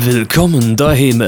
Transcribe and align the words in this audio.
Willkommen 0.00 0.76
daheim. 0.76 1.24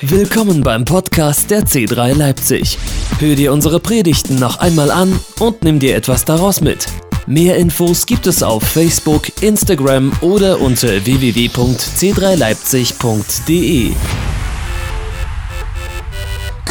Willkommen 0.00 0.62
beim 0.62 0.84
Podcast 0.84 1.50
der 1.50 1.62
C3 1.62 2.14
Leipzig. 2.14 2.78
Hör 3.18 3.34
dir 3.34 3.52
unsere 3.52 3.80
Predigten 3.80 4.38
noch 4.38 4.58
einmal 4.58 4.92
an 4.92 5.18
und 5.40 5.64
nimm 5.64 5.80
dir 5.80 5.96
etwas 5.96 6.24
daraus 6.24 6.60
mit. 6.60 6.86
Mehr 7.26 7.56
Infos 7.56 8.06
gibt 8.06 8.28
es 8.28 8.44
auf 8.44 8.62
Facebook, 8.62 9.42
Instagram 9.42 10.12
oder 10.20 10.60
unter 10.60 11.04
www.c3leipzig.de. 11.04 13.92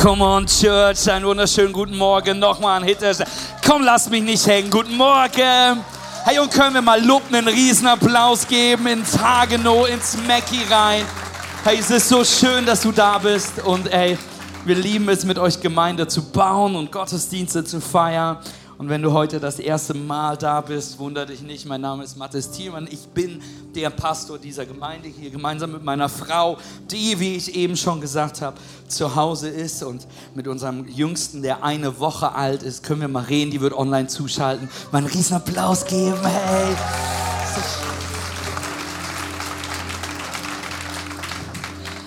Come 0.02 0.24
on, 0.24 0.46
Church, 0.46 1.12
einen 1.12 1.26
wunderschönen 1.26 1.74
guten 1.74 1.98
Morgen. 1.98 2.40
Nochmal 2.40 2.80
ein 2.80 2.88
Hit. 2.88 3.00
Komm, 3.68 3.84
lass 3.84 4.10
mich 4.10 4.24
nicht 4.24 4.48
hängen. 4.48 4.70
Guten 4.70 4.96
Morgen. 4.96 5.84
Hey, 6.26 6.40
und 6.40 6.54
können 6.54 6.76
wir 6.76 6.82
mal 6.82 7.04
Luppen 7.04 7.36
einen 7.36 7.50
Riesenapplaus 7.50 8.48
geben 8.48 8.88
ins 8.88 9.20
Hagenow, 9.20 9.90
ins 9.90 10.16
Mackie 10.26 10.64
rein. 10.70 11.04
Hey, 11.66 11.80
es 11.80 11.92
ist 11.92 12.08
so 12.08 12.24
schön, 12.24 12.66
dass 12.66 12.80
du 12.80 12.94
da 12.94 13.18
bist. 13.18 13.62
Und 13.62 13.92
ey, 13.92 14.18
wir 14.64 14.76
lieben 14.76 15.10
es, 15.10 15.26
mit 15.26 15.38
euch 15.38 15.60
Gemeinde 15.60 16.08
zu 16.08 16.24
bauen 16.32 16.78
und 16.78 16.94
Gottesdienste 16.94 17.66
zu 17.66 17.82
feiern. 17.82 18.38
Und 18.78 18.90
wenn 18.90 19.02
du 19.02 19.12
heute 19.14 19.40
das 19.40 19.60
erste 19.60 19.94
Mal 19.94 20.36
da 20.38 20.62
bist, 20.62 20.98
wundere 20.98 21.28
dich 21.28 21.42
nicht. 21.42 21.66
Mein 21.66 21.82
Name 21.82 22.04
ist 22.04 22.18
Mathis 22.18 22.50
Thielmann. 22.50 22.88
Ich 22.90 23.08
bin 23.08 23.42
der 23.76 23.90
Pastor 23.90 24.40
dieser 24.40 24.66
Gemeinde 24.66 25.08
hier, 25.08 25.30
gemeinsam 25.30 25.72
mit 25.72 25.84
meiner 25.84 26.10
Frau, 26.10 26.58
die, 26.90 27.20
wie 27.20 27.36
ich 27.36 27.56
eben 27.56 27.78
schon 27.78 28.02
gesagt 28.02 28.42
habe, 28.42 28.58
zu 28.88 29.16
Hause 29.16 29.50
ist. 29.50 29.84
Und 29.84 30.08
mit 30.34 30.48
unserem 30.48 30.88
Jüngsten, 30.88 31.42
der 31.44 31.64
eine 31.64 32.00
Woche 32.00 32.34
alt 32.34 32.64
ist, 32.64 32.84
können 32.84 33.02
wir 33.02 33.08
mal 33.08 33.24
reden. 33.24 33.52
Die 33.52 33.62
wird 33.62 33.74
online 33.74 34.08
zuschalten. 34.08 34.70
Mal 34.92 35.00
einen 35.00 35.08
riesen 35.08 35.36
Applaus 35.36 35.86
geben. 35.86 36.20
Hey. 36.24 36.76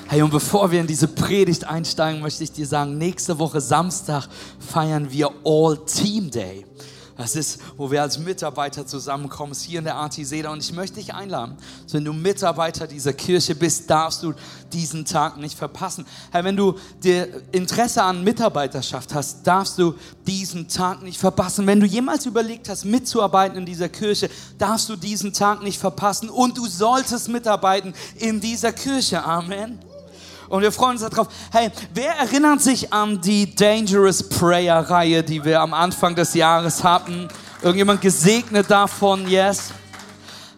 Hey, 0.09 0.23
und 0.23 0.30
bevor 0.30 0.70
wir 0.70 0.80
in 0.80 0.87
diese 0.87 1.09
Predigt 1.09 1.65
einsteigen, 1.65 2.23
möchte 2.23 2.45
ich 2.45 2.52
dir 2.52 2.66
sagen, 2.66 2.96
nächste 2.96 3.40
Woche 3.40 3.60
Samstag 3.60 4.29
feiern 4.60 5.10
wir 5.10 5.32
All 5.45 5.85
Team 5.85 6.30
Day. 6.30 6.65
Das 7.16 7.35
ist, 7.35 7.60
wo 7.76 7.90
wir 7.90 8.02
als 8.02 8.16
Mitarbeiter 8.18 8.87
zusammenkommen, 8.87 9.51
ist 9.51 9.63
hier 9.63 9.80
in 9.80 9.85
der 9.85 9.96
Artiseda. 9.96 10.51
Und 10.51 10.63
ich 10.63 10.73
möchte 10.73 10.96
dich 10.96 11.13
einladen, 11.13 11.57
wenn 11.90 12.04
du 12.04 12.13
Mitarbeiter 12.13 12.87
dieser 12.87 13.15
Kirche 13.15 13.57
bist, 13.57 13.90
darfst 13.90 14.23
du 14.23 14.32
diesen 14.73 15.04
Tag 15.04 15.38
nicht 15.38 15.59
verpassen. 15.59 16.07
Hey, 16.30 16.45
wenn 16.45 16.57
du 16.57 16.76
dir 17.02 17.43
Interesse 17.51 18.04
an 18.04 18.23
Mitarbeiterschaft 18.23 19.13
hast, 19.13 19.45
darfst 19.45 19.76
du 19.76 19.95
diesen 20.24 20.68
Tag 20.68 21.02
nicht 21.02 21.18
verpassen. 21.18 21.66
Wenn 21.66 21.80
du 21.80 21.87
jemals 21.87 22.26
überlegt 22.26 22.68
hast, 22.68 22.85
mitzuarbeiten 22.85 23.59
in 23.59 23.66
dieser 23.66 23.88
Kirche, 23.88 24.30
darfst 24.57 24.88
du 24.88 24.95
diesen 24.95 25.32
Tag 25.32 25.65
nicht 25.65 25.80
verpassen. 25.80 26.29
Und 26.29 26.59
du 26.59 26.66
solltest 26.66 27.29
mitarbeiten 27.29 27.93
in 28.18 28.41
dieser 28.41 28.73
Kirche. 28.73 29.24
Amen. 29.24 29.80
Und 30.49 30.63
wir 30.63 30.71
freuen 30.71 30.93
uns 30.93 31.01
darauf. 31.01 31.29
Hey, 31.51 31.71
wer 31.93 32.15
erinnert 32.16 32.61
sich 32.61 32.93
an 32.93 33.21
die 33.21 33.55
Dangerous 33.55 34.29
Prayer 34.29 34.88
Reihe, 34.88 35.23
die 35.23 35.45
wir 35.45 35.61
am 35.61 35.75
Anfang 35.75 36.15
des 36.15 36.35
Jahres 36.35 36.85
hatten? 36.85 37.29
Irgendjemand 37.63 38.01
gesegnet 38.01 38.71
davon? 38.71 39.29
Yes. 39.29 39.73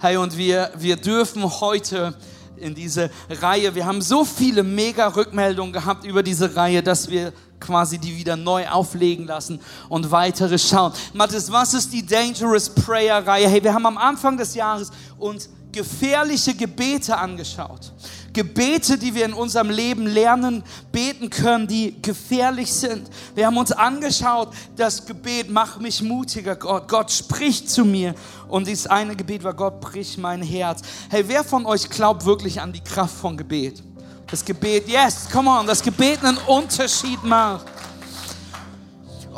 Hey, 0.00 0.16
und 0.16 0.36
wir, 0.36 0.70
wir 0.76 0.96
dürfen 0.96 1.42
heute 1.60 2.14
in 2.56 2.74
diese 2.74 3.10
Reihe, 3.30 3.74
wir 3.74 3.86
haben 3.86 4.02
so 4.02 4.24
viele 4.24 4.62
mega 4.62 5.08
Rückmeldungen 5.08 5.72
gehabt 5.72 6.04
über 6.04 6.22
diese 6.22 6.54
Reihe, 6.54 6.82
dass 6.82 7.08
wir 7.08 7.32
quasi 7.60 7.98
die 7.98 8.16
wieder 8.16 8.36
neu 8.36 8.68
auflegen 8.68 9.26
lassen 9.26 9.60
und 9.88 10.10
weitere 10.10 10.58
schauen. 10.58 10.92
Mathis, 11.12 11.50
was 11.50 11.74
ist 11.74 11.92
die 11.92 12.04
Dangerous 12.04 12.68
Prayer 12.68 13.26
Reihe? 13.26 13.48
Hey, 13.48 13.62
wir 13.62 13.72
haben 13.72 13.86
am 13.86 13.98
Anfang 13.98 14.36
des 14.36 14.54
Jahres 14.54 14.90
uns 15.18 15.48
gefährliche 15.72 16.54
Gebete 16.54 17.16
angeschaut. 17.16 17.92
Gebete, 18.38 18.96
die 18.96 19.16
wir 19.16 19.24
in 19.24 19.32
unserem 19.32 19.68
Leben 19.68 20.06
lernen, 20.06 20.62
beten 20.92 21.28
können, 21.28 21.66
die 21.66 22.00
gefährlich 22.00 22.72
sind. 22.72 23.10
Wir 23.34 23.46
haben 23.46 23.56
uns 23.56 23.72
angeschaut, 23.72 24.54
das 24.76 25.04
Gebet, 25.04 25.50
mach 25.50 25.80
mich 25.80 26.02
mutiger, 26.02 26.54
Gott. 26.54 26.86
Gott 26.86 27.10
spricht 27.10 27.68
zu 27.68 27.84
mir. 27.84 28.14
Und 28.46 28.68
dieses 28.68 28.86
eine 28.86 29.16
Gebet 29.16 29.42
war, 29.42 29.54
Gott, 29.54 29.80
brich 29.80 30.16
mein 30.18 30.40
Herz. 30.40 30.82
Hey, 31.10 31.24
wer 31.26 31.42
von 31.42 31.66
euch 31.66 31.90
glaubt 31.90 32.24
wirklich 32.24 32.60
an 32.60 32.72
die 32.72 32.80
Kraft 32.80 33.16
von 33.16 33.36
Gebet? 33.36 33.82
Das 34.30 34.44
Gebet, 34.44 34.88
yes, 34.88 35.28
come 35.32 35.50
on, 35.50 35.66
das 35.66 35.82
Gebet 35.82 36.22
einen 36.22 36.38
Unterschied 36.46 37.24
macht. 37.24 37.66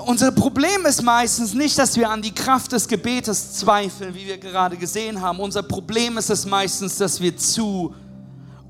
Unser 0.04 0.30
Problem 0.30 0.84
ist 0.84 1.03
meistens 1.03 1.54
nicht, 1.54 1.78
dass 1.78 1.97
wir 1.97 2.10
an 2.10 2.20
die 2.20 2.34
Kraft 2.34 2.72
des 2.72 2.86
Gebetes 2.86 3.54
zweifeln, 3.54 4.14
wie 4.14 4.26
wir 4.26 4.36
gerade 4.36 4.76
gesehen 4.76 5.22
haben. 5.22 5.41
Unser 5.41 5.62
Problem 5.62 6.19
ist 6.19 6.28
es 6.28 6.44
meistens, 6.44 6.98
dass 6.98 7.19
wir 7.19 7.34
zu 7.34 7.94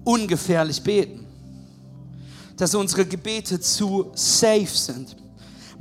ungefährlich 0.05 0.83
beten. 0.83 1.27
Dass 2.57 2.75
unsere 2.75 3.07
Gebete 3.07 3.59
zu 3.61 4.11
safe 4.15 4.67
sind. 4.67 5.17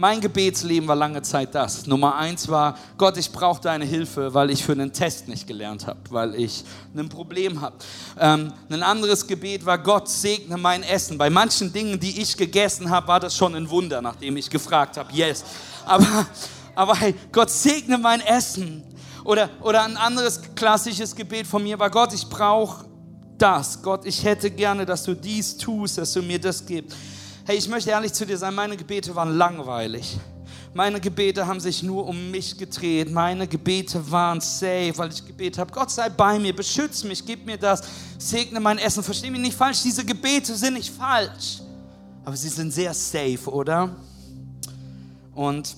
Mein 0.02 0.22
Gebetsleben 0.22 0.88
war 0.88 0.96
lange 0.96 1.22
Zeit 1.24 1.54
das. 1.54 1.86
Nummer 1.86 2.16
eins 2.16 2.48
war, 2.48 2.78
Gott, 2.98 3.18
ich 3.18 3.34
brauche 3.34 3.60
deine 3.60 3.84
Hilfe, 3.84 4.34
weil 4.34 4.50
ich 4.50 4.64
für 4.64 4.72
einen 4.72 4.94
Test 4.94 5.28
nicht 5.28 5.46
gelernt 5.46 5.88
habe, 5.88 6.00
weil 6.10 6.36
ich 6.36 6.64
ein 6.96 7.10
Problem 7.10 7.60
habe. 7.60 7.76
Ähm, 8.18 8.54
ein 8.70 8.82
anderes 8.82 9.28
Gebet 9.28 9.66
war, 9.66 9.78
Gott 9.78 10.08
segne 10.08 10.56
mein 10.56 10.84
Essen. 10.84 11.18
Bei 11.18 11.30
manchen 11.30 11.74
Dingen, 11.74 12.00
die 12.00 12.22
ich 12.22 12.38
gegessen 12.38 12.90
habe, 12.90 13.10
war 13.10 13.20
das 13.20 13.36
schon 13.36 13.54
ein 13.56 13.70
Wunder, 13.70 14.02
nachdem 14.02 14.38
ich 14.38 14.50
gefragt 14.50 14.96
habe, 14.96 15.12
yes. 15.12 15.44
Aber, 15.86 16.26
aber 16.76 16.96
hey, 16.96 17.14
Gott 17.34 17.50
segne 17.50 17.98
mein 17.98 18.22
Essen. 18.22 18.86
Oder, 19.26 19.50
oder 19.60 19.84
ein 19.84 19.98
anderes 19.98 20.40
klassisches 20.56 21.14
Gebet 21.14 21.46
von 21.46 21.62
mir 21.62 21.78
war, 21.78 21.90
Gott, 21.90 22.14
ich 22.14 22.26
brauche 22.26 22.86
das. 23.42 23.82
Gott, 23.82 24.06
ich 24.06 24.24
hätte 24.24 24.52
gerne, 24.52 24.86
dass 24.86 25.04
du 25.04 25.14
dies 25.14 25.58
tust, 25.58 25.98
dass 25.98 26.14
du 26.14 26.22
mir 26.22 26.40
das 26.40 26.66
gibst. 26.66 26.96
Hey, 27.46 27.58
ich 27.58 27.68
möchte 27.68 27.90
ehrlich 27.90 28.14
zu 28.14 28.26
dir 28.26 28.38
sein, 28.38 28.54
meine 28.54 28.78
Gebete 28.78 29.16
waren 29.16 29.36
langweilig. 29.36 30.18
Meine 30.74 31.00
Gebete 31.00 31.48
haben 31.48 31.60
sich 31.60 31.82
nur 31.82 32.06
um 32.06 32.30
mich 32.30 32.56
gedreht. 32.56 33.12
Meine 33.12 33.48
Gebete 33.48 34.00
waren 34.12 34.40
safe, 34.40 34.94
weil 34.98 35.10
ich 35.10 35.26
gebetet 35.26 35.58
habe, 35.58 35.72
Gott 35.72 35.90
sei 35.90 36.10
bei 36.10 36.38
mir, 36.38 36.56
beschütze 36.56 37.08
mich, 37.08 37.26
gib 37.26 37.46
mir 37.46 37.58
das, 37.58 37.82
segne 38.20 38.60
mein 38.60 38.78
Essen. 38.78 39.02
Versteh 39.02 39.32
mich 39.32 39.42
nicht 39.42 39.58
falsch, 39.58 39.82
diese 39.82 40.06
Gebete 40.06 40.56
sind 40.56 40.76
nicht 40.76 40.94
falsch. 40.94 41.62
Aber 42.24 42.38
sie 42.38 42.50
sind 42.50 42.72
sehr 42.72 42.94
safe, 42.94 43.50
oder? 43.50 43.96
Und 45.34 45.76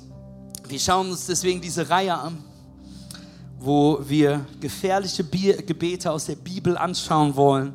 wir 0.67 0.79
schauen 0.79 1.11
uns 1.11 1.25
deswegen 1.25 1.61
diese 1.61 1.89
Reihe 1.89 2.13
an 2.13 2.43
wo 3.63 3.99
wir 4.07 4.43
gefährliche 4.59 5.23
Gebete 5.23 6.11
aus 6.11 6.25
der 6.25 6.35
Bibel 6.35 6.75
anschauen 6.75 7.35
wollen. 7.35 7.73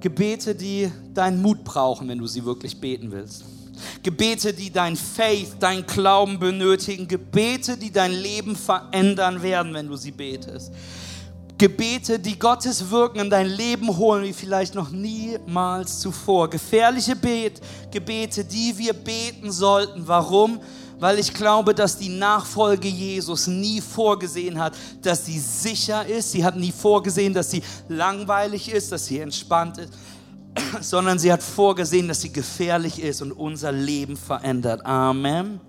Gebete, 0.00 0.54
die 0.54 0.90
deinen 1.14 1.40
Mut 1.40 1.62
brauchen, 1.62 2.08
wenn 2.08 2.18
du 2.18 2.26
sie 2.26 2.44
wirklich 2.44 2.80
beten 2.80 3.12
willst. 3.12 3.44
Gebete, 4.02 4.52
die 4.52 4.70
dein 4.70 4.96
Faith, 4.96 5.56
dein 5.60 5.86
Glauben 5.86 6.40
benötigen. 6.40 7.06
Gebete, 7.06 7.76
die 7.76 7.92
dein 7.92 8.12
Leben 8.12 8.56
verändern 8.56 9.42
werden, 9.42 9.74
wenn 9.74 9.86
du 9.86 9.96
sie 9.96 10.10
betest. 10.10 10.72
Gebete, 11.56 12.18
die 12.18 12.38
Gottes 12.38 12.90
Wirken 12.90 13.20
in 13.20 13.30
dein 13.30 13.46
Leben 13.46 13.96
holen, 13.96 14.24
wie 14.24 14.32
vielleicht 14.32 14.74
noch 14.74 14.90
niemals 14.90 16.00
zuvor. 16.00 16.50
Gefährliche 16.50 17.14
Gebete, 17.90 18.44
die 18.44 18.76
wir 18.76 18.94
beten 18.94 19.52
sollten. 19.52 20.08
Warum? 20.08 20.58
Weil 21.00 21.18
ich 21.18 21.32
glaube, 21.32 21.74
dass 21.74 21.98
die 21.98 22.10
Nachfolge 22.10 22.88
Jesus 22.88 23.46
nie 23.46 23.80
vorgesehen 23.80 24.58
hat, 24.60 24.74
dass 25.02 25.24
sie 25.24 25.38
sicher 25.38 26.06
ist. 26.06 26.32
Sie 26.32 26.44
hat 26.44 26.56
nie 26.56 26.72
vorgesehen, 26.72 27.32
dass 27.34 27.50
sie 27.50 27.62
langweilig 27.88 28.70
ist, 28.70 28.92
dass 28.92 29.06
sie 29.06 29.18
entspannt 29.18 29.78
ist, 29.78 29.92
sondern 30.80 31.18
sie 31.18 31.32
hat 31.32 31.42
vorgesehen, 31.42 32.06
dass 32.06 32.20
sie 32.20 32.32
gefährlich 32.32 33.02
ist 33.02 33.22
und 33.22 33.32
unser 33.32 33.72
Leben 33.72 34.16
verändert. 34.16 34.84
Amen. 34.84 35.60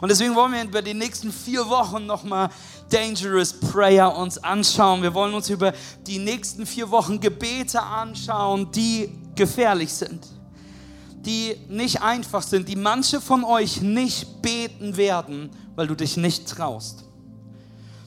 Und 0.00 0.10
deswegen 0.10 0.34
wollen 0.36 0.52
wir 0.52 0.62
über 0.62 0.82
die 0.82 0.94
nächsten 0.94 1.32
vier 1.32 1.68
Wochen 1.68 2.06
nochmal 2.06 2.48
Dangerous 2.90 3.52
Prayer 3.52 4.14
uns 4.16 4.38
anschauen. 4.38 5.02
Wir 5.02 5.14
wollen 5.14 5.34
uns 5.34 5.50
über 5.50 5.72
die 6.06 6.18
nächsten 6.18 6.64
vier 6.64 6.90
Wochen 6.90 7.18
Gebete 7.18 7.82
anschauen, 7.82 8.70
die 8.70 9.10
gefährlich 9.34 9.92
sind 9.92 10.33
die 11.26 11.56
nicht 11.68 12.02
einfach 12.02 12.42
sind, 12.42 12.68
die 12.68 12.76
manche 12.76 13.20
von 13.20 13.44
euch 13.44 13.80
nicht 13.80 14.42
beten 14.42 14.96
werden, 14.96 15.50
weil 15.74 15.86
du 15.86 15.94
dich 15.94 16.16
nicht 16.16 16.48
traust. 16.48 17.04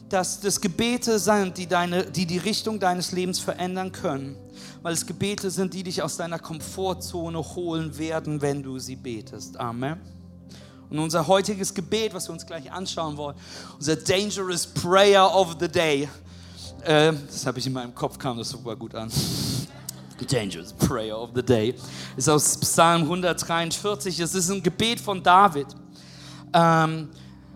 Dass 0.09 0.39
das 0.39 0.61
Gebete 0.61 1.19
sind, 1.19 1.57
die, 1.57 1.67
deine, 1.67 2.05
die 2.05 2.25
die 2.25 2.37
Richtung 2.37 2.79
deines 2.79 3.11
Lebens 3.11 3.39
verändern 3.39 3.91
können, 3.91 4.37
weil 4.81 4.93
es 4.93 5.05
Gebete 5.05 5.51
sind, 5.51 5.73
die 5.73 5.83
dich 5.83 6.01
aus 6.01 6.17
deiner 6.17 6.39
Komfortzone 6.39 7.39
holen 7.39 7.97
werden, 7.97 8.41
wenn 8.41 8.63
du 8.63 8.79
sie 8.79 8.95
betest. 8.95 9.59
Amen. 9.59 9.99
Und 10.89 10.99
unser 10.99 11.27
heutiges 11.27 11.73
Gebet, 11.73 12.13
was 12.13 12.29
wir 12.29 12.33
uns 12.33 12.45
gleich 12.45 12.71
anschauen 12.71 13.17
wollen, 13.17 13.35
unser 13.77 13.97
Dangerous 13.97 14.65
Prayer 14.65 15.29
of 15.35 15.57
the 15.59 15.67
Day, 15.67 16.07
äh, 16.83 17.11
das 17.11 17.45
habe 17.45 17.59
ich 17.59 17.67
in 17.67 17.73
meinem 17.73 17.93
Kopf, 17.93 18.17
kam 18.17 18.37
das 18.37 18.49
super 18.49 18.75
gut 18.75 18.95
an. 18.95 19.11
Dangerous 20.25 20.73
Prayer 20.73 21.17
of 21.17 21.31
the 21.35 21.43
Day 21.43 21.75
ist 22.15 22.29
aus 22.29 22.57
Psalm 22.57 23.03
143. 23.03 24.19
Es 24.19 24.33
ist 24.33 24.49
ein 24.49 24.63
Gebet 24.63 24.99
von 24.99 25.21
David. 25.21 25.67
Ähm, 26.53 27.09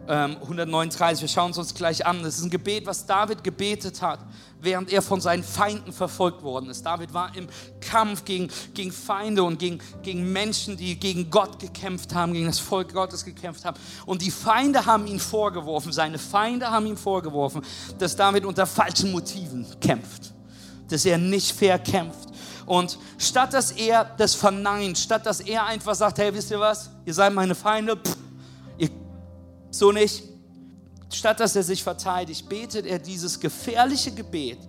139, 0.07 1.21
ähm, 1.21 1.21
wir 1.21 1.27
schauen 1.29 1.51
es 1.51 1.57
uns 1.57 1.73
gleich 1.73 2.05
an. 2.05 2.23
Das 2.23 2.37
ist 2.37 2.43
ein 2.43 2.49
Gebet, 2.49 2.85
was 2.85 3.05
David 3.05 3.43
gebetet 3.43 4.01
hat, 4.01 4.19
während 4.59 4.91
er 4.91 5.01
von 5.01 5.21
seinen 5.21 5.43
Feinden 5.43 5.93
verfolgt 5.93 6.41
worden 6.43 6.69
ist. 6.69 6.85
David 6.85 7.13
war 7.13 7.35
im 7.35 7.47
Kampf 7.79 8.25
gegen, 8.25 8.49
gegen 8.73 8.91
Feinde 8.91 9.43
und 9.43 9.59
gegen, 9.59 9.79
gegen 10.01 10.31
Menschen, 10.31 10.75
die 10.75 10.99
gegen 10.99 11.29
Gott 11.29 11.59
gekämpft 11.59 12.13
haben, 12.15 12.33
gegen 12.33 12.47
das 12.47 12.59
Volk 12.59 12.93
Gottes 12.93 13.23
gekämpft 13.23 13.63
haben. 13.63 13.79
Und 14.05 14.21
die 14.21 14.31
Feinde 14.31 14.85
haben 14.85 15.07
ihn 15.07 15.19
vorgeworfen, 15.19 15.93
seine 15.93 16.17
Feinde 16.17 16.69
haben 16.69 16.87
ihm 16.87 16.97
vorgeworfen, 16.97 17.61
dass 17.97 18.15
David 18.15 18.45
unter 18.45 18.65
falschen 18.65 19.11
Motiven 19.11 19.65
kämpft, 19.79 20.33
dass 20.89 21.05
er 21.05 21.17
nicht 21.19 21.51
fair 21.51 21.79
kämpft. 21.79 22.30
Und 22.65 22.97
statt 23.17 23.53
dass 23.53 23.71
er 23.71 24.05
das 24.17 24.35
verneint, 24.35 24.97
statt 24.97 25.25
dass 25.25 25.39
er 25.39 25.65
einfach 25.65 25.95
sagt, 25.95 26.17
hey, 26.19 26.33
wisst 26.33 26.51
ihr 26.51 26.59
was, 26.59 26.89
ihr 27.05 27.13
seid 27.13 27.33
meine 27.33 27.55
Feinde, 27.55 27.97
pff, 27.97 28.17
so 29.71 29.91
nicht. 29.91 30.23
Statt 31.11 31.39
dass 31.39 31.55
er 31.55 31.63
sich 31.63 31.83
verteidigt, 31.83 32.47
betet 32.47 32.85
er 32.85 32.99
dieses 32.99 33.39
gefährliche 33.39 34.11
Gebet 34.11 34.59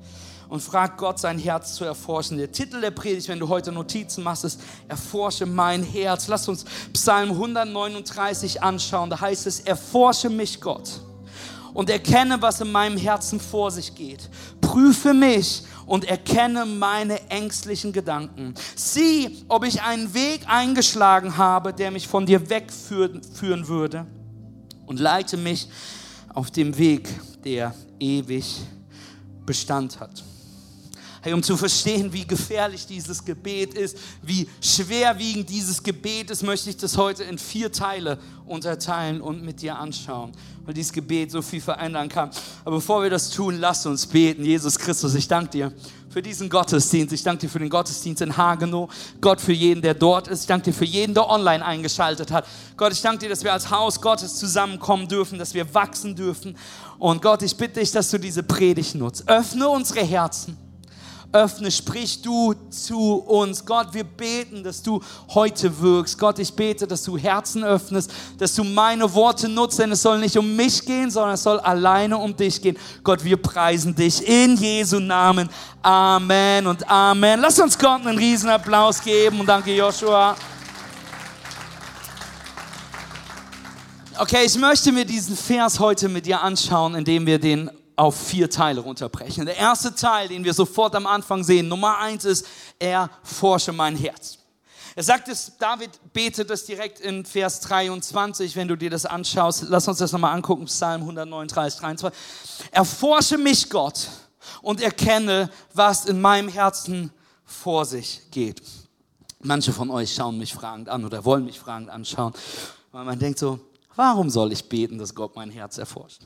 und 0.49 0.61
fragt 0.61 0.99
Gott, 0.99 1.19
sein 1.19 1.39
Herz 1.39 1.75
zu 1.75 1.85
erforschen. 1.85 2.39
Der 2.39 2.51
Titel 2.51 2.81
der 2.81 2.91
Predigt, 2.91 3.29
wenn 3.29 3.39
du 3.39 3.49
heute 3.49 3.71
Notizen 3.73 4.25
machst, 4.25 4.45
ist 4.45 4.61
Erforsche 4.89 5.47
mein 5.47 5.83
Herz. 5.83 6.29
Lass 6.29 6.49
uns 6.49 6.65
Psalm 6.93 7.31
139 7.31 8.63
anschauen. 8.63 9.11
Da 9.11 9.21
heißt 9.21 9.47
es, 9.47 9.61
erforsche 9.61 10.31
mich 10.31 10.61
Gott 10.61 11.01
und 11.75 11.91
erkenne, 11.91 12.41
was 12.41 12.61
in 12.61 12.71
meinem 12.71 12.97
Herzen 12.97 13.41
vor 13.41 13.71
sich 13.71 13.95
geht. 13.95 14.29
Prüfe 14.61 15.15
mich 15.15 15.63
und 15.87 16.05
erkenne 16.05 16.67
meine 16.67 17.29
ängstlichen 17.29 17.93
Gedanken. 17.93 18.55
Sieh, 18.77 19.45
ob 19.49 19.65
ich 19.65 19.83
einen 19.83 20.15
Weg 20.15 20.43
eingeschlagen 20.47 21.37
habe, 21.37 21.73
der 21.73 21.91
mich 21.91 22.09
von 22.09 22.27
dir 22.27 22.49
wegführen 22.49 23.69
würde 23.69 24.07
und 24.87 25.01
leite 25.01 25.37
mich 25.37 25.69
auf 26.35 26.51
dem 26.51 26.77
Weg, 26.79 27.09
der 27.45 27.75
ewig 27.99 28.61
Bestand 29.45 30.01
hat. 30.01 30.23
Hey, 31.25 31.35
um 31.35 31.43
zu 31.43 31.57
verstehen, 31.57 32.13
wie 32.13 32.27
gefährlich 32.27 32.85
dieses 32.85 33.25
Gebet 33.25 33.75
ist, 33.75 33.97
wie 34.23 34.49
schwerwiegend 34.61 35.49
dieses 35.49 35.81
Gebet 35.81 36.31
ist, 36.33 36.43
möchte 36.43 36.69
ich 36.69 36.77
das 36.77 36.97
heute 36.97 37.23
in 37.23 37.39
vier 37.39 37.71
Teile 37.71 38.19
unterteilen 38.45 39.21
und 39.21 39.45
mit 39.45 39.63
dir 39.63 39.79
anschauen, 39.79 40.33
weil 40.65 40.75
dieses 40.75 40.93
Gebet 40.93 41.31
so 41.31 41.43
viel 41.43 41.61
verändern 41.61 42.09
kann. 42.09 42.31
Aber 42.65 42.77
bevor 42.77 43.03
wir 43.03 43.11
das 43.11 43.31
tun, 43.31 43.59
lass 43.59 43.85
uns 43.87 44.07
beten. 44.07 44.45
Jesus 44.45 44.79
Christus, 44.79 45.15
ich 45.15 45.27
danke 45.27 45.51
dir 45.51 45.73
für 46.09 46.23
diesen 46.23 46.49
Gottesdienst. 46.49 47.13
Ich 47.13 47.23
danke 47.23 47.43
dir 47.43 47.49
für 47.49 47.59
den 47.59 47.71
Gottesdienst 47.71 48.23
in 48.23 48.37
Hagenow. 48.37 48.91
Gott, 49.21 49.41
für 49.41 49.53
jeden, 49.53 49.83
der 49.83 49.95
dort 49.95 50.29
ist. 50.29 50.43
Ich 50.43 50.47
danke 50.47 50.67
dir 50.67 50.73
für 50.75 50.85
jeden, 50.85 51.15
der 51.15 51.29
online 51.29 51.65
eingeschaltet 51.65 52.31
hat. 52.31 52.47
Gott, 52.77 52.93
ich 52.93 53.01
danke 53.01 53.21
dir, 53.21 53.29
dass 53.29 53.43
wir 53.43 53.53
als 53.53 53.71
Haus 53.71 54.01
Gottes 54.01 54.37
zusammenkommen 54.37 55.09
dürfen, 55.09 55.39
dass 55.39 55.55
wir 55.55 55.73
wachsen 55.75 56.15
dürfen. 56.15 56.57
Und 56.99 57.23
Gott, 57.23 57.43
ich 57.43 57.57
bitte 57.57 57.81
dich, 57.81 57.91
dass 57.91 58.11
du 58.11 58.19
diese 58.19 58.43
Predigt 58.43 58.95
nutzt. 58.95 59.29
Öffne 59.29 59.69
unsere 59.69 60.05
Herzen 60.05 60.57
öffne, 61.33 61.71
sprich 61.71 62.23
du 62.23 62.55
zu 62.71 63.15
uns. 63.15 63.65
Gott, 63.65 63.89
wir 63.93 64.05
beten, 64.05 64.63
dass 64.63 64.83
du 64.83 65.01
heute 65.29 65.81
wirkst. 65.81 66.19
Gott, 66.19 66.39
ich 66.39 66.53
bete, 66.53 66.87
dass 66.87 67.03
du 67.03 67.17
Herzen 67.17 67.65
öffnest, 67.65 68.13
dass 68.39 68.55
du 68.55 68.65
meine 68.65 69.13
Worte 69.15 69.49
nutzt, 69.49 69.79
denn 69.79 69.93
es 69.93 70.03
soll 70.03 70.19
nicht 70.19 70.37
um 70.37 70.55
mich 70.57 70.85
gehen, 70.85 71.11
sondern 71.11 71.35
es 71.35 71.43
soll 71.43 71.59
alleine 71.61 72.17
um 72.17 72.37
dich 72.37 72.61
gehen. 72.61 72.77
Gott, 73.03 73.25
wir 73.25 73.37
preisen 73.37 73.95
dich 73.95 74.27
in 74.27 74.57
Jesu 74.57 75.01
Namen. 75.01 75.49
Amen 75.83 76.67
und 76.67 76.89
Amen. 76.89 77.41
Lass 77.41 77.59
uns 77.59 77.79
Gott 77.79 78.07
einen 78.07 78.19
riesen 78.19 78.49
Applaus 78.49 79.03
geben 79.03 79.41
und 79.41 79.47
danke 79.47 79.75
Joshua. 79.75 80.37
Okay, 84.19 84.45
ich 84.45 84.57
möchte 84.57 84.93
mir 84.93 85.05
diesen 85.05 85.37
Vers 85.37 85.81
heute 85.81 86.09
mit 86.09 86.27
dir 86.27 86.41
anschauen, 86.43 86.95
indem 86.95 87.27
wir 87.27 87.39
den 87.39 87.71
auf 87.97 88.17
vier 88.17 88.51
Teile 88.51 88.81
runterbrechen. 88.81 89.47
Der 89.47 89.57
erste 89.57 89.95
Teil, 89.95 90.29
den 90.29 90.45
wir 90.45 90.55
sofort 90.55 90.95
am 90.95 91.07
Anfang 91.07 91.45
sehen, 91.45 91.69
Nummer 91.69 91.99
eins 91.99 92.25
ist, 92.25 92.47
er 92.79 93.11
forsche 93.23 93.73
mein 93.73 93.97
Herz. 93.97 94.39
Er 94.95 95.03
sagt 95.03 95.29
es, 95.29 95.53
David 95.59 95.91
betet 96.13 96.51
das 96.51 96.67
direkt 96.67 97.01
in 97.01 97.25
Vers 97.25 97.61
23, 97.61 98.57
wenn 98.57 98.69
du 98.69 98.77
dir 98.77 98.91
das 98.91 99.07
anschaust. 99.07 99.65
Lass 99.69 99.89
uns 99.89 99.99
das 99.99 100.13
nochmal 100.13 100.35
angucken, 100.35 100.67
Psalm 100.67 101.01
139, 101.03 101.81
23. 101.81 102.21
Erforsche 102.71 103.39
mich, 103.39 103.71
Gott, 103.71 104.09
und 104.61 104.83
erkenne, 104.83 105.51
was 105.73 106.05
in 106.05 106.21
meinem 106.21 106.49
Herzen 106.49 107.11
vor 107.45 107.87
sich 107.87 108.23
geht. 108.31 108.63
Manche 109.41 109.73
von 109.73 109.91
euch 109.91 110.15
schauen 110.15 110.39
mich 110.39 110.53
fragend 110.53 110.89
an 110.89 111.05
oder 111.05 111.25
wollen 111.25 111.45
mich 111.45 111.59
fragend 111.59 111.89
anschauen, 111.89 112.35
weil 112.93 113.05
man 113.05 113.19
denkt 113.19 113.39
so, 113.39 113.59
warum 113.97 114.29
soll 114.29 114.53
ich 114.53 114.69
beten, 114.69 114.99
dass 114.99 115.15
Gott 115.15 115.35
mein 115.37 115.51
Herz 115.51 115.79
erforscht? 115.79 116.21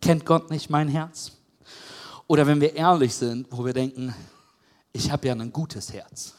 Kennt 0.00 0.24
Gott 0.24 0.50
nicht 0.50 0.70
mein 0.70 0.88
Herz? 0.88 1.32
Oder 2.26 2.46
wenn 2.46 2.60
wir 2.60 2.74
ehrlich 2.74 3.14
sind, 3.14 3.46
wo 3.50 3.64
wir 3.64 3.72
denken, 3.72 4.14
ich 4.92 5.10
habe 5.10 5.26
ja 5.26 5.34
ein 5.34 5.52
gutes 5.52 5.92
Herz. 5.92 6.34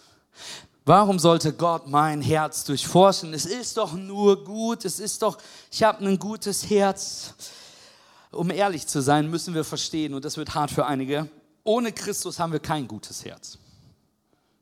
Warum 0.85 1.19
sollte 1.19 1.53
Gott 1.53 1.87
mein 1.87 2.21
Herz 2.21 2.63
durchforschen? 2.63 3.33
Es 3.33 3.45
ist 3.45 3.77
doch 3.77 3.93
nur 3.93 4.43
gut, 4.43 4.83
es 4.83 4.99
ist 4.99 5.21
doch, 5.21 5.37
ich 5.71 5.83
habe 5.83 6.05
ein 6.05 6.17
gutes 6.17 6.69
Herz. 6.69 7.33
Um 8.31 8.49
ehrlich 8.49 8.87
zu 8.87 9.01
sein, 9.01 9.29
müssen 9.29 9.53
wir 9.53 9.63
verstehen, 9.63 10.13
und 10.13 10.25
das 10.25 10.37
wird 10.37 10.55
hart 10.55 10.71
für 10.71 10.85
einige, 10.85 11.29
ohne 11.63 11.91
Christus 11.91 12.39
haben 12.39 12.53
wir 12.53 12.59
kein 12.59 12.87
gutes 12.87 13.23
Herz. 13.23 13.57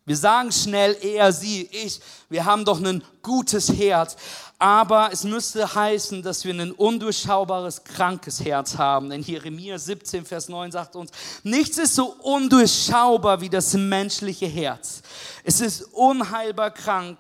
Wir 0.10 0.18
sagen 0.18 0.52
schnell 0.52 0.98
er, 1.04 1.32
sie, 1.32 1.70
ich, 1.72 2.00
wir 2.30 2.44
haben 2.44 2.66
doch 2.66 2.84
ein 2.84 3.04
gutes 3.22 3.72
Herz. 3.72 4.16
Aber 4.58 5.12
es 5.14 5.24
müsste 5.24 5.76
heißen, 5.76 6.24
dass 6.24 6.44
wir 6.44 6.52
ein 6.56 6.72
undurchschaubares, 6.72 7.84
krankes 7.84 8.44
Herz 8.44 8.76
haben. 8.76 9.12
Denn 9.12 9.22
Jeremia 9.22 9.78
17, 9.78 10.26
Vers 10.26 10.50
9 10.50 10.72
sagt 10.72 10.96
uns, 10.96 11.12
nichts 11.44 11.78
ist 11.78 11.94
so 11.94 12.16
undurchschaubar 12.24 13.40
wie 13.40 13.50
das 13.50 13.76
menschliche 13.76 14.48
Herz. 14.48 15.04
Es 15.44 15.62
ist 15.62 15.84
unheilbar 15.94 16.72
krank. 16.72 17.20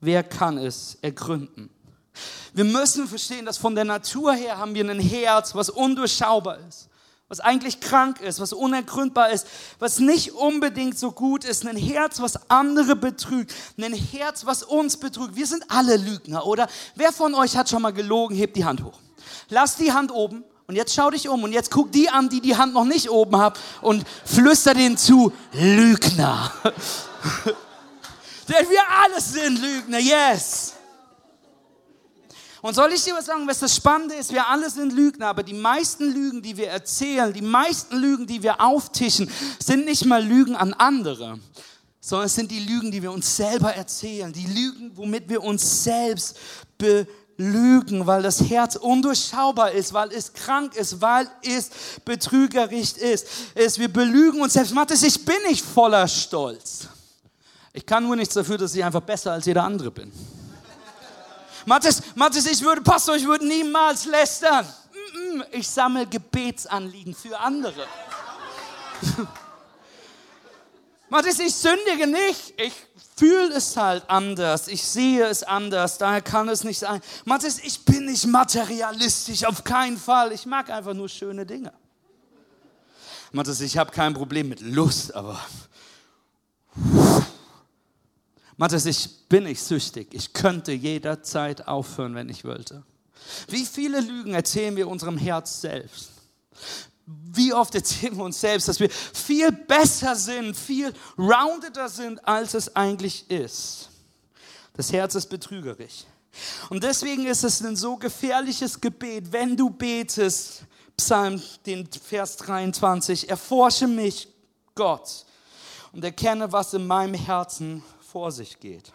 Wer 0.00 0.24
kann 0.24 0.58
es 0.58 0.98
ergründen? 1.00 1.70
Wir 2.52 2.64
müssen 2.64 3.06
verstehen, 3.06 3.46
dass 3.46 3.58
von 3.58 3.76
der 3.76 3.84
Natur 3.84 4.34
her 4.34 4.58
haben 4.58 4.74
wir 4.74 4.90
ein 4.90 4.98
Herz, 4.98 5.54
was 5.54 5.70
undurchschaubar 5.70 6.58
ist 6.68 6.87
was 7.28 7.40
eigentlich 7.40 7.80
krank 7.80 8.20
ist, 8.20 8.40
was 8.40 8.54
unergründbar 8.54 9.30
ist, 9.30 9.46
was 9.78 9.98
nicht 9.98 10.32
unbedingt 10.32 10.98
so 10.98 11.12
gut 11.12 11.44
ist, 11.44 11.66
ein 11.66 11.76
Herz, 11.76 12.20
was 12.20 12.50
andere 12.50 12.96
betrügt, 12.96 13.54
ein 13.76 13.92
Herz, 13.92 14.46
was 14.46 14.62
uns 14.62 14.96
betrügt. 14.96 15.36
Wir 15.36 15.46
sind 15.46 15.64
alle 15.68 15.98
Lügner, 15.98 16.46
oder? 16.46 16.68
Wer 16.94 17.12
von 17.12 17.34
euch 17.34 17.56
hat 17.56 17.68
schon 17.68 17.82
mal 17.82 17.92
gelogen? 17.92 18.34
Hebt 18.34 18.56
die 18.56 18.64
Hand 18.64 18.82
hoch. 18.82 18.98
Lass 19.50 19.76
die 19.76 19.92
Hand 19.92 20.10
oben 20.10 20.42
und 20.66 20.76
jetzt 20.76 20.94
schau 20.94 21.10
dich 21.10 21.28
um 21.28 21.44
und 21.44 21.52
jetzt 21.52 21.70
guck 21.70 21.92
die 21.92 22.08
an, 22.08 22.30
die 22.30 22.40
die 22.40 22.56
Hand 22.56 22.72
noch 22.72 22.84
nicht 22.84 23.10
oben 23.10 23.36
haben 23.36 23.58
und 23.82 24.06
flüster 24.24 24.72
denen 24.72 24.96
zu, 24.96 25.30
Lügner. 25.52 26.50
Denn 28.48 28.66
wir 28.70 28.82
alle 29.02 29.20
sind 29.20 29.60
Lügner, 29.60 29.98
yes. 29.98 30.77
Und 32.60 32.74
soll 32.74 32.92
ich 32.92 33.04
dir 33.04 33.14
was 33.14 33.26
sagen, 33.26 33.46
was 33.46 33.60
das 33.60 33.76
Spannende 33.76 34.16
ist? 34.16 34.32
Wir 34.32 34.48
alle 34.48 34.68
sind 34.68 34.92
Lügner, 34.92 35.28
aber 35.28 35.42
die 35.42 35.54
meisten 35.54 36.12
Lügen, 36.12 36.42
die 36.42 36.56
wir 36.56 36.68
erzählen, 36.68 37.32
die 37.32 37.42
meisten 37.42 37.96
Lügen, 37.96 38.26
die 38.26 38.42
wir 38.42 38.60
auftischen, 38.60 39.30
sind 39.60 39.84
nicht 39.84 40.04
mal 40.04 40.24
Lügen 40.24 40.56
an 40.56 40.74
andere, 40.74 41.38
sondern 42.00 42.26
es 42.26 42.34
sind 42.34 42.50
die 42.50 42.60
Lügen, 42.60 42.90
die 42.90 43.02
wir 43.02 43.12
uns 43.12 43.36
selber 43.36 43.74
erzählen, 43.74 44.32
die 44.32 44.46
Lügen, 44.46 44.90
womit 44.96 45.28
wir 45.28 45.42
uns 45.42 45.84
selbst 45.84 46.36
belügen, 46.78 48.06
weil 48.06 48.22
das 48.22 48.40
Herz 48.40 48.74
undurchschaubar 48.74 49.70
ist, 49.70 49.92
weil 49.92 50.10
es 50.10 50.32
krank 50.32 50.74
ist, 50.74 51.00
weil 51.00 51.28
es 51.42 51.70
betrügerisch 52.04 52.94
ist. 52.94 53.26
ist 53.54 53.78
wir 53.78 53.92
belügen 53.92 54.40
uns 54.40 54.54
selbst. 54.54 54.74
Mathis, 54.74 55.04
ich 55.04 55.24
bin 55.24 55.36
nicht 55.46 55.64
voller 55.64 56.08
Stolz. 56.08 56.88
Ich 57.72 57.86
kann 57.86 58.02
nur 58.02 58.16
nichts 58.16 58.34
dafür, 58.34 58.58
dass 58.58 58.74
ich 58.74 58.82
einfach 58.82 59.02
besser 59.02 59.32
als 59.32 59.46
jeder 59.46 59.62
andere 59.62 59.92
bin. 59.92 60.10
Mathis, 61.68 62.02
Mathis, 62.14 62.46
ich 62.46 62.62
würde, 62.62 62.80
Pastor, 62.80 63.14
ich 63.14 63.26
würde 63.26 63.46
niemals 63.46 64.06
lästern. 64.06 64.66
Ich 65.52 65.68
sammle 65.68 66.06
Gebetsanliegen 66.06 67.14
für 67.14 67.38
andere. 67.38 67.86
Mathis, 71.10 71.38
ich 71.38 71.54
sündige 71.54 72.06
nicht. 72.06 72.54
Ich 72.56 72.72
fühle 73.16 73.54
es 73.54 73.76
halt 73.76 74.08
anders. 74.08 74.68
Ich 74.68 74.82
sehe 74.82 75.26
es 75.26 75.42
anders. 75.42 75.98
Daher 75.98 76.22
kann 76.22 76.48
es 76.48 76.64
nicht 76.64 76.78
sein. 76.78 77.02
Mathis, 77.26 77.58
ich 77.58 77.84
bin 77.84 78.06
nicht 78.06 78.26
materialistisch. 78.26 79.44
Auf 79.44 79.62
keinen 79.62 79.98
Fall. 79.98 80.32
Ich 80.32 80.46
mag 80.46 80.70
einfach 80.70 80.94
nur 80.94 81.10
schöne 81.10 81.44
Dinge. 81.44 81.74
Mathis, 83.30 83.60
ich 83.60 83.76
habe 83.76 83.90
kein 83.90 84.14
Problem 84.14 84.48
mit 84.48 84.62
Lust, 84.62 85.14
aber 85.14 85.38
Matthias, 88.58 88.86
ich 88.86 89.28
bin 89.28 89.44
nicht 89.44 89.62
süchtig. 89.62 90.08
Ich 90.12 90.32
könnte 90.32 90.72
jederzeit 90.72 91.68
aufhören, 91.68 92.16
wenn 92.16 92.28
ich 92.28 92.44
wollte. 92.44 92.82
Wie 93.46 93.64
viele 93.64 94.00
Lügen 94.00 94.34
erzählen 94.34 94.74
wir 94.74 94.88
unserem 94.88 95.16
Herz 95.16 95.60
selbst? 95.60 96.10
Wie 97.06 97.52
oft 97.52 97.74
erzählen 97.76 98.16
wir 98.16 98.24
uns 98.24 98.40
selbst, 98.40 98.66
dass 98.66 98.80
wir 98.80 98.90
viel 98.90 99.52
besser 99.52 100.16
sind, 100.16 100.56
viel 100.56 100.92
roundeder 101.16 101.88
sind, 101.88 102.26
als 102.26 102.54
es 102.54 102.74
eigentlich 102.74 103.30
ist? 103.30 103.90
Das 104.74 104.92
Herz 104.92 105.14
ist 105.14 105.28
betrügerisch. 105.28 106.04
Und 106.68 106.82
deswegen 106.82 107.26
ist 107.26 107.44
es 107.44 107.62
ein 107.62 107.76
so 107.76 107.96
gefährliches 107.96 108.80
Gebet, 108.80 109.30
wenn 109.30 109.56
du 109.56 109.70
betest, 109.70 110.64
Psalm, 110.96 111.40
den 111.64 111.88
Vers 111.92 112.36
23, 112.38 113.30
erforsche 113.30 113.86
mich, 113.86 114.26
Gott, 114.74 115.24
und 115.92 116.02
erkenne, 116.02 116.50
was 116.50 116.74
in 116.74 116.88
meinem 116.88 117.14
Herzen 117.14 117.84
vor 118.10 118.32
sich 118.32 118.58
geht. 118.58 118.92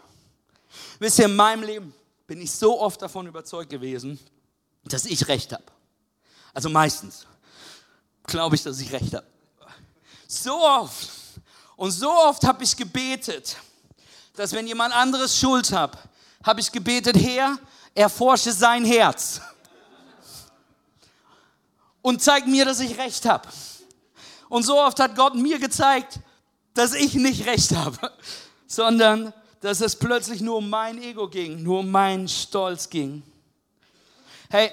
Wisst 0.98 1.20
ihr, 1.20 1.26
in 1.26 1.36
meinem 1.36 1.64
Leben 1.64 1.94
bin 2.26 2.42
ich 2.42 2.52
so 2.52 2.82
oft 2.82 3.02
davon 3.02 3.28
überzeugt 3.28 3.70
gewesen, 3.70 4.20
dass 4.86 5.06
ich 5.06 5.28
recht 5.28 5.52
habe. 5.54 5.64
Also 6.54 6.70
meistens 6.70 7.28
glaube 8.24 8.56
ich, 8.56 8.64
dass 8.64 8.80
ich 8.80 8.92
recht 8.92 9.14
habe. 9.14 9.26
So 10.28 10.60
oft 10.62 11.10
und 11.76 11.92
so 11.92 12.10
oft 12.10 12.44
habe 12.44 12.64
ich 12.64 12.76
gebetet, 12.76 13.58
dass 14.36 14.52
wenn 14.52 14.66
jemand 14.66 14.96
anderes 14.96 15.38
Schuld 15.38 15.72
hat, 15.72 15.98
habe 16.44 16.60
ich 16.60 16.72
gebetet, 16.72 17.16
Herr, 17.16 17.58
erforsche 17.94 18.52
sein 18.52 18.84
Herz 18.84 19.42
und 22.02 22.22
zeig 22.22 22.48
mir, 22.48 22.66
dass 22.66 22.80
ich 22.80 22.98
recht 22.98 23.26
habe. 23.26 23.48
Und 24.50 24.64
so 24.64 24.80
oft 24.80 25.00
hat 25.00 25.16
Gott 25.16 25.36
mir 25.36 25.60
gezeigt, 25.60 26.20
dass 26.74 26.94
ich 26.94 27.14
nicht 27.14 27.46
recht 27.46 27.72
habe, 27.76 28.12
sondern 28.76 29.34
dass 29.62 29.82
es 29.82 29.96
plötzlich 29.96 30.42
nur 30.42 30.58
um 30.58 30.70
mein 30.70 31.02
Ego 31.02 31.30
ging, 31.30 31.64
nur 31.64 31.80
um 31.80 31.92
meinen 31.92 32.28
Stolz 32.28 32.90
ging. 32.90 33.24
Hey, 34.50 34.72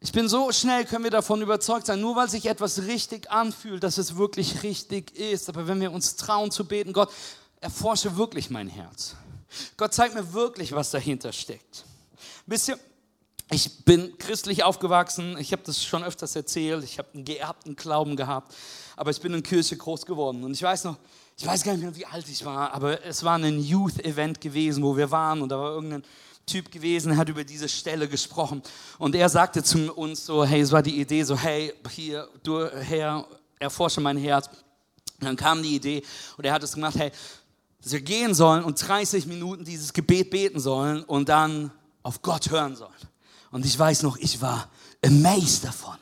ich 0.00 0.12
bin 0.12 0.28
so 0.28 0.52
schnell, 0.52 0.84
können 0.84 1.02
wir 1.02 1.10
davon 1.10 1.42
überzeugt 1.42 1.86
sein, 1.86 2.00
nur 2.00 2.14
weil 2.14 2.30
sich 2.30 2.46
etwas 2.46 2.82
richtig 2.82 3.30
anfühlt, 3.30 3.82
dass 3.82 3.98
es 3.98 4.16
wirklich 4.16 4.62
richtig 4.62 5.16
ist. 5.18 5.48
Aber 5.48 5.66
wenn 5.66 5.80
wir 5.80 5.90
uns 5.90 6.14
trauen 6.14 6.50
zu 6.52 6.64
beten, 6.64 6.92
Gott, 6.92 7.10
erforsche 7.60 8.16
wirklich 8.16 8.48
mein 8.50 8.68
Herz. 8.68 9.16
Gott 9.76 9.94
zeigt 9.94 10.14
mir 10.14 10.32
wirklich, 10.32 10.72
was 10.72 10.90
dahinter 10.90 11.32
steckt. 11.32 11.84
Wisst 12.46 12.68
ihr, 12.68 12.78
ich 13.50 13.84
bin 13.84 14.16
christlich 14.18 14.62
aufgewachsen, 14.62 15.36
ich 15.38 15.52
habe 15.52 15.62
das 15.64 15.82
schon 15.82 16.04
öfters 16.04 16.36
erzählt, 16.36 16.84
ich 16.84 16.98
habe 16.98 17.08
einen 17.14 17.24
geerbten 17.24 17.74
Glauben 17.74 18.16
gehabt, 18.16 18.54
aber 18.96 19.10
ich 19.10 19.20
bin 19.20 19.34
in 19.34 19.42
Kirche 19.42 19.76
groß 19.76 20.06
geworden. 20.06 20.44
Und 20.44 20.52
ich 20.52 20.62
weiß 20.62 20.84
noch, 20.84 20.96
ich 21.38 21.46
weiß 21.46 21.64
gar 21.64 21.72
nicht 21.72 21.82
mehr, 21.82 21.94
wie 21.94 22.06
alt 22.06 22.28
ich 22.28 22.44
war, 22.44 22.72
aber 22.72 23.04
es 23.04 23.22
war 23.22 23.36
ein 23.36 23.60
Youth-Event 23.60 24.40
gewesen, 24.40 24.82
wo 24.82 24.96
wir 24.96 25.10
waren 25.10 25.42
und 25.42 25.50
da 25.50 25.58
war 25.58 25.72
irgendein 25.72 26.02
Typ 26.46 26.70
gewesen, 26.70 27.16
hat 27.16 27.28
über 27.28 27.44
diese 27.44 27.68
Stelle 27.68 28.08
gesprochen 28.08 28.62
und 28.98 29.14
er 29.14 29.28
sagte 29.28 29.62
zu 29.62 29.92
uns 29.92 30.24
so, 30.24 30.44
hey, 30.44 30.60
es 30.60 30.72
war 30.72 30.82
die 30.82 30.98
Idee 30.98 31.24
so, 31.24 31.36
hey, 31.36 31.74
hier, 31.90 32.28
du 32.42 32.66
Herr, 32.66 33.26
erforsche 33.58 34.00
mein 34.00 34.16
Herz. 34.16 34.48
Und 35.18 35.26
dann 35.26 35.36
kam 35.36 35.62
die 35.62 35.74
Idee 35.74 36.02
und 36.36 36.44
er 36.44 36.52
hat 36.52 36.62
es 36.62 36.74
gemacht, 36.74 36.96
hey, 36.96 37.10
dass 37.82 37.92
wir 37.92 38.00
gehen 38.00 38.34
sollen 38.34 38.64
und 38.64 38.86
30 38.86 39.26
Minuten 39.26 39.64
dieses 39.64 39.92
Gebet 39.92 40.30
beten 40.30 40.60
sollen 40.60 41.02
und 41.04 41.28
dann 41.28 41.70
auf 42.02 42.22
Gott 42.22 42.50
hören 42.50 42.76
sollen. 42.76 42.92
Und 43.50 43.64
ich 43.64 43.78
weiß 43.78 44.02
noch, 44.02 44.16
ich 44.18 44.40
war 44.40 44.70
amazed 45.04 45.64
davon, 45.64 45.96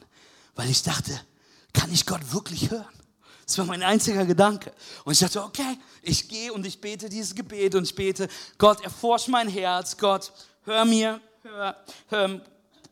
weil 0.54 0.70
ich 0.70 0.82
dachte, 0.82 1.18
kann 1.72 1.92
ich 1.92 2.06
Gott 2.06 2.32
wirklich 2.32 2.70
hören? 2.70 2.86
Das 3.46 3.58
war 3.58 3.66
mein 3.66 3.82
einziger 3.82 4.24
Gedanke. 4.24 4.72
Und 5.04 5.12
ich 5.12 5.18
dachte, 5.18 5.42
okay, 5.42 5.78
ich 6.02 6.28
gehe 6.28 6.52
und 6.52 6.66
ich 6.66 6.80
bete 6.80 7.08
dieses 7.08 7.34
Gebet 7.34 7.74
und 7.74 7.84
ich 7.84 7.94
bete, 7.94 8.28
Gott, 8.58 8.82
erforsch 8.82 9.28
mein 9.28 9.48
Herz, 9.48 9.96
Gott, 9.96 10.32
hör 10.64 10.84
mir, 10.84 11.20
hör, 11.42 11.76
hör, 12.08 12.40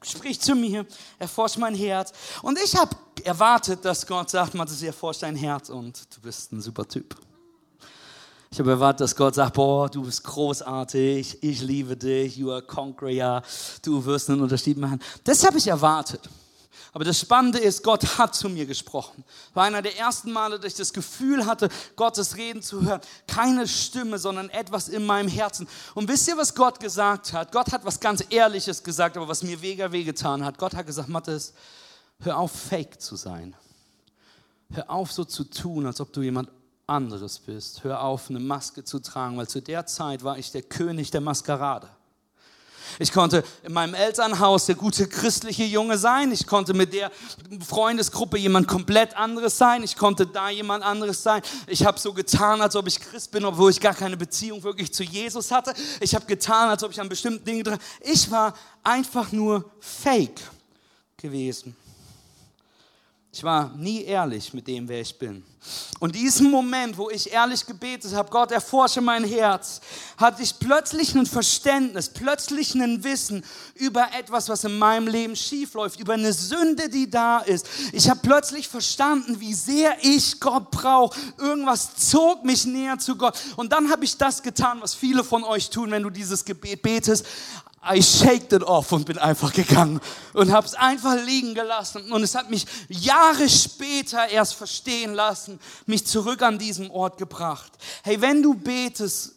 sprich 0.02 0.40
zu 0.40 0.54
mir, 0.54 0.86
erforsch 1.18 1.56
mein 1.56 1.74
Herz. 1.74 2.12
Und 2.42 2.58
ich 2.62 2.76
habe 2.76 2.94
erwartet, 3.24 3.84
dass 3.84 4.06
Gott 4.06 4.30
sagt, 4.30 4.54
Matthias, 4.54 4.82
erforsch 4.82 5.20
dein 5.20 5.36
Herz 5.36 5.70
und 5.70 6.02
du 6.14 6.20
bist 6.20 6.52
ein 6.52 6.60
super 6.60 6.86
Typ. 6.86 7.16
Ich 8.50 8.58
habe 8.58 8.70
erwartet, 8.72 9.00
dass 9.00 9.16
Gott 9.16 9.34
sagt, 9.34 9.54
boah, 9.54 9.88
du 9.88 10.02
bist 10.02 10.22
großartig, 10.24 11.42
ich 11.42 11.62
liebe 11.62 11.96
dich, 11.96 12.36
you 12.36 12.50
are 12.52 12.60
conqueror, 12.60 13.42
du 13.80 14.04
wirst 14.04 14.28
einen 14.28 14.42
Unterschied 14.42 14.76
machen. 14.76 15.00
Das 15.24 15.42
habe 15.46 15.56
ich 15.56 15.66
erwartet. 15.66 16.28
Aber 16.94 17.04
das 17.04 17.18
Spannende 17.18 17.58
ist, 17.58 17.82
Gott 17.82 18.18
hat 18.18 18.34
zu 18.34 18.50
mir 18.50 18.66
gesprochen. 18.66 19.24
War 19.54 19.64
einer 19.64 19.80
der 19.80 19.96
ersten 19.98 20.30
Male, 20.30 20.58
dass 20.58 20.72
ich 20.72 20.78
das 20.78 20.92
Gefühl 20.92 21.46
hatte, 21.46 21.70
Gottes 21.96 22.36
Reden 22.36 22.60
zu 22.60 22.82
hören. 22.82 23.00
Keine 23.26 23.66
Stimme, 23.66 24.18
sondern 24.18 24.50
etwas 24.50 24.90
in 24.90 25.06
meinem 25.06 25.28
Herzen. 25.28 25.66
Und 25.94 26.08
wisst 26.08 26.28
ihr, 26.28 26.36
was 26.36 26.54
Gott 26.54 26.80
gesagt 26.80 27.32
hat? 27.32 27.50
Gott 27.50 27.72
hat 27.72 27.86
was 27.86 27.98
ganz 27.98 28.22
Ehrliches 28.28 28.84
gesagt, 28.84 29.16
aber 29.16 29.26
was 29.26 29.42
mir 29.42 29.56
mega 29.58 29.90
wehgetan 29.90 30.44
hat. 30.44 30.58
Gott 30.58 30.74
hat 30.74 30.86
gesagt, 30.86 31.08
Mathis, 31.08 31.54
hör 32.20 32.36
auf, 32.36 32.52
fake 32.52 33.00
zu 33.00 33.16
sein. 33.16 33.56
Hör 34.70 34.90
auf, 34.90 35.12
so 35.12 35.24
zu 35.24 35.44
tun, 35.44 35.86
als 35.86 35.98
ob 35.98 36.12
du 36.12 36.20
jemand 36.20 36.50
anderes 36.86 37.38
bist. 37.38 37.84
Hör 37.84 38.02
auf, 38.02 38.28
eine 38.28 38.40
Maske 38.40 38.84
zu 38.84 38.98
tragen, 38.98 39.38
weil 39.38 39.48
zu 39.48 39.62
der 39.62 39.86
Zeit 39.86 40.24
war 40.24 40.36
ich 40.36 40.52
der 40.52 40.62
König 40.62 41.10
der 41.10 41.22
Maskerade. 41.22 41.88
Ich 42.98 43.12
konnte 43.12 43.44
in 43.62 43.72
meinem 43.72 43.94
Elternhaus 43.94 44.66
der 44.66 44.74
gute 44.74 45.06
christliche 45.06 45.64
Junge 45.64 45.98
sein. 45.98 46.32
Ich 46.32 46.46
konnte 46.46 46.74
mit 46.74 46.92
der 46.92 47.10
Freundesgruppe 47.66 48.38
jemand 48.38 48.68
komplett 48.68 49.16
anderes 49.16 49.58
sein. 49.58 49.82
Ich 49.82 49.96
konnte 49.96 50.26
da 50.26 50.50
jemand 50.50 50.84
anderes 50.84 51.22
sein. 51.22 51.42
Ich 51.66 51.84
habe 51.84 51.98
so 51.98 52.12
getan, 52.12 52.60
als 52.60 52.76
ob 52.76 52.86
ich 52.86 53.00
Christ 53.00 53.30
bin, 53.30 53.44
obwohl 53.44 53.70
ich 53.70 53.80
gar 53.80 53.94
keine 53.94 54.16
Beziehung 54.16 54.62
wirklich 54.62 54.92
zu 54.92 55.02
Jesus 55.02 55.50
hatte. 55.50 55.74
Ich 56.00 56.14
habe 56.14 56.26
getan, 56.26 56.68
als 56.68 56.82
ob 56.82 56.92
ich 56.92 57.00
an 57.00 57.08
bestimmten 57.08 57.44
Dingen 57.44 57.64
dran. 57.64 57.78
Ich 58.00 58.30
war 58.30 58.54
einfach 58.82 59.32
nur 59.32 59.64
fake 59.80 60.40
gewesen. 61.16 61.76
Ich 63.34 63.42
war 63.42 63.70
nie 63.74 64.02
ehrlich 64.04 64.52
mit 64.52 64.66
dem, 64.68 64.86
wer 64.86 65.00
ich 65.00 65.18
bin. 65.18 65.42
Und 66.00 66.14
diesen 66.14 66.50
Moment, 66.50 66.98
wo 66.98 67.08
ich 67.08 67.32
ehrlich 67.32 67.64
gebetet 67.64 68.12
habe, 68.12 68.28
Gott, 68.28 68.52
erforsche 68.52 69.00
mein 69.00 69.24
Herz, 69.24 69.80
hatte 70.18 70.42
ich 70.42 70.58
plötzlich 70.58 71.14
ein 71.14 71.24
Verständnis, 71.24 72.10
plötzlich 72.10 72.74
ein 72.74 73.02
Wissen 73.02 73.42
über 73.76 74.08
etwas, 74.18 74.50
was 74.50 74.64
in 74.64 74.78
meinem 74.78 75.06
Leben 75.06 75.34
schiefläuft, 75.34 75.98
über 75.98 76.12
eine 76.12 76.34
Sünde, 76.34 76.90
die 76.90 77.08
da 77.08 77.38
ist. 77.38 77.66
Ich 77.94 78.10
habe 78.10 78.20
plötzlich 78.22 78.68
verstanden, 78.68 79.40
wie 79.40 79.54
sehr 79.54 79.96
ich 80.02 80.38
Gott 80.38 80.70
brauche. 80.70 81.18
Irgendwas 81.38 81.94
zog 81.96 82.44
mich 82.44 82.66
näher 82.66 82.98
zu 82.98 83.16
Gott. 83.16 83.38
Und 83.56 83.72
dann 83.72 83.90
habe 83.90 84.04
ich 84.04 84.18
das 84.18 84.42
getan, 84.42 84.82
was 84.82 84.94
viele 84.94 85.24
von 85.24 85.42
euch 85.42 85.70
tun, 85.70 85.90
wenn 85.90 86.02
du 86.02 86.10
dieses 86.10 86.44
Gebet 86.44 86.82
betest. 86.82 87.24
I 87.84 88.00
shaked 88.00 88.52
it 88.52 88.62
off 88.62 88.92
und 88.92 89.06
bin 89.06 89.18
einfach 89.18 89.52
gegangen 89.52 90.00
und 90.34 90.52
habe 90.52 90.66
es 90.66 90.74
einfach 90.74 91.16
liegen 91.24 91.52
gelassen. 91.54 92.12
Und 92.12 92.22
es 92.22 92.36
hat 92.36 92.48
mich 92.48 92.64
Jahre 92.88 93.48
später 93.48 94.28
erst 94.28 94.54
verstehen 94.54 95.14
lassen, 95.14 95.58
mich 95.86 96.06
zurück 96.06 96.42
an 96.42 96.58
diesen 96.58 96.90
Ort 96.92 97.18
gebracht. 97.18 97.72
Hey, 98.04 98.20
wenn 98.20 98.40
du 98.40 98.54
betest, 98.54 99.34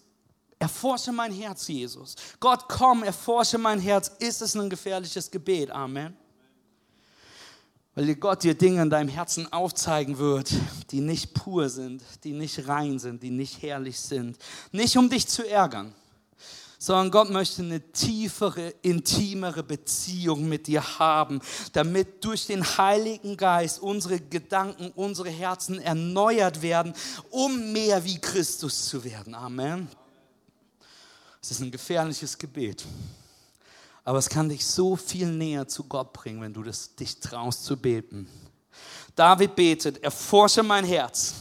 erforsche 0.60 1.12
mein 1.12 1.32
Herz, 1.32 1.68
Jesus. 1.68 2.16
Gott, 2.40 2.66
komm, 2.68 3.02
erforsche 3.02 3.58
mein 3.58 3.80
Herz. 3.80 4.12
Ist 4.20 4.44
es 4.44 4.56
ein 4.56 4.70
gefährliches 4.70 5.32
Gebet? 5.32 5.72
Amen. 5.72 6.16
Weil 7.96 8.14
Gott 8.16 8.44
dir 8.44 8.54
Dinge 8.54 8.84
in 8.84 8.90
deinem 8.92 9.10
Herzen 9.10 9.52
aufzeigen 9.52 10.20
wird, 10.20 10.52
die 10.92 11.02
nicht 11.02 11.34
pur 11.34 11.68
sind, 11.70 12.04
die 12.24 12.34
nicht 12.34 12.68
rein 12.68 13.00
sind, 13.00 13.24
die 13.24 13.32
nicht 13.32 13.64
herrlich 13.64 14.00
sind. 14.00 14.38
Nicht 14.72 14.98
um 14.98 15.10
dich 15.10 15.28
zu 15.28 15.50
ärgern 15.50 15.96
sondern 16.78 17.12
Gott 17.12 17.30
möchte 17.30 17.62
eine 17.62 17.80
tiefere, 17.92 18.74
intimere 18.82 19.64
Beziehung 19.64 20.48
mit 20.50 20.68
dir 20.68 21.00
haben, 21.00 21.42
damit 21.74 22.24
durch 22.24 22.48
den 22.48 22.64
Heiligen 22.64 23.38
Geist 23.38 23.80
unsere 23.80 24.20
Gedanken, 24.20 24.92
unsere 24.96 25.30
Herzen 25.30 25.80
erneuert 25.80 26.62
werden, 26.62 26.94
um 27.30 27.72
mehr 27.72 28.04
wie 28.04 28.20
Christus 28.20 28.88
zu 28.88 29.04
werden. 29.04 29.34
Amen. 29.36 29.88
Es 31.42 31.52
ist 31.52 31.62
ein 31.62 31.72
gefährliches 31.72 32.38
Gebet. 32.38 32.86
Aber 34.04 34.20
es 34.20 34.30
kann 34.30 34.50
dich 34.50 34.66
so 34.66 34.96
viel 34.96 35.28
näher 35.28 35.68
zu 35.68 35.84
Gott 35.86 36.14
bringen, 36.14 36.42
wenn 36.42 36.54
du 36.54 36.62
das, 36.64 36.96
dich 36.96 37.20
traust 37.20 37.66
zu 37.66 37.78
beten. 37.78 38.28
David 39.16 39.56
betet, 39.56 40.04
erforsche 40.04 40.62
mein 40.62 40.86
Herz 40.86 41.34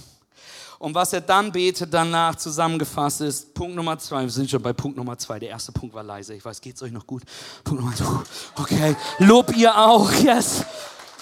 und 0.79 0.95
was 0.95 1.13
er 1.13 1.21
dann 1.21 1.53
betet 1.53 1.93
danach 1.93 2.35
zusammengefasst 2.37 3.21
ist, 3.21 3.55
Punkt 3.55 3.77
Nummer 3.77 3.99
zwei, 3.99 4.23
wir 4.23 4.31
sind 4.31 4.51
schon 4.51 4.63
bei 4.63 4.73
Punkt 4.73 4.97
Nummer 4.97 5.17
zwei, 5.19 5.39
der 5.39 5.51
erste 5.51 5.73
Punkt 5.73 5.95
war 5.95 6.03
leise, 6.03 6.35
ich 6.35 6.45
weiß, 6.45 6.61
geht 6.61 6.77
es 6.77 6.83
euch 6.83 6.93
noch 6.93 7.07
gut? 7.07 7.23
Punkt 7.63 7.83
Nummer 7.83 7.95
zwei, 7.95 8.63
okay, 8.63 8.97
Lob 9.19 9.57
ihr 9.57 9.77
auch, 9.77 10.11
yes. 10.13 10.65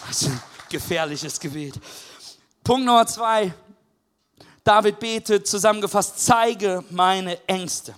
Das 0.06 0.22
ist 0.22 0.28
ein 0.28 0.42
gefährliches 0.68 1.38
Gebet. 1.38 1.74
Punkt 2.64 2.86
Nummer 2.86 3.06
zwei, 3.06 3.52
David 4.64 4.98
betet 5.00 5.46
zusammengefasst, 5.46 6.24
zeige 6.24 6.84
meine 6.90 7.46
Ängste. 7.48 7.94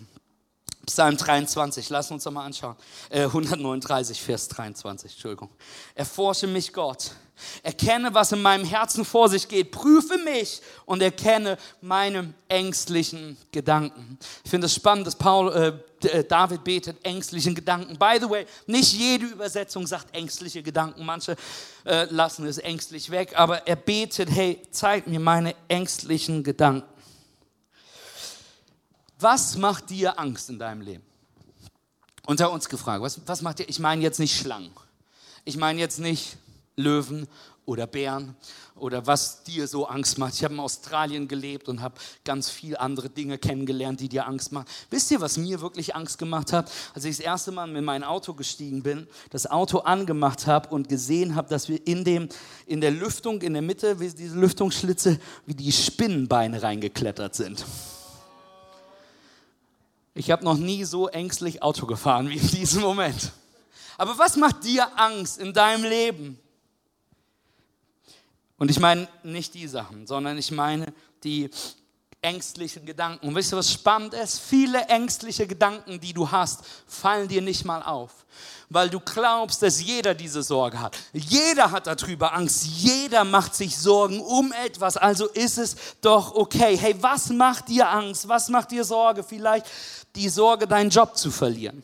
Psalm 0.86 1.16
23, 1.16 1.88
lass 1.90 2.10
uns 2.10 2.24
doch 2.24 2.30
mal 2.30 2.44
anschauen. 2.44 2.76
Äh, 3.10 3.24
139, 3.24 4.20
Vers 4.20 4.48
23, 4.48 5.12
Entschuldigung. 5.12 5.50
Erforsche 5.94 6.46
mich, 6.46 6.72
Gott. 6.72 7.12
Erkenne, 7.62 8.14
was 8.14 8.30
in 8.32 8.42
meinem 8.42 8.64
Herzen 8.64 9.04
vor 9.04 9.28
sich 9.28 9.48
geht. 9.48 9.72
Prüfe 9.72 10.18
mich 10.18 10.60
und 10.86 11.02
erkenne 11.02 11.58
meine 11.80 12.32
ängstlichen 12.48 13.36
Gedanken. 13.50 14.18
Ich 14.44 14.50
finde 14.50 14.66
es 14.66 14.74
spannend, 14.74 15.06
dass 15.06 15.16
Paul, 15.16 15.52
äh, 16.02 16.06
äh, 16.06 16.24
David 16.24 16.62
betet, 16.62 17.04
ängstlichen 17.04 17.54
Gedanken. 17.54 17.98
By 17.98 18.18
the 18.20 18.30
way, 18.30 18.46
nicht 18.66 18.92
jede 18.92 19.26
Übersetzung 19.26 19.86
sagt 19.86 20.14
ängstliche 20.14 20.62
Gedanken. 20.62 21.04
Manche 21.04 21.36
äh, 21.84 22.04
lassen 22.10 22.46
es 22.46 22.58
ängstlich 22.58 23.10
weg. 23.10 23.32
Aber 23.36 23.66
er 23.66 23.76
betet, 23.76 24.30
hey, 24.30 24.62
zeig 24.70 25.06
mir 25.06 25.20
meine 25.20 25.54
ängstlichen 25.68 26.44
Gedanken. 26.44 26.93
Was 29.24 29.56
macht 29.56 29.88
dir 29.88 30.18
Angst 30.18 30.50
in 30.50 30.58
deinem 30.58 30.82
Leben? 30.82 31.02
unter 32.26 32.50
uns 32.50 32.68
gefragt, 32.68 33.02
was, 33.02 33.20
was 33.26 33.42
macht 33.42 33.60
ihr? 33.60 33.68
Ich 33.68 33.78
meine 33.78 34.02
jetzt 34.02 34.18
nicht 34.18 34.36
Schlangen. 34.38 34.70
Ich 35.44 35.56
meine 35.56 35.78
jetzt 35.80 35.98
nicht 35.98 36.36
Löwen 36.76 37.28
oder 37.66 37.86
Bären 37.86 38.34
oder 38.76 39.06
was 39.06 39.42
dir 39.44 39.66
so 39.66 39.86
Angst 39.86 40.18
macht. 40.18 40.34
Ich 40.34 40.44
habe 40.44 40.54
in 40.54 40.60
Australien 40.60 41.28
gelebt 41.28 41.68
und 41.68 41.80
habe 41.80 41.94
ganz 42.24 42.50
viele 42.50 42.80
andere 42.80 43.08
Dinge 43.08 43.38
kennengelernt, 43.38 44.00
die 44.00 44.08
dir 44.08 44.26
Angst 44.26 44.52
machen. 44.52 44.66
Wisst 44.90 45.10
ihr, 45.10 45.20
was 45.20 45.36
mir 45.36 45.60
wirklich 45.60 45.94
Angst 45.94 46.18
gemacht 46.18 46.52
hat? 46.52 46.70
Als 46.94 47.04
ich 47.04 47.16
das 47.16 47.24
erste 47.24 47.52
Mal 47.52 47.74
in 47.74 47.84
mein 47.84 48.04
Auto 48.04 48.34
gestiegen 48.34 48.82
bin, 48.82 49.06
das 49.30 49.50
Auto 49.50 49.78
angemacht 49.78 50.46
habe 50.46 50.68
und 50.70 50.88
gesehen 50.88 51.34
habe, 51.34 51.48
dass 51.48 51.68
wir 51.68 51.86
in, 51.86 52.04
dem, 52.04 52.28
in 52.66 52.80
der 52.80 52.90
Lüftung, 52.90 53.40
in 53.42 53.52
der 53.52 53.62
Mitte, 53.62 54.00
wie 54.00 54.10
diese 54.10 54.38
Lüftungsschlitze, 54.38 55.18
wie 55.46 55.54
die 55.54 55.72
Spinnenbeine 55.72 56.62
reingeklettert 56.62 57.34
sind. 57.34 57.64
Ich 60.14 60.30
habe 60.30 60.44
noch 60.44 60.56
nie 60.56 60.84
so 60.84 61.08
ängstlich 61.08 61.62
Auto 61.62 61.86
gefahren 61.86 62.28
wie 62.30 62.36
in 62.36 62.48
diesem 62.48 62.82
Moment. 62.82 63.32
Aber 63.98 64.16
was 64.16 64.36
macht 64.36 64.64
dir 64.64 64.98
Angst 64.98 65.38
in 65.38 65.52
deinem 65.52 65.84
Leben? 65.84 66.38
Und 68.56 68.70
ich 68.70 68.78
meine 68.78 69.08
nicht 69.24 69.54
die 69.54 69.66
Sachen, 69.66 70.06
sondern 70.06 70.38
ich 70.38 70.50
meine 70.52 70.92
die 71.24 71.50
ängstlichen 72.24 72.86
Gedanken. 72.86 73.28
Und 73.28 73.34
wisst 73.34 73.52
ihr, 73.52 73.58
was 73.58 73.70
spannend 73.70 74.14
ist? 74.14 74.40
Viele 74.40 74.80
ängstliche 74.86 75.46
Gedanken, 75.46 76.00
die 76.00 76.12
du 76.12 76.30
hast, 76.30 76.60
fallen 76.86 77.28
dir 77.28 77.42
nicht 77.42 77.64
mal 77.64 77.82
auf, 77.82 78.24
weil 78.70 78.88
du 78.88 78.98
glaubst, 78.98 79.62
dass 79.62 79.82
jeder 79.82 80.14
diese 80.14 80.42
Sorge 80.42 80.80
hat. 80.80 80.96
Jeder 81.12 81.70
hat 81.70 81.86
darüber 81.86 82.32
Angst. 82.32 82.64
Jeder 82.64 83.24
macht 83.24 83.54
sich 83.54 83.76
Sorgen 83.76 84.20
um 84.20 84.52
etwas. 84.52 84.96
Also 84.96 85.26
ist 85.26 85.58
es 85.58 85.76
doch 86.00 86.34
okay. 86.34 86.76
Hey, 86.76 86.96
was 87.00 87.28
macht 87.28 87.68
dir 87.68 87.88
Angst? 87.88 88.26
Was 88.26 88.48
macht 88.48 88.70
dir 88.70 88.84
Sorge? 88.84 89.22
Vielleicht 89.22 89.66
die 90.14 90.28
Sorge, 90.28 90.66
deinen 90.66 90.90
Job 90.90 91.16
zu 91.16 91.30
verlieren 91.30 91.82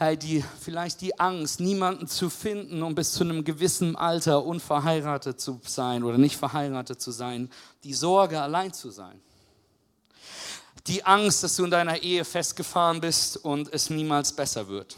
hey, 0.00 0.16
die, 0.16 0.42
vielleicht 0.58 1.02
die 1.02 1.20
Angst, 1.20 1.60
niemanden 1.60 2.08
zu 2.08 2.30
finden, 2.30 2.82
um 2.82 2.94
bis 2.94 3.12
zu 3.12 3.22
einem 3.22 3.44
gewissen 3.44 3.96
Alter 3.96 4.46
unverheiratet 4.46 5.38
zu 5.38 5.60
sein 5.62 6.04
oder 6.04 6.16
nicht 6.16 6.38
verheiratet 6.38 7.02
zu 7.02 7.10
sein, 7.10 7.50
die 7.84 7.92
Sorge, 7.92 8.40
allein 8.40 8.72
zu 8.72 8.90
sein. 8.90 9.20
Die 10.86 11.04
Angst, 11.04 11.44
dass 11.44 11.56
du 11.56 11.66
in 11.66 11.70
deiner 11.70 12.02
Ehe 12.02 12.24
festgefahren 12.24 13.02
bist 13.02 13.36
und 13.36 13.70
es 13.74 13.90
niemals 13.90 14.32
besser 14.32 14.68
wird. 14.68 14.96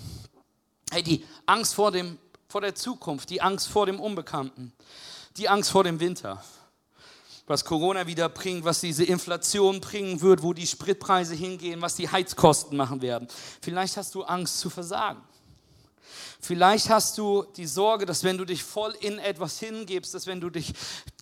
Hey, 0.93 1.03
die 1.03 1.25
Angst 1.47 1.75
vor, 1.75 1.91
dem, 1.91 2.17
vor 2.49 2.61
der 2.61 2.77
Zukunft, 2.77 3.29
die 3.31 3.43
Angst 3.43 3.67
vor 3.67 3.87
dem 3.87 3.99
Unbekannten, 3.99 4.73
die 5.37 5.49
Angst 5.49 5.73
vor 5.73 5.83
dem 5.83 5.99
Winter, 5.99 6.45
was 7.47 7.65
Corona 7.65 8.07
wieder 8.07 8.29
bringt, 8.29 8.65
was 8.65 8.81
diese 8.81 9.05
Inflation 9.05 9.81
bringen 9.81 10.21
wird, 10.21 10.43
wo 10.43 10.53
die 10.53 10.67
Spritpreise 10.67 11.35
hingehen, 11.35 11.83
was 11.83 11.97
die 11.97 12.09
Heizkosten 12.09 12.77
machen 12.77 13.03
werden. 13.03 13.29
Vielleicht 13.61 13.97
hast 13.97 14.15
du 14.15 14.23
Angst 14.23 14.59
zu 14.61 14.71
versagen. 14.71 15.21
Vielleicht 16.45 16.91
hast 16.91 17.19
du 17.19 17.45
die 17.57 17.67
Sorge, 17.67 18.05
dass 18.05 18.25
wenn 18.25 18.37
du 18.37 18.45
dich 18.45 18.65
voll 18.65 18.97
in 19.01 19.21
etwas 19.21 19.61
hingibst, 19.61 20.13
dass 20.13 20.27
wenn 20.27 20.41
du 20.41 20.51
dich 20.51 20.73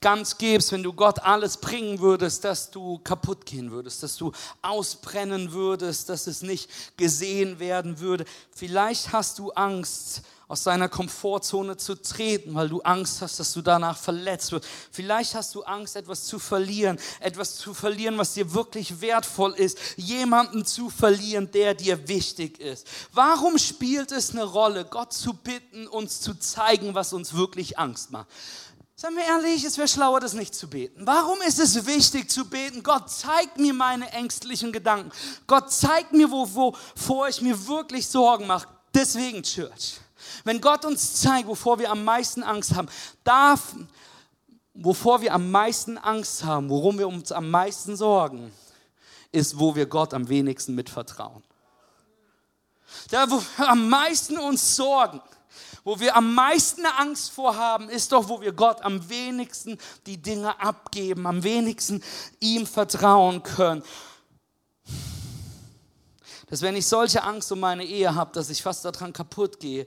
ganz 0.01 0.39
gibst, 0.39 0.73
wenn 0.73 0.83
du 0.83 0.95
Gott 0.95 1.19
alles 1.19 1.59
bringen 1.59 2.01
würdest, 2.01 2.43
dass 2.45 2.71
du 2.71 2.99
kaputt 3.01 3.45
gehen 3.45 3.71
würdest, 3.71 4.03
dass 4.03 4.17
du 4.17 4.33
ausbrennen 4.63 5.53
würdest, 5.53 6.09
dass 6.09 6.27
es 6.27 6.41
nicht 6.41 6.71
gesehen 6.97 7.59
werden 7.59 8.01
würde. 8.01 8.25
Vielleicht 8.51 9.13
hast 9.13 9.39
du 9.39 9.51
Angst, 9.51 10.23
aus 10.51 10.65
deiner 10.65 10.89
Komfortzone 10.89 11.77
zu 11.77 11.95
treten, 11.95 12.57
weil 12.57 12.69
du 12.69 12.81
Angst 12.81 13.23
hast, 13.23 13.39
dass 13.39 13.53
du 13.53 13.63
danach 13.63 13.97
verletzt 13.97 14.51
wirst. 14.51 14.67
Vielleicht 14.91 15.37
hast 15.37 15.55
du 15.55 15.63
Angst, 15.63 15.95
etwas 15.95 16.25
zu 16.25 16.41
verlieren, 16.41 16.99
etwas 17.21 17.55
zu 17.55 17.73
verlieren, 17.73 18.19
was 18.19 18.35
dir 18.35 18.53
wirklich 18.53 19.01
wertvoll 19.01 19.53
ist, 19.53 19.79
jemanden 19.97 20.67
zu 20.67 20.91
verlieren, 20.91 21.53
der 21.53 21.75
dir 21.75 22.09
wichtig 22.09 22.59
ist. 22.59 22.85
Warum 23.13 23.59
spielt 23.59 24.11
es 24.11 24.33
eine 24.33 24.43
Rolle, 24.43 24.85
Gott 24.85 25.13
zu 25.13 25.35
bitten, 25.35 25.87
uns 25.87 26.21
zu 26.21 26.35
zeigen, 26.35 26.95
was 26.97 27.13
uns 27.13 27.33
wirklich 27.35 27.79
Angst 27.79 28.11
macht? 28.11 28.27
Seien 28.97 29.15
wir 29.15 29.25
ehrlich, 29.25 29.63
es 29.63 29.79
wäre 29.79 29.87
schlauer, 29.87 30.19
das 30.19 30.33
nicht 30.33 30.57
zu 30.57 30.69
beten. 30.69 31.07
Warum 31.07 31.41
ist 31.43 31.61
es 31.61 31.87
wichtig 31.87 32.29
zu 32.29 32.45
beten? 32.45 32.83
Gott 32.83 33.09
zeigt 33.09 33.57
mir 33.57 33.73
meine 33.73 34.11
ängstlichen 34.11 34.73
Gedanken. 34.73 35.13
Gott 35.47 35.71
zeigt 35.71 36.13
mir, 36.13 36.29
wovor 36.29 37.29
ich 37.29 37.41
mir 37.41 37.69
wirklich 37.69 38.09
Sorgen 38.09 38.49
mache. 38.49 38.67
Deswegen, 38.93 39.45
Church. 39.45 40.01
Wenn 40.45 40.61
Gott 40.61 40.85
uns 40.85 41.21
zeigt, 41.21 41.49
wovor 41.49 41.79
wir 41.79 41.91
am 41.91 42.05
meisten 42.05 42.43
Angst 42.43 42.75
haben, 42.75 42.89
darf, 43.25 43.75
wovor 44.75 45.21
wir 45.21 45.35
am 45.35 45.51
meisten 45.51 45.99
Angst 45.99 46.45
haben, 46.45 46.69
worum 46.69 46.99
wir 46.99 47.09
uns 47.09 47.33
am 47.33 47.51
meisten 47.51 47.97
sorgen, 47.97 48.53
ist, 49.33 49.59
wo 49.59 49.75
wir 49.75 49.87
Gott 49.87 50.15
am 50.15 50.29
wenigsten 50.29 50.75
mitvertrauen. 50.75 51.43
Da, 53.11 53.31
wo 53.31 53.41
wir 53.41 53.69
am 53.69 53.89
meisten 53.89 54.39
uns 54.39 54.77
sorgen, 54.77 55.21
wo 55.85 55.99
wir 55.99 56.17
am 56.17 56.35
meisten 56.35 56.85
Angst 56.85 57.31
vorhaben, 57.31 57.89
ist 57.89 58.13
doch, 58.13 58.29
wo 58.29 58.41
wir 58.41 58.53
Gott 58.53 58.83
am 58.83 59.09
wenigsten 59.09 59.79
die 60.07 60.21
Dinge 60.21 60.61
abgeben, 60.61 61.27
am 61.27 61.43
wenigsten 61.43 62.03
ihm 62.41 62.67
vertrauen 62.67 63.43
können. 63.43 63.83
Dass 66.49 66.63
wenn 66.63 66.77
ich 66.77 66.87
solche 66.87 67.23
Angst 67.23 67.51
um 67.53 67.61
meine 67.61 67.85
Ehe 67.85 68.15
habe, 68.15 68.33
dass 68.33 68.51
ich 68.51 68.63
fast 68.63 68.85
daran 68.85 69.13
kaputt 69.13 69.61
gehe, 69.61 69.87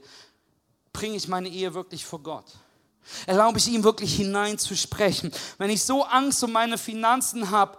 bringe 0.94 1.16
ich 1.16 1.28
meine 1.28 1.48
Ehe 1.48 1.74
wirklich 1.74 2.06
vor 2.06 2.20
Gott? 2.20 2.46
Erlaube 3.26 3.58
ich 3.58 3.68
ihm 3.68 3.84
wirklich 3.84 4.16
hineinzusprechen? 4.16 5.30
Wenn 5.58 5.68
ich 5.68 5.84
so 5.84 6.04
Angst 6.04 6.42
um 6.42 6.52
meine 6.52 6.78
Finanzen 6.78 7.50
habe, 7.50 7.76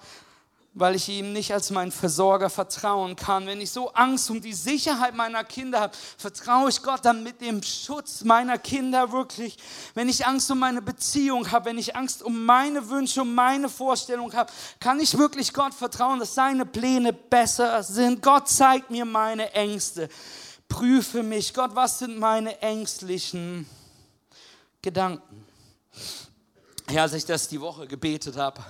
weil 0.78 0.94
ich 0.94 1.08
ihm 1.08 1.32
nicht 1.32 1.54
als 1.54 1.72
mein 1.72 1.90
Versorger 1.90 2.50
vertrauen 2.50 3.16
kann, 3.16 3.48
wenn 3.48 3.62
ich 3.62 3.72
so 3.72 3.94
Angst 3.94 4.30
um 4.30 4.42
die 4.42 4.54
Sicherheit 4.54 5.16
meiner 5.16 5.46
Kinder 5.46 5.80
habe, 5.80 5.98
vertraue 6.18 6.70
ich 6.70 6.84
Gott 6.84 7.06
dann 7.06 7.24
mit 7.24 7.40
dem 7.40 7.64
Schutz 7.64 8.26
meiner 8.26 8.58
Kinder 8.58 9.14
wirklich. 9.14 9.58
Wenn 9.94 10.10
ich 10.10 10.28
Angst 10.28 10.52
um 10.52 10.60
meine 10.60 10.82
Beziehung 10.82 11.50
habe, 11.50 11.66
wenn 11.66 11.78
ich 11.78 11.96
Angst 11.96 12.22
um 12.22 12.46
meine 12.46 12.90
Wünsche, 12.90 13.22
um 13.22 13.34
meine 13.34 13.70
Vorstellung 13.70 14.34
habe, 14.34 14.52
kann 14.82 15.00
ich 15.00 15.18
wirklich 15.18 15.54
Gott 15.54 15.74
vertrauen, 15.74 16.20
dass 16.20 16.36
seine 16.36 16.66
Pläne 16.66 17.14
besser 17.14 17.82
sind. 17.82 18.22
Gott 18.22 18.50
zeigt 18.50 18.92
mir 18.92 19.06
meine 19.06 19.54
Ängste 19.54 20.10
prüfe 20.68 21.24
mich. 21.24 21.54
Gott, 21.54 21.76
was 21.76 22.00
sind 22.00 22.18
meine 22.18 22.62
ängstlichen 22.62 23.66
Gedanken? 24.82 25.46
Ja, 26.92 27.04
als 27.04 27.14
ich 27.14 27.26
das 27.26 27.48
die 27.48 27.60
Woche 27.60 27.88
gebetet 27.88 28.38
habe, 28.38 28.64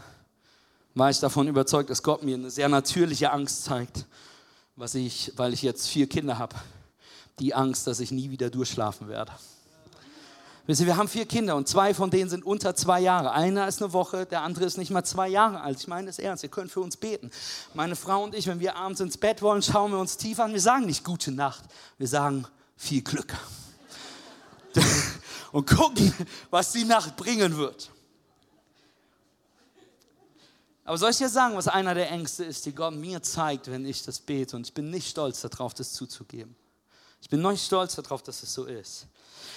war 0.94 1.10
ich 1.10 1.20
davon 1.20 1.48
überzeugt, 1.48 1.90
dass 1.90 2.02
Gott 2.02 2.24
mir 2.24 2.36
eine 2.36 2.50
sehr 2.50 2.70
natürliche 2.70 3.32
Angst 3.32 3.66
zeigt, 3.66 4.06
was 4.76 4.96
ich, 4.96 5.34
weil 5.36 5.54
ich 5.54 5.62
jetzt 5.62 5.88
vier 5.88 6.08
Kinder 6.08 6.38
habe, 6.38 6.56
die 7.40 7.54
Angst, 7.54 7.86
dass 7.88 8.00
ich 8.00 8.12
nie 8.12 8.30
wieder 8.30 8.50
durchschlafen 8.50 9.10
werde. 9.10 9.34
Wir 10.68 10.98
haben 10.98 11.08
vier 11.08 11.28
Kinder 11.28 11.56
und 11.56 11.68
zwei 11.68 11.94
von 11.94 12.10
denen 12.10 12.28
sind 12.28 12.44
unter 12.44 12.76
zwei 12.76 13.00
Jahre. 13.00 13.32
Einer 13.32 13.68
ist 13.68 13.84
eine 13.84 13.94
Woche, 13.94 14.26
der 14.26 14.42
andere 14.42 14.66
ist 14.66 14.78
nicht 14.78 14.90
mal 14.90 15.04
zwei 15.04 15.28
Jahre 15.28 15.62
alt. 15.62 15.80
Ich 15.80 15.88
meine 15.88 16.08
das 16.08 16.18
ernst, 16.18 16.44
ihr 16.44 16.50
könnt 16.50 16.72
für 16.72 16.80
uns 16.80 16.98
beten. 16.98 17.30
Meine 17.76 17.96
Frau 17.96 18.24
und 18.24 18.34
ich, 18.34 18.48
wenn 18.48 18.60
wir 18.60 18.76
abends 18.76 19.00
ins 19.00 19.18
Bett 19.18 19.44
wollen, 19.44 19.62
schauen 19.62 19.92
wir 19.92 20.00
uns 20.00 20.18
tief 20.18 20.40
an. 20.40 20.54
Wir 20.54 20.62
sagen 20.62 20.88
nicht 20.88 21.04
gute 21.04 21.32
Nacht, 21.32 21.64
wir 22.00 22.08
sagen 22.08 22.48
viel 22.78 23.04
Glück. 23.04 23.36
und 25.52 25.68
gucken, 25.68 26.12
was 26.50 26.72
die 26.72 26.84
Nacht 26.84 27.16
bringen 27.16 27.58
wird. 27.58 27.92
Aber 30.84 30.98
soll 30.98 31.12
ich 31.12 31.18
dir 31.18 31.30
sagen, 31.30 31.56
was 31.56 31.68
einer 31.68 31.94
der 31.94 32.12
Ängste 32.12 32.44
ist, 32.44 32.66
die 32.66 32.74
Gott 32.74 32.96
mir 32.96 33.22
zeigt, 33.22 33.70
wenn 33.70 33.86
ich 33.86 34.04
das 34.04 34.20
bete? 34.20 34.56
Und 34.56 34.68
ich 34.68 34.74
bin 34.74 34.90
nicht 34.90 35.10
stolz 35.10 35.42
darauf, 35.42 35.76
das 35.76 35.94
zuzugeben. 35.94 36.56
Ich 37.22 37.30
bin 37.30 37.42
nicht 37.42 37.66
stolz 37.66 37.96
darauf, 37.96 38.24
dass 38.24 38.42
es 38.42 38.54
so 38.54 38.66
ist. 38.66 39.08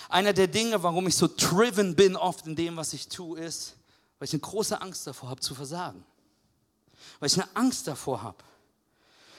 Einer 0.09 0.33
der 0.33 0.46
Dinge, 0.46 0.83
warum 0.83 1.07
ich 1.07 1.16
so 1.16 1.29
driven 1.29 1.94
bin 1.94 2.16
oft 2.16 2.46
in 2.46 2.57
dem, 2.57 2.77
was 2.77 2.92
ich 2.92 3.09
tue, 3.09 3.38
ist, 3.38 3.77
weil 4.18 4.27
ich 4.27 4.33
eine 4.33 4.40
große 4.40 4.81
Angst 4.81 5.07
davor 5.07 5.31
habe 5.31 5.40
zu 5.40 5.55
versagen. 5.55 6.05
Weil 7.20 7.29
ich 7.29 7.35
eine 7.35 7.48
Angst 7.55 7.87
davor 7.87 8.22
habe. 8.22 8.42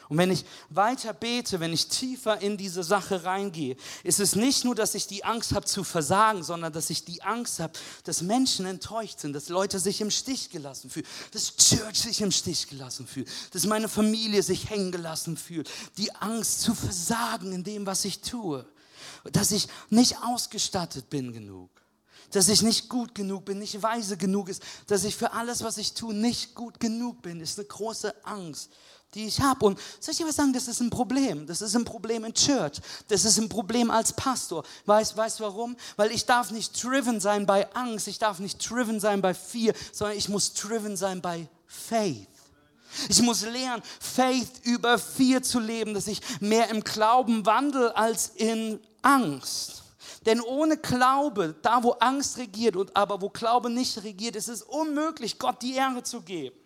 Und 0.09 0.17
wenn 0.17 0.31
ich 0.31 0.43
weiter 0.71 1.13
bete, 1.13 1.59
wenn 1.59 1.71
ich 1.71 1.87
tiefer 1.87 2.41
in 2.41 2.57
diese 2.57 2.83
Sache 2.83 3.25
reingehe, 3.25 3.77
ist 4.03 4.19
es 4.19 4.35
nicht 4.35 4.65
nur, 4.65 4.73
dass 4.73 4.95
ich 4.95 5.05
die 5.05 5.23
Angst 5.23 5.53
habe 5.53 5.67
zu 5.67 5.83
versagen, 5.83 6.41
sondern 6.41 6.73
dass 6.73 6.89
ich 6.89 7.05
die 7.05 7.21
Angst 7.21 7.59
habe, 7.59 7.73
dass 8.05 8.23
Menschen 8.23 8.65
enttäuscht 8.65 9.19
sind, 9.19 9.33
dass 9.33 9.49
Leute 9.49 9.79
sich 9.79 10.01
im 10.01 10.09
Stich 10.09 10.49
gelassen 10.49 10.89
fühlen, 10.89 11.05
dass 11.31 11.55
Church 11.55 12.01
sich 12.01 12.21
im 12.21 12.31
Stich 12.31 12.67
gelassen 12.67 13.05
fühlt, 13.05 13.29
dass 13.51 13.67
meine 13.67 13.87
Familie 13.87 14.41
sich 14.41 14.71
hängen 14.71 14.91
gelassen 14.91 15.37
fühlt. 15.37 15.69
Die 15.97 16.11
Angst 16.15 16.61
zu 16.61 16.73
versagen 16.73 17.51
in 17.53 17.63
dem, 17.63 17.85
was 17.85 18.03
ich 18.03 18.21
tue 18.21 18.65
dass 19.31 19.51
ich 19.51 19.67
nicht 19.89 20.17
ausgestattet 20.23 21.09
bin 21.09 21.33
genug, 21.33 21.69
dass 22.31 22.47
ich 22.47 22.61
nicht 22.61 22.89
gut 22.89 23.15
genug 23.15 23.45
bin, 23.45 23.59
nicht 23.59 23.81
weise 23.81 24.17
genug 24.17 24.49
ist, 24.49 24.61
dass 24.87 25.03
ich 25.03 25.15
für 25.15 25.33
alles, 25.33 25.63
was 25.63 25.77
ich 25.77 25.93
tue, 25.93 26.13
nicht 26.13 26.55
gut 26.55 26.79
genug 26.79 27.21
bin, 27.21 27.41
ist 27.41 27.57
eine 27.57 27.67
große 27.67 28.13
Angst, 28.25 28.69
die 29.15 29.25
ich 29.25 29.41
habe. 29.41 29.65
Und 29.65 29.79
soll 29.99 30.11
ich 30.11 30.17
dir 30.17 30.27
was 30.27 30.35
sagen, 30.35 30.53
das 30.53 30.67
ist 30.67 30.79
ein 30.81 30.89
Problem. 30.89 31.47
Das 31.47 31.61
ist 31.61 31.75
ein 31.75 31.85
Problem 31.85 32.23
in 32.25 32.33
Church. 32.33 32.79
Das 33.07 33.25
ist 33.25 33.39
ein 33.39 33.49
Problem 33.49 33.89
als 33.89 34.13
Pastor. 34.13 34.63
Weißt 34.85 35.17
du 35.17 35.43
warum? 35.43 35.75
Weil 35.95 36.11
ich 36.11 36.25
darf 36.25 36.51
nicht 36.51 36.83
driven 36.83 37.19
sein 37.19 37.45
bei 37.45 37.73
Angst. 37.73 38.07
Ich 38.07 38.19
darf 38.19 38.39
nicht 38.39 38.69
driven 38.69 38.99
sein 38.99 39.21
bei 39.21 39.33
Fear, 39.33 39.73
sondern 39.91 40.17
ich 40.17 40.29
muss 40.29 40.53
driven 40.53 40.95
sein 40.95 41.21
bei 41.21 41.47
Faith. 41.65 42.27
Ich 43.07 43.21
muss 43.21 43.41
lernen, 43.43 43.83
Faith 43.99 44.51
über 44.63 44.97
Fear 44.97 45.43
zu 45.43 45.59
leben, 45.59 45.93
dass 45.93 46.07
ich 46.07 46.21
mehr 46.39 46.69
im 46.69 46.83
Glauben 46.83 47.45
wandle 47.45 47.95
als 47.95 48.31
in 48.35 48.79
Angst. 49.01 49.83
Denn 50.25 50.41
ohne 50.41 50.77
Glaube, 50.77 51.55
da 51.61 51.81
wo 51.81 51.91
Angst 51.91 52.37
regiert 52.37 52.75
und 52.75 52.95
aber 52.95 53.21
wo 53.21 53.29
Glaube 53.29 53.69
nicht 53.69 54.03
regiert, 54.03 54.35
ist 54.35 54.49
es 54.49 54.61
unmöglich, 54.61 55.39
Gott 55.39 55.61
die 55.61 55.75
Ehre 55.75 56.03
zu 56.03 56.21
geben. 56.21 56.57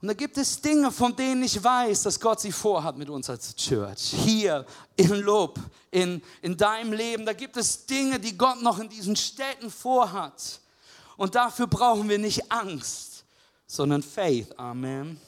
Und 0.00 0.06
da 0.06 0.14
gibt 0.14 0.38
es 0.38 0.60
Dinge, 0.60 0.92
von 0.92 1.14
denen 1.16 1.42
ich 1.42 1.62
weiß, 1.62 2.04
dass 2.04 2.20
Gott 2.20 2.38
sie 2.40 2.52
vorhat 2.52 2.96
mit 2.96 3.10
uns 3.10 3.28
als 3.28 3.54
Church. 3.56 4.14
Hier 4.24 4.64
in 4.94 5.10
Lob, 5.10 5.58
in, 5.90 6.22
in 6.40 6.56
deinem 6.56 6.92
Leben, 6.92 7.26
da 7.26 7.32
gibt 7.32 7.56
es 7.56 7.84
Dinge, 7.84 8.20
die 8.20 8.38
Gott 8.38 8.62
noch 8.62 8.78
in 8.78 8.88
diesen 8.88 9.16
Städten 9.16 9.70
vorhat. 9.70 10.60
Und 11.16 11.34
dafür 11.34 11.66
brauchen 11.66 12.08
wir 12.08 12.18
nicht 12.18 12.50
Angst, 12.52 13.24
sondern 13.66 14.04
Faith. 14.04 14.56
Amen. 14.56 15.20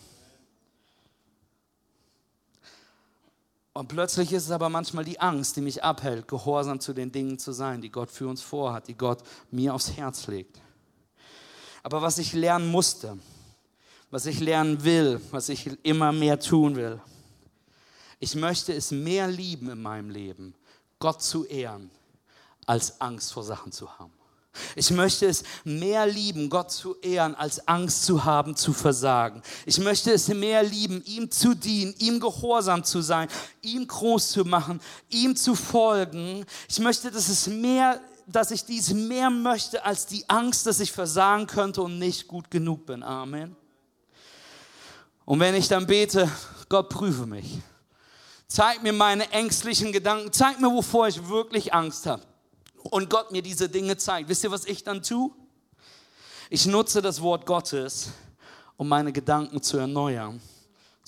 Und 3.80 3.88
plötzlich 3.88 4.30
ist 4.34 4.44
es 4.44 4.50
aber 4.50 4.68
manchmal 4.68 5.06
die 5.06 5.18
Angst, 5.20 5.56
die 5.56 5.62
mich 5.62 5.82
abhält, 5.82 6.28
gehorsam 6.28 6.80
zu 6.80 6.92
den 6.92 7.10
Dingen 7.10 7.38
zu 7.38 7.50
sein, 7.52 7.80
die 7.80 7.88
Gott 7.88 8.10
für 8.10 8.28
uns 8.28 8.42
vorhat, 8.42 8.88
die 8.88 8.94
Gott 8.94 9.22
mir 9.50 9.72
aufs 9.72 9.92
Herz 9.92 10.26
legt. 10.26 10.60
Aber 11.82 12.02
was 12.02 12.18
ich 12.18 12.34
lernen 12.34 12.70
musste, 12.70 13.16
was 14.10 14.26
ich 14.26 14.38
lernen 14.38 14.84
will, 14.84 15.18
was 15.30 15.48
ich 15.48 15.66
immer 15.82 16.12
mehr 16.12 16.38
tun 16.38 16.76
will. 16.76 17.00
Ich 18.18 18.34
möchte 18.34 18.74
es 18.74 18.90
mehr 18.90 19.28
lieben 19.28 19.70
in 19.70 19.80
meinem 19.80 20.10
Leben, 20.10 20.54
Gott 20.98 21.22
zu 21.22 21.46
ehren, 21.46 21.90
als 22.66 23.00
Angst 23.00 23.32
vor 23.32 23.44
Sachen 23.44 23.72
zu 23.72 23.98
haben. 23.98 24.12
Ich 24.74 24.90
möchte 24.90 25.26
es 25.26 25.44
mehr 25.64 26.06
lieben, 26.06 26.50
Gott 26.50 26.72
zu 26.72 26.96
ehren, 27.00 27.34
als 27.34 27.66
Angst 27.68 28.04
zu 28.04 28.24
haben, 28.24 28.56
zu 28.56 28.72
versagen. 28.72 29.42
Ich 29.64 29.78
möchte 29.78 30.12
es 30.12 30.28
mehr 30.28 30.62
lieben, 30.62 31.02
ihm 31.04 31.30
zu 31.30 31.54
dienen, 31.54 31.94
ihm 31.98 32.18
gehorsam 32.18 32.82
zu 32.82 33.00
sein, 33.00 33.28
ihm 33.62 33.86
groß 33.86 34.30
zu 34.30 34.44
machen, 34.44 34.80
ihm 35.08 35.36
zu 35.36 35.54
folgen. 35.54 36.44
Ich 36.68 36.80
möchte, 36.80 37.10
dass 37.10 37.28
es 37.28 37.46
mehr, 37.46 38.00
dass 38.26 38.50
ich 38.50 38.64
dies 38.64 38.92
mehr 38.92 39.30
möchte, 39.30 39.84
als 39.84 40.06
die 40.06 40.28
Angst, 40.28 40.66
dass 40.66 40.80
ich 40.80 40.90
versagen 40.90 41.46
könnte 41.46 41.82
und 41.82 41.98
nicht 41.98 42.26
gut 42.26 42.50
genug 42.50 42.86
bin. 42.86 43.02
Amen. 43.02 43.54
Und 45.24 45.38
wenn 45.38 45.54
ich 45.54 45.68
dann 45.68 45.86
bete, 45.86 46.28
Gott 46.68 46.88
prüfe 46.88 47.24
mich. 47.24 47.58
Zeig 48.48 48.82
mir 48.82 48.92
meine 48.92 49.30
ängstlichen 49.30 49.92
Gedanken. 49.92 50.32
Zeig 50.32 50.60
mir, 50.60 50.72
wovor 50.72 51.06
ich 51.06 51.28
wirklich 51.28 51.72
Angst 51.72 52.06
habe. 52.06 52.22
Und 52.84 53.10
Gott 53.10 53.30
mir 53.30 53.42
diese 53.42 53.68
Dinge 53.68 53.96
zeigt. 53.96 54.28
Wisst 54.28 54.44
ihr, 54.44 54.50
was 54.50 54.64
ich 54.64 54.84
dann 54.84 55.02
tue? 55.02 55.30
Ich 56.48 56.66
nutze 56.66 57.02
das 57.02 57.20
Wort 57.20 57.46
Gottes, 57.46 58.10
um 58.76 58.88
meine 58.88 59.12
Gedanken 59.12 59.62
zu 59.62 59.78
erneuern. 59.78 60.40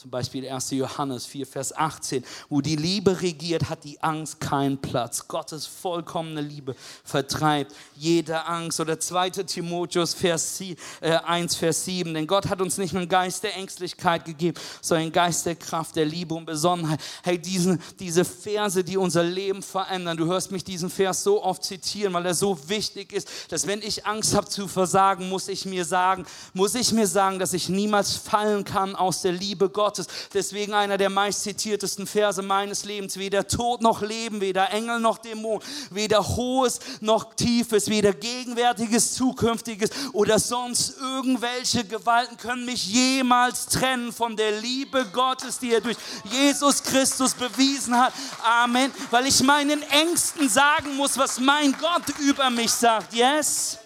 Zum 0.03 0.11
Beispiel 0.11 0.49
1. 0.49 0.73
Johannes 0.73 1.27
4, 1.27 1.47
Vers 1.47 1.77
18. 1.77 2.25
Wo 2.49 2.61
die 2.61 2.75
Liebe 2.75 3.21
regiert, 3.21 3.71
hat 3.71 3.85
die 3.85 4.03
Angst 4.03 4.41
keinen 4.41 4.77
Platz. 4.77 5.29
Gottes 5.29 5.65
vollkommene 5.65 6.41
Liebe 6.41 6.75
vertreibt 7.05 7.73
jede 7.95 8.45
Angst. 8.47 8.81
Oder 8.81 8.99
2. 8.99 9.31
Timotheus 9.31 10.13
Vers 10.13 10.61
1, 11.01 11.55
äh, 11.55 11.57
Vers 11.57 11.85
7. 11.85 12.15
Denn 12.15 12.27
Gott 12.27 12.49
hat 12.49 12.61
uns 12.61 12.79
nicht 12.79 12.97
einen 12.97 13.09
Geist 13.09 13.45
der 13.45 13.55
Ängstlichkeit 13.55 14.25
gegeben, 14.25 14.59
sondern 14.81 15.05
einen 15.05 15.13
Geist 15.13 15.47
der 15.47 15.55
Kraft, 15.55 15.95
der 15.95 16.05
Liebe 16.05 16.35
und 16.35 16.47
Besonnenheit. 16.47 17.01
Hey, 17.23 17.39
diesen, 17.39 17.81
diese 18.01 18.25
Verse, 18.25 18.83
die 18.83 18.97
unser 18.97 19.23
Leben 19.23 19.63
verändern. 19.63 20.17
Du 20.17 20.27
hörst 20.27 20.51
mich 20.51 20.65
diesen 20.65 20.91
Vers 20.91 21.23
so 21.23 21.45
oft 21.45 21.63
zitieren, 21.63 22.13
weil 22.13 22.27
er 22.27 22.35
so 22.35 22.59
wichtig 22.69 23.13
ist, 23.13 23.29
dass 23.51 23.69
wenn 23.69 23.81
ich 23.81 24.05
Angst 24.05 24.35
habe 24.35 24.49
zu 24.49 24.67
versagen, 24.67 25.29
muss 25.29 25.47
ich 25.47 25.65
mir 25.65 25.85
sagen, 25.85 26.27
muss 26.55 26.75
ich 26.75 26.91
mir 26.91 27.07
sagen, 27.07 27.39
dass 27.39 27.53
ich 27.53 27.69
niemals 27.69 28.17
fallen 28.17 28.65
kann 28.65 28.97
aus 28.97 29.23
der 29.23 29.31
Liebe 29.31 29.69
Gottes 29.69 29.92
Gottes. 29.93 30.07
Deswegen 30.33 30.73
einer 30.73 30.97
der 30.97 31.11
meist 31.11 31.43
zitiertesten 31.43 32.07
Verse 32.07 32.41
meines 32.41 32.85
Lebens. 32.85 33.19
Weder 33.19 33.47
Tod 33.47 33.83
noch 33.83 34.01
Leben, 34.01 34.41
weder 34.41 34.71
Engel 34.71 35.01
noch 35.01 35.19
Dämon, 35.19 35.61
weder 35.91 36.27
Hohes 36.37 36.81
noch 37.01 37.35
Tiefes, 37.35 37.89
weder 37.89 38.15
Gegenwärtiges, 38.15 39.13
Zukünftiges 39.15 39.91
oder 40.15 40.39
sonst 40.39 40.97
irgendwelche 40.99 41.85
Gewalten 41.85 42.39
können 42.39 42.65
mich 42.65 42.87
jemals 42.87 43.67
trennen 43.67 44.13
von 44.13 44.35
der 44.35 44.61
Liebe 44.61 45.05
Gottes, 45.13 45.59
die 45.59 45.75
er 45.75 45.83
durch 45.83 45.99
Jesus 46.25 46.83
Christus 46.83 47.35
bewiesen 47.35 47.95
hat. 47.99 48.15
Amen. 48.43 48.91
Weil 49.11 49.27
ich 49.27 49.43
meinen 49.43 49.83
Ängsten 49.91 50.49
sagen 50.49 50.97
muss, 50.97 51.19
was 51.19 51.39
mein 51.39 51.73
Gott 51.73 52.19
über 52.21 52.49
mich 52.49 52.71
sagt. 52.73 53.13
Yes? 53.13 53.79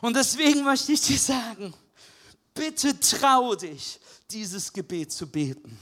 Und 0.00 0.16
deswegen 0.16 0.64
möchte 0.64 0.92
ich 0.92 1.02
dir 1.02 1.18
sagen, 1.18 1.74
bitte 2.54 2.98
trau 2.98 3.54
dich, 3.54 3.98
dieses 4.30 4.72
Gebet 4.72 5.12
zu 5.12 5.26
beten. 5.26 5.78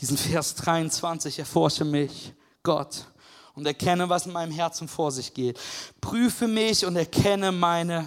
Diesen 0.00 0.16
Vers 0.16 0.54
23, 0.56 1.38
erforsche 1.38 1.84
mich, 1.84 2.32
Gott, 2.62 3.06
und 3.54 3.66
erkenne, 3.66 4.08
was 4.08 4.26
in 4.26 4.32
meinem 4.32 4.52
Herzen 4.52 4.88
vor 4.88 5.12
sich 5.12 5.32
geht. 5.32 5.60
Prüfe 6.00 6.48
mich 6.48 6.84
und 6.84 6.96
erkenne 6.96 7.52
meine 7.52 8.06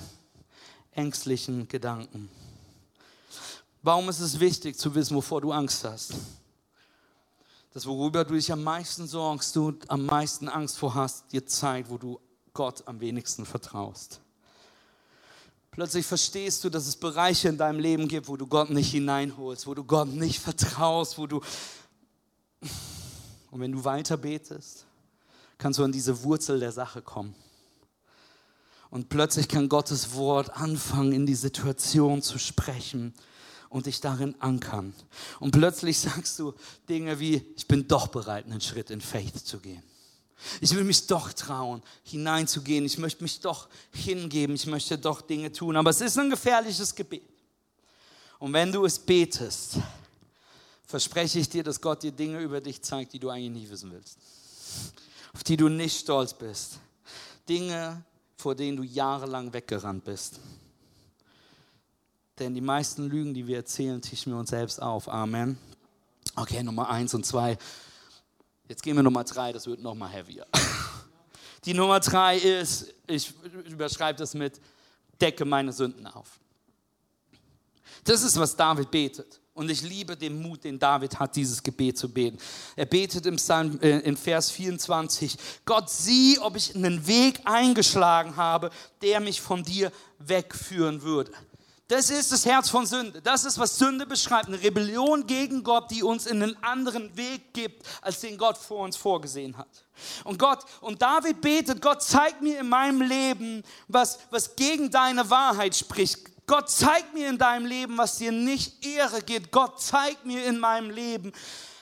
ängstlichen 0.92 1.68
Gedanken. 1.68 2.30
Warum 3.82 4.10
ist 4.10 4.20
es 4.20 4.40
wichtig 4.40 4.78
zu 4.78 4.94
wissen, 4.96 5.16
wovor 5.16 5.40
du 5.40 5.52
Angst 5.52 5.84
hast? 5.86 6.14
Das, 7.74 7.86
worüber 7.86 8.26
du 8.26 8.34
dich 8.34 8.52
am 8.52 8.64
meisten 8.64 9.08
sorgst, 9.08 9.56
du 9.56 9.78
am 9.88 10.06
meisten 10.06 10.50
Angst 10.50 10.78
vor 10.78 10.96
hast, 10.96 11.32
dir 11.32 11.46
zeigt, 11.46 11.90
wo 11.90 11.98
du 11.98 12.20
Gott 12.54 12.86
am 12.88 13.00
wenigsten 13.00 13.46
vertraust. 13.46 14.20
Plötzlich 15.78 16.08
verstehst 16.08 16.64
du, 16.64 16.72
dass 16.72 16.88
es 16.88 16.96
Bereiche 16.96 17.50
in 17.50 17.58
deinem 17.60 17.80
Leben 17.80 18.08
gibt, 18.08 18.28
wo 18.28 18.36
du 18.36 18.48
Gott 18.48 18.72
nicht 18.72 18.90
hineinholst, 18.90 19.68
wo 19.68 19.76
du 19.76 19.84
Gott 19.84 20.08
nicht 20.08 20.40
vertraust, 20.40 21.20
wo 21.20 21.28
du... 21.28 21.40
Und 23.52 23.62
wenn 23.62 23.74
du 23.74 23.84
weiter 23.84 24.18
betest, 24.18 24.88
kannst 25.60 25.78
du 25.78 25.84
an 25.84 25.92
diese 25.92 26.24
Wurzel 26.24 26.60
der 26.60 26.72
Sache 26.72 27.04
kommen. 27.04 27.36
Und 28.90 29.10
plötzlich 29.10 29.48
kann 29.48 29.70
Gottes 29.70 30.16
Wort 30.16 30.50
anfangen, 30.50 31.12
in 31.12 31.28
die 31.28 31.36
Situation 31.36 32.24
zu 32.24 32.40
sprechen 32.40 33.14
und 33.70 33.86
dich 33.86 34.02
darin 34.02 34.34
ankern. 34.40 34.96
Und 35.40 35.52
plötzlich 35.52 36.00
sagst 36.00 36.40
du 36.40 36.56
Dinge 36.90 37.20
wie, 37.20 37.54
ich 37.56 37.68
bin 37.68 37.88
doch 37.88 38.08
bereit, 38.08 38.46
einen 38.46 38.62
Schritt 38.62 38.90
in 38.90 39.00
Faith 39.00 39.46
zu 39.46 39.60
gehen. 39.60 39.84
Ich 40.62 40.74
will 40.76 40.84
mich 40.84 41.08
doch 41.08 41.34
trauen, 41.34 41.82
hineinzugehen. 42.04 42.86
Ich 42.86 42.98
möchte 42.98 43.24
mich 43.24 43.40
doch 43.40 43.68
hingeben. 43.92 44.56
Ich 44.56 44.68
möchte 44.68 44.98
doch 44.98 45.22
Dinge 45.22 45.52
tun. 45.52 45.76
Aber 45.76 45.90
es 45.90 46.02
ist 46.02 46.18
ein 46.18 46.30
gefährliches 46.30 46.94
Gebet. 46.94 47.24
Und 48.40 48.54
wenn 48.54 48.72
du 48.72 48.86
es 48.86 49.00
betest, 49.00 49.78
verspreche 50.86 51.40
ich 51.40 51.50
dir, 51.50 51.64
dass 51.64 51.82
Gott 51.82 52.04
dir 52.04 52.12
Dinge 52.12 52.40
über 52.40 52.62
dich 52.62 52.82
zeigt, 52.82 53.14
die 53.14 53.20
du 53.20 53.30
eigentlich 53.30 53.64
nie 53.64 53.70
wissen 53.70 53.92
willst. 53.92 54.18
Auf 55.34 55.44
die 55.44 55.58
du 55.58 55.70
nicht 55.70 56.00
stolz 56.00 56.34
bist. 56.34 56.80
Dinge, 57.50 58.04
vor 58.38 58.56
denen 58.56 58.78
du 58.78 58.84
jahrelang 58.84 59.52
weggerannt 59.54 60.04
bist. 60.04 60.40
Denn 62.40 62.54
die 62.54 62.62
meisten 62.62 63.10
Lügen, 63.10 63.34
die 63.34 63.48
wir 63.48 63.58
erzählen, 63.58 64.02
tischen 64.02 64.32
wir 64.32 64.40
uns 64.40 64.52
selbst 64.52 64.82
auf. 64.82 65.10
Amen. 65.10 65.58
Okay, 66.36 66.62
Nummer 66.62 66.90
eins 66.90 67.16
und 67.16 67.26
zwei. 67.26 67.58
Jetzt 68.68 68.84
gehen 68.84 68.96
wir 68.96 69.04
Nummer 69.04 69.24
drei, 69.24 69.54
das 69.54 69.66
wird 69.66 69.82
noch 69.82 69.96
mal 69.96 70.10
heavier. 70.10 70.46
Die 71.66 71.74
Nummer 71.74 72.00
drei 72.00 72.38
ist, 72.38 72.94
ich 73.08 73.34
überschreibe 73.66 74.20
das 74.20 74.34
mit, 74.34 74.60
decke 75.20 75.46
meine 75.46 75.72
Sünden 75.72 76.06
auf. 76.08 76.40
Das 78.04 78.24
ist, 78.24 78.38
was 78.38 78.56
David 78.56 78.92
betet. 78.92 79.42
Und 79.54 79.72
ich 79.72 79.82
liebe 79.82 80.16
den 80.16 80.40
Mut, 80.40 80.64
den 80.64 80.78
David 80.78 81.18
hat, 81.18 81.36
dieses 81.36 81.64
Gebet 81.64 81.98
zu 81.98 82.08
beten. 82.08 82.38
Er 82.76 82.86
betet 82.86 83.26
im 83.26 83.38
Psalm, 83.38 83.80
äh, 83.82 84.00
in 84.02 84.16
Vers 84.16 84.52
24, 84.52 85.36
Gott, 85.66 85.90
sieh, 85.90 86.38
ob 86.40 86.56
ich 86.56 86.76
einen 86.76 87.08
Weg 87.08 87.40
eingeschlagen 87.44 88.36
habe, 88.36 88.70
der 89.02 89.20
mich 89.20 89.42
von 89.42 89.64
dir 89.64 89.92
wegführen 90.20 91.02
würde. 91.02 91.32
Das 91.88 92.10
ist 92.10 92.34
das 92.34 92.46
Herz 92.46 92.70
von 92.70 92.86
Sünde. 92.86 93.22
Das 93.22 93.46
ist, 93.46 93.58
was 93.58 93.78
Sünde 93.78 94.06
beschreibt. 94.06 94.48
Eine 94.48 94.62
Rebellion 94.62 95.26
gegen 95.26 95.64
Gott, 95.64 95.90
die 95.90 96.04
uns 96.04 96.26
in 96.26 96.44
einen 96.44 96.62
anderen 96.62 97.16
Weg 97.16 97.54
gibt, 97.54 97.86
als 98.02 98.20
den 98.20 98.38
Gott 98.38 98.58
vor 98.58 98.80
uns 98.80 98.98
vorgesehen 98.98 99.58
hat. 99.58 99.86
Und 100.26 100.38
Gott, 100.38 100.66
und 100.82 101.02
David 101.02 101.40
betet, 101.40 101.82
Gott 101.82 102.04
zeig 102.04 102.42
mir 102.42 102.60
in 102.60 102.68
meinem 102.68 103.02
Leben, 103.02 103.64
was, 103.88 104.20
was 104.32 104.56
gegen 104.58 104.92
deine 104.92 105.30
Wahrheit 105.30 105.76
spricht. 105.76 106.20
Gott 106.46 106.70
zeig 106.70 107.14
mir 107.14 107.30
in 107.30 107.38
deinem 107.38 107.66
Leben, 107.66 107.98
was 107.98 108.18
dir 108.18 108.32
nicht 108.34 108.86
Ehre 108.86 109.22
geht. 109.22 109.52
Gott 109.52 109.82
zeig 109.82 110.26
mir 110.26 110.46
in 110.46 110.60
meinem 110.60 110.90
Leben, 110.90 111.32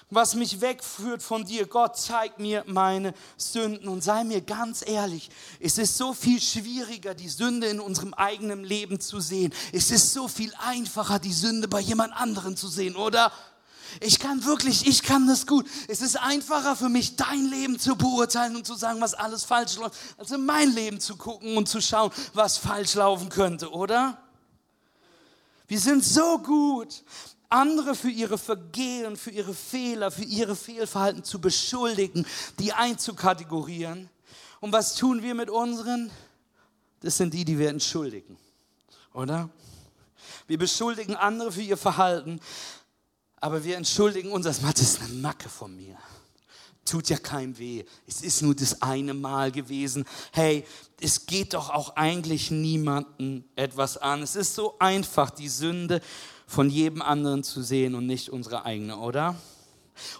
was 0.10 0.36
mich 0.36 0.62
wegführt 0.62 1.24
von 1.24 1.46
dir. 1.46 1.66
Gott, 1.66 1.98
zeig 1.98 2.40
mir 2.40 2.64
meine 2.68 3.14
Sünden 3.38 3.88
und 3.88 4.04
sei 4.04 4.24
mir 4.24 4.42
ganz 4.42 4.84
ehrlich, 4.88 5.30
es 5.60 5.78
ist 5.78 5.98
so 5.98 6.14
viel 6.14 6.42
schwieriger, 6.42 7.14
die 7.16 7.30
Sünde 7.30 7.68
in 7.68 7.80
unserem 7.80 8.14
eigenen 8.14 8.64
Leben 8.64 9.00
zu 9.00 9.20
sehen. 9.20 9.54
Es 9.72 9.92
ist 9.92 10.14
so 10.14 10.28
viel 10.28 10.54
einfacher, 10.60 11.20
die 11.20 11.34
Sünde 11.34 11.68
bei 11.68 11.80
jemand 11.80 12.14
anderen 12.14 12.56
zu 12.56 12.68
sehen, 12.68 12.96
oder? 12.96 13.32
Ich 14.02 14.20
kann 14.20 14.44
wirklich, 14.46 14.88
ich 14.88 15.04
kann 15.04 15.28
das 15.28 15.48
gut. 15.48 15.66
Es 15.88 16.02
ist 16.02 16.18
einfacher 16.18 16.76
für 16.76 16.90
mich, 16.90 17.16
dein 17.16 17.46
Leben 17.46 17.80
zu 17.80 17.96
beurteilen 17.96 18.56
und 18.56 18.68
zu 18.68 18.76
sagen, 18.76 19.00
was 19.00 19.14
alles 19.14 19.46
falsch 19.46 19.78
läuft, 19.78 19.98
als 20.18 20.32
in 20.32 20.46
mein 20.46 20.74
Leben 20.74 21.00
zu 21.00 21.16
gucken 21.16 21.56
und 21.58 21.70
zu 21.70 21.82
schauen, 21.82 22.12
was 22.34 22.58
falsch 22.58 22.96
laufen 22.96 23.30
könnte, 23.30 23.72
oder? 23.72 24.18
Wir 25.68 25.80
sind 25.80 26.04
so 26.04 26.40
gut, 26.40 27.04
andere 27.56 27.96
für 27.96 28.10
ihre 28.10 28.38
Vergehen, 28.38 29.16
für 29.16 29.32
ihre 29.32 29.54
Fehler, 29.54 30.12
für 30.12 30.24
ihre 30.24 30.56
Fehlverhalten 30.56 31.24
zu 31.24 31.40
beschuldigen, 31.40 32.26
die 32.60 32.74
einzukategorieren. 32.74 34.10
Und 34.60 34.74
was 34.74 34.96
tun 34.96 35.24
wir 35.24 35.34
mit 35.36 35.50
unseren? 35.50 36.12
Das 37.00 37.18
sind 37.18 37.34
die, 37.34 37.46
die 37.46 37.58
wir 37.58 37.70
entschuldigen, 37.70 38.38
oder? 39.14 39.50
Wir 40.48 40.58
beschuldigen 40.58 41.16
andere 41.16 41.52
für 41.52 41.62
ihr 41.62 41.78
Verhalten, 41.78 42.40
aber 43.38 43.64
wir 43.64 43.78
entschuldigen 43.78 44.32
uns, 44.32 44.46
das 44.46 44.60
ist 44.60 45.02
eine 45.02 45.14
Macke 45.14 45.50
von 45.50 45.76
mir. 45.76 45.98
Tut 46.84 47.10
ja 47.10 47.18
keinem 47.18 47.58
weh. 47.58 47.84
Es 48.06 48.22
ist 48.22 48.44
nur 48.44 48.54
das 48.54 48.84
eine 48.84 49.16
Mal 49.16 49.52
gewesen. 49.52 50.06
Hey, 50.32 50.66
es 51.02 51.26
geht 51.26 51.56
doch 51.56 51.72
auch 51.72 51.96
eigentlich 51.96 52.52
niemandem 52.52 53.44
etwas 53.56 53.98
an. 53.98 54.22
Es 54.22 54.36
ist 54.36 54.54
so 54.54 54.78
einfach, 54.78 55.32
die 55.32 55.50
Sünde 55.50 56.00
von 56.48 56.70
jedem 56.70 57.02
anderen 57.02 57.44
zu 57.44 57.62
sehen 57.62 57.96
und 57.96 58.06
nicht 58.06 58.30
unsere 58.30 58.66
eigene, 58.66 58.98
oder? 58.98 59.36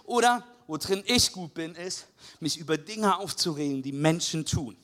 Oder, 0.04 0.44
worin 0.66 1.02
ich 1.06 1.32
gut 1.32 1.54
bin, 1.54 1.74
ist, 1.74 2.06
mich 2.40 2.58
über 2.58 2.76
Dinge 2.78 3.18
aufzuregen, 3.18 3.82
die 3.82 3.92
Menschen 3.92 4.44
tun. 4.44 4.76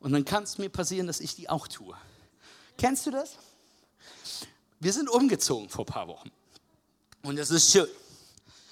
Und 0.00 0.12
dann 0.12 0.24
kann 0.24 0.42
es 0.42 0.58
mir 0.58 0.68
passieren, 0.68 1.06
dass 1.06 1.20
ich 1.20 1.36
die 1.36 1.48
auch 1.48 1.68
tue. 1.68 1.94
Kennst 2.76 3.06
du 3.06 3.10
das? 3.12 3.36
Wir 4.80 4.92
sind 4.92 5.08
umgezogen 5.08 5.68
vor 5.68 5.84
ein 5.84 5.92
paar 5.92 6.08
Wochen. 6.08 6.30
Und 7.22 7.38
das 7.38 7.50
ist 7.50 7.70
schön. 7.70 7.86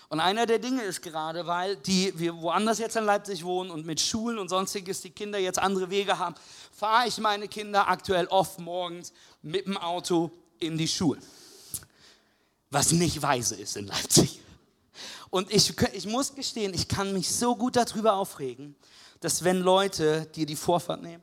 Und 0.09 0.19
einer 0.19 0.45
der 0.45 0.59
Dinge 0.59 0.83
ist 0.83 1.03
gerade, 1.03 1.47
weil 1.47 1.77
die, 1.77 2.13
wir 2.19 2.37
woanders 2.43 2.81
jetzt 2.81 2.97
in 2.97 3.05
Leipzig 3.05 3.45
wohnen 3.45 3.71
und 3.71 3.87
mit 3.87 4.01
Schulen 4.01 4.41
und 4.41 4.49
sonstiges 4.49 5.03
die 5.03 5.11
Kinder 5.11 5.39
jetzt 5.39 5.61
andere 5.61 5.89
Wege 5.89 6.19
haben, 6.19 6.35
fahre 6.73 7.07
ich 7.07 7.19
meine 7.19 7.47
Kinder 7.47 7.89
aktuell 7.89 8.27
oft 8.27 8.59
morgens 8.59 9.13
mit 9.41 9.67
dem 9.67 9.77
Auto 9.77 10.33
in 10.61 10.79
die 10.79 10.89
Schule. 10.89 11.21
Was 12.71 12.93
nicht 12.93 13.21
weise 13.21 13.57
ist 13.57 13.77
in 13.77 13.87
Leipzig. 13.87 14.41
Und 15.31 15.53
ich, 15.53 15.73
ich 15.93 16.07
muss 16.07 16.35
gestehen, 16.35 16.75
ich 16.75 16.89
kann 16.89 17.13
mich 17.13 17.31
so 17.31 17.57
gut 17.57 17.77
darüber 17.77 18.15
aufregen, 18.15 18.77
dass 19.21 19.45
wenn 19.45 19.61
Leute 19.61 20.27
dir 20.35 20.47
die 20.47 20.57
Vorfahrt 20.57 21.03
nehmen, 21.03 21.23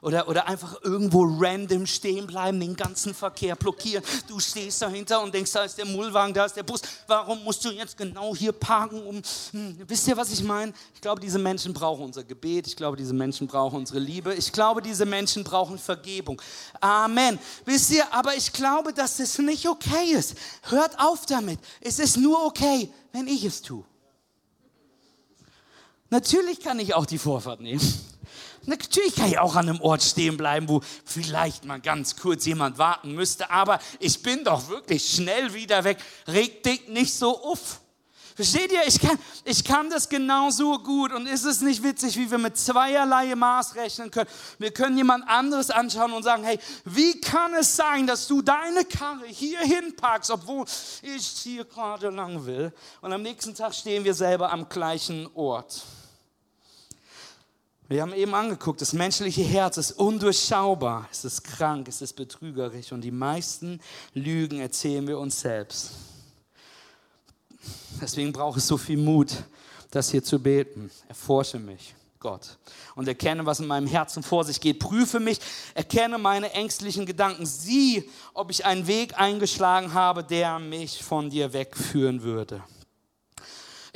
oder, 0.00 0.28
oder 0.28 0.46
einfach 0.46 0.80
irgendwo 0.82 1.24
random 1.24 1.86
stehen 1.86 2.26
bleiben, 2.26 2.60
den 2.60 2.76
ganzen 2.76 3.14
Verkehr 3.14 3.56
blockieren. 3.56 4.04
Du 4.28 4.38
stehst 4.38 4.82
dahinter 4.82 5.22
und 5.22 5.34
denkst, 5.34 5.52
da 5.52 5.64
ist 5.64 5.78
der 5.78 5.86
Mullwagen, 5.86 6.34
da 6.34 6.44
ist 6.44 6.56
der 6.56 6.62
Bus. 6.62 6.80
Warum 7.06 7.42
musst 7.44 7.64
du 7.64 7.70
jetzt 7.70 7.96
genau 7.96 8.34
hier 8.34 8.52
parken? 8.52 9.02
Um, 9.02 9.22
hm, 9.52 9.78
wisst 9.86 10.06
ihr, 10.08 10.16
was 10.16 10.30
ich 10.30 10.42
meine? 10.42 10.72
Ich 10.94 11.00
glaube, 11.00 11.20
diese 11.20 11.38
Menschen 11.38 11.72
brauchen 11.72 12.04
unser 12.04 12.24
Gebet. 12.24 12.66
Ich 12.66 12.76
glaube, 12.76 12.96
diese 12.96 13.14
Menschen 13.14 13.46
brauchen 13.46 13.76
unsere 13.76 13.98
Liebe. 13.98 14.34
Ich 14.34 14.52
glaube, 14.52 14.82
diese 14.82 15.06
Menschen 15.06 15.44
brauchen 15.44 15.78
Vergebung. 15.78 16.40
Amen. 16.80 17.38
Wisst 17.64 17.90
ihr, 17.90 18.04
aber 18.12 18.36
ich 18.36 18.52
glaube, 18.52 18.92
dass 18.92 19.18
es 19.18 19.38
nicht 19.38 19.68
okay 19.68 20.12
ist. 20.12 20.34
Hört 20.62 20.98
auf 20.98 21.26
damit. 21.26 21.58
Es 21.80 21.98
ist 21.98 22.16
nur 22.16 22.44
okay, 22.44 22.92
wenn 23.12 23.26
ich 23.26 23.44
es 23.44 23.62
tue. 23.62 23.84
Natürlich 26.10 26.60
kann 26.60 26.78
ich 26.78 26.94
auch 26.94 27.06
die 27.06 27.18
Vorfahrt 27.18 27.60
nehmen. 27.60 27.80
Natürlich 28.66 29.14
kann 29.14 29.28
ich 29.28 29.38
auch 29.38 29.54
an 29.54 29.68
einem 29.68 29.80
Ort 29.80 30.02
stehen 30.02 30.36
bleiben, 30.36 30.68
wo 30.68 30.82
vielleicht 31.04 31.64
mal 31.64 31.80
ganz 31.80 32.16
kurz 32.16 32.44
jemand 32.46 32.78
warten 32.78 33.12
müsste, 33.14 33.50
aber 33.50 33.78
ich 34.00 34.22
bin 34.22 34.44
doch 34.44 34.68
wirklich 34.68 35.08
schnell 35.08 35.54
wieder 35.54 35.84
weg. 35.84 35.98
Reg 36.26 36.62
dich 36.62 36.88
nicht 36.88 37.14
so 37.14 37.42
auf. 37.42 37.80
Versteht 38.36 38.70
ihr? 38.70 38.86
Ich 38.86 39.00
kann, 39.00 39.18
ich 39.46 39.64
kann 39.64 39.88
das 39.88 40.10
genauso 40.10 40.78
gut. 40.80 41.10
Und 41.14 41.26
ist 41.26 41.44
es 41.44 41.62
nicht 41.62 41.82
witzig, 41.82 42.18
wie 42.18 42.30
wir 42.30 42.36
mit 42.36 42.58
zweierlei 42.58 43.34
Maß 43.34 43.76
rechnen 43.76 44.10
können? 44.10 44.28
Wir 44.58 44.72
können 44.72 44.98
jemand 44.98 45.26
anderes 45.26 45.70
anschauen 45.70 46.12
und 46.12 46.22
sagen, 46.22 46.44
hey, 46.44 46.58
wie 46.84 47.18
kann 47.18 47.54
es 47.54 47.74
sein, 47.74 48.06
dass 48.06 48.26
du 48.26 48.42
deine 48.42 48.84
Karre 48.84 49.24
hier 49.24 49.60
hinpackst, 49.60 50.30
obwohl 50.30 50.66
ich 51.00 51.26
hier 51.26 51.64
gerade 51.64 52.10
lang 52.10 52.44
will? 52.44 52.74
Und 53.00 53.10
am 53.10 53.22
nächsten 53.22 53.54
Tag 53.54 53.74
stehen 53.74 54.04
wir 54.04 54.12
selber 54.12 54.52
am 54.52 54.68
gleichen 54.68 55.26
Ort. 55.34 55.82
Wir 57.88 58.02
haben 58.02 58.14
eben 58.14 58.34
angeguckt, 58.34 58.80
das 58.80 58.92
menschliche 58.92 59.42
Herz 59.42 59.76
ist 59.76 59.92
undurchschaubar, 59.92 61.08
es 61.12 61.24
ist 61.24 61.44
krank, 61.44 61.86
es 61.86 62.02
ist 62.02 62.14
betrügerisch 62.14 62.90
und 62.90 63.02
die 63.02 63.12
meisten 63.12 63.80
Lügen 64.12 64.58
erzählen 64.58 65.06
wir 65.06 65.20
uns 65.20 65.38
selbst. 65.38 65.92
Deswegen 68.00 68.32
braucht 68.32 68.58
es 68.58 68.66
so 68.66 68.76
viel 68.76 68.96
Mut, 68.96 69.30
das 69.92 70.10
hier 70.10 70.24
zu 70.24 70.40
beten. 70.40 70.90
Erforsche 71.06 71.60
mich, 71.60 71.94
Gott, 72.18 72.58
und 72.96 73.06
erkenne, 73.06 73.46
was 73.46 73.60
in 73.60 73.68
meinem 73.68 73.86
Herzen 73.86 74.24
vor 74.24 74.44
sich 74.44 74.60
geht. 74.60 74.80
Prüfe 74.80 75.20
mich, 75.20 75.38
erkenne 75.74 76.18
meine 76.18 76.50
ängstlichen 76.54 77.06
Gedanken. 77.06 77.46
Sieh, 77.46 78.10
ob 78.34 78.50
ich 78.50 78.66
einen 78.66 78.88
Weg 78.88 79.16
eingeschlagen 79.16 79.94
habe, 79.94 80.24
der 80.24 80.58
mich 80.58 81.04
von 81.04 81.30
dir 81.30 81.52
wegführen 81.52 82.24
würde. 82.24 82.64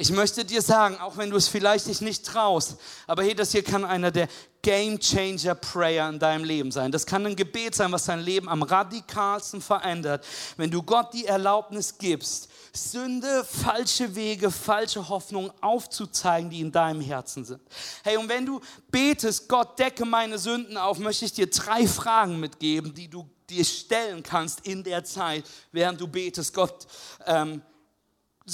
Ich 0.01 0.11
möchte 0.11 0.47
dir 0.47 0.63
sagen, 0.63 0.97
auch 0.97 1.19
wenn 1.19 1.29
du 1.29 1.37
es 1.37 1.47
vielleicht 1.47 1.87
dich 1.87 2.01
nicht 2.01 2.25
traust, 2.25 2.79
aber 3.07 3.23
hey, 3.23 3.35
das 3.35 3.53
hier 3.53 3.63
kann 3.63 3.85
einer 3.85 4.11
der 4.11 4.29
Game 4.63 4.99
Changer 4.99 5.55
Prayer 5.55 6.09
in 6.09 6.19
deinem 6.19 6.43
Leben 6.43 6.73
sein. 6.73 6.91
Das 6.91 7.05
kann 7.05 7.27
ein 7.27 7.37
Gebet 7.37 7.75
sein, 7.75 7.93
was 7.93 8.07
dein 8.07 8.21
Leben 8.21 8.49
am 8.49 8.63
radikalsten 8.63 9.61
verändert, 9.61 10.27
wenn 10.57 10.71
du 10.71 10.83
Gott 10.83 11.13
die 11.13 11.27
Erlaubnis 11.27 11.99
gibst, 11.99 12.49
Sünde, 12.73 13.45
falsche 13.45 14.15
Wege, 14.15 14.51
falsche 14.51 15.07
Hoffnungen 15.07 15.53
aufzuzeigen, 15.61 16.49
die 16.49 16.63
in 16.63 16.73
deinem 16.73 17.03
Herzen 17.03 17.45
sind. 17.45 17.61
Hey, 18.03 18.17
und 18.17 18.31
wenn 18.31 18.47
du 18.47 18.63
betest, 18.91 19.51
Gott, 19.51 19.79
decke 19.79 20.07
meine 20.07 20.39
Sünden 20.39 20.79
auf, 20.79 20.99
möchte 20.99 21.27
ich 21.27 21.35
dir 21.35 21.51
drei 21.51 21.87
Fragen 21.87 22.41
mitgeben, 22.41 22.95
die 22.95 23.09
du 23.09 23.29
dir 23.51 23.67
stellen 23.67 24.23
kannst 24.23 24.67
in 24.67 24.83
der 24.83 25.05
Zeit, 25.05 25.45
während 25.73 26.01
du 26.01 26.09
betest. 26.09 26.55
Gott, 26.55 26.87
ähm, 27.27 27.61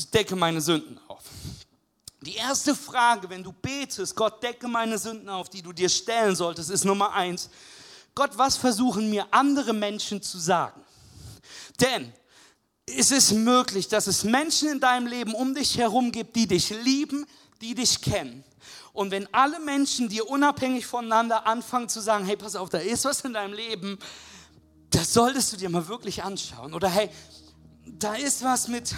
decke 0.04 0.36
meine 0.36 0.60
Sünden 0.60 0.98
auf. 1.08 1.22
Die 2.20 2.34
erste 2.34 2.74
Frage, 2.74 3.30
wenn 3.30 3.42
du 3.42 3.52
betest, 3.52 4.16
Gott, 4.16 4.42
decke 4.42 4.66
meine 4.66 4.98
Sünden 4.98 5.28
auf, 5.28 5.48
die 5.48 5.62
du 5.62 5.72
dir 5.72 5.88
stellen 5.88 6.34
solltest, 6.34 6.70
ist 6.70 6.84
Nummer 6.84 7.12
eins. 7.12 7.50
Gott, 8.14 8.30
was 8.36 8.56
versuchen 8.56 9.10
mir 9.10 9.26
andere 9.30 9.72
Menschen 9.72 10.22
zu 10.22 10.38
sagen? 10.38 10.80
Denn 11.80 12.12
ist 12.86 13.12
es 13.12 13.32
möglich, 13.32 13.88
dass 13.88 14.06
es 14.06 14.24
Menschen 14.24 14.70
in 14.70 14.80
deinem 14.80 15.06
Leben 15.06 15.34
um 15.34 15.54
dich 15.54 15.76
herum 15.76 16.12
gibt, 16.12 16.34
die 16.36 16.46
dich 16.46 16.70
lieben, 16.70 17.26
die 17.60 17.74
dich 17.74 18.00
kennen. 18.00 18.44
Und 18.92 19.10
wenn 19.10 19.32
alle 19.34 19.60
Menschen 19.60 20.08
dir 20.08 20.28
unabhängig 20.28 20.86
voneinander 20.86 21.46
anfangen 21.46 21.88
zu 21.88 22.00
sagen, 22.00 22.24
hey, 22.24 22.36
pass 22.36 22.56
auf, 22.56 22.70
da 22.70 22.78
ist 22.78 23.04
was 23.04 23.20
in 23.20 23.34
deinem 23.34 23.52
Leben, 23.52 23.98
das 24.90 25.12
solltest 25.12 25.52
du 25.52 25.56
dir 25.58 25.68
mal 25.68 25.86
wirklich 25.86 26.22
anschauen. 26.22 26.72
Oder 26.72 26.88
hey, 26.88 27.10
da 27.84 28.14
ist 28.14 28.42
was 28.42 28.68
mit 28.68 28.94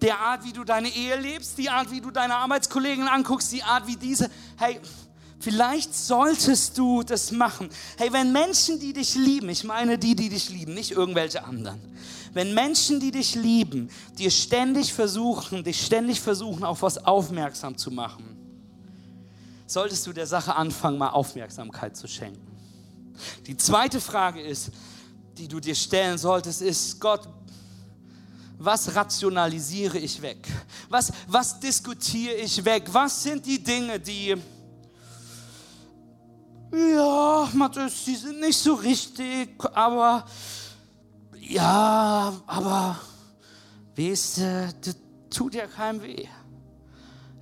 der 0.00 0.18
Art, 0.18 0.44
wie 0.44 0.52
du 0.52 0.64
deine 0.64 0.88
Ehe 0.88 1.18
lebst, 1.20 1.58
die 1.58 1.68
Art, 1.68 1.90
wie 1.90 2.00
du 2.00 2.10
deine 2.10 2.36
Arbeitskollegen 2.36 3.08
anguckst, 3.08 3.52
die 3.52 3.62
Art, 3.62 3.86
wie 3.86 3.96
diese, 3.96 4.30
hey, 4.56 4.80
vielleicht 5.40 5.94
solltest 5.94 6.78
du 6.78 7.02
das 7.02 7.32
machen. 7.32 7.68
Hey, 7.96 8.12
wenn 8.12 8.32
Menschen, 8.32 8.78
die 8.78 8.92
dich 8.92 9.14
lieben, 9.14 9.48
ich 9.48 9.64
meine 9.64 9.98
die, 9.98 10.14
die 10.14 10.28
dich 10.28 10.50
lieben, 10.50 10.74
nicht 10.74 10.92
irgendwelche 10.92 11.44
anderen, 11.44 11.80
wenn 12.32 12.54
Menschen, 12.54 13.00
die 13.00 13.10
dich 13.10 13.34
lieben, 13.34 13.90
dir 14.18 14.30
ständig 14.30 14.92
versuchen, 14.92 15.64
dich 15.64 15.84
ständig 15.84 16.20
versuchen, 16.20 16.64
auf 16.64 16.82
was 16.82 17.04
aufmerksam 17.04 17.76
zu 17.76 17.90
machen, 17.90 18.36
solltest 19.66 20.06
du 20.06 20.12
der 20.12 20.26
Sache 20.26 20.54
anfangen, 20.54 20.98
mal 20.98 21.10
Aufmerksamkeit 21.10 21.96
zu 21.96 22.06
schenken. 22.06 22.46
Die 23.46 23.56
zweite 23.56 24.00
Frage 24.00 24.40
ist, 24.40 24.70
die 25.36 25.48
du 25.48 25.60
dir 25.60 25.74
stellen 25.74 26.18
solltest, 26.18 26.62
ist, 26.62 27.00
Gott, 27.00 27.28
was 28.58 28.94
rationalisiere 28.94 29.98
ich 29.98 30.20
weg? 30.20 30.48
Was, 30.88 31.12
was 31.26 31.58
diskutiere 31.60 32.34
ich 32.34 32.64
weg? 32.64 32.84
Was 32.92 33.22
sind 33.22 33.46
die 33.46 33.62
Dinge, 33.62 34.00
die, 34.00 34.36
ja, 36.72 37.48
Matthias, 37.54 38.04
die 38.04 38.16
sind 38.16 38.40
nicht 38.40 38.58
so 38.58 38.74
richtig, 38.74 39.50
aber, 39.72 40.24
ja, 41.40 42.32
aber, 42.46 43.00
weißt 43.96 44.38
du, 44.38 44.74
das 44.82 44.96
tut 45.30 45.54
ja 45.54 45.66
keinem 45.66 46.02
weh. 46.02 46.26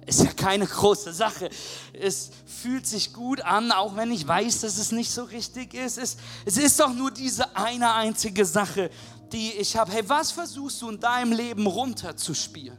Ist 0.07 0.22
ja 0.22 0.33
keine 0.33 0.66
große 0.66 1.12
Sache. 1.12 1.50
Es 1.92 2.31
fühlt 2.46 2.87
sich 2.87 3.12
gut 3.12 3.40
an, 3.40 3.72
auch 3.72 3.96
wenn 3.96 4.12
ich 4.12 4.26
weiß, 4.26 4.61
dass 4.61 4.79
es 4.79 4.92
nicht 4.92 5.11
so 5.11 5.24
richtig 5.24 5.74
ist. 5.74 5.98
Es, 5.98 6.16
es 6.44 6.57
ist 6.57 6.79
doch 6.79 6.92
nur 6.92 7.11
diese 7.11 7.57
eine 7.57 7.92
einzige 7.92 8.44
Sache, 8.44 8.90
die 9.33 9.53
ich 9.53 9.77
habe. 9.77 9.93
Hey, 9.93 10.03
was 10.07 10.31
versuchst 10.31 10.83
du 10.83 10.91
in 10.91 11.01
deinem 11.01 11.33
Leben 11.33 11.67
runterzuspielen? 11.67 12.79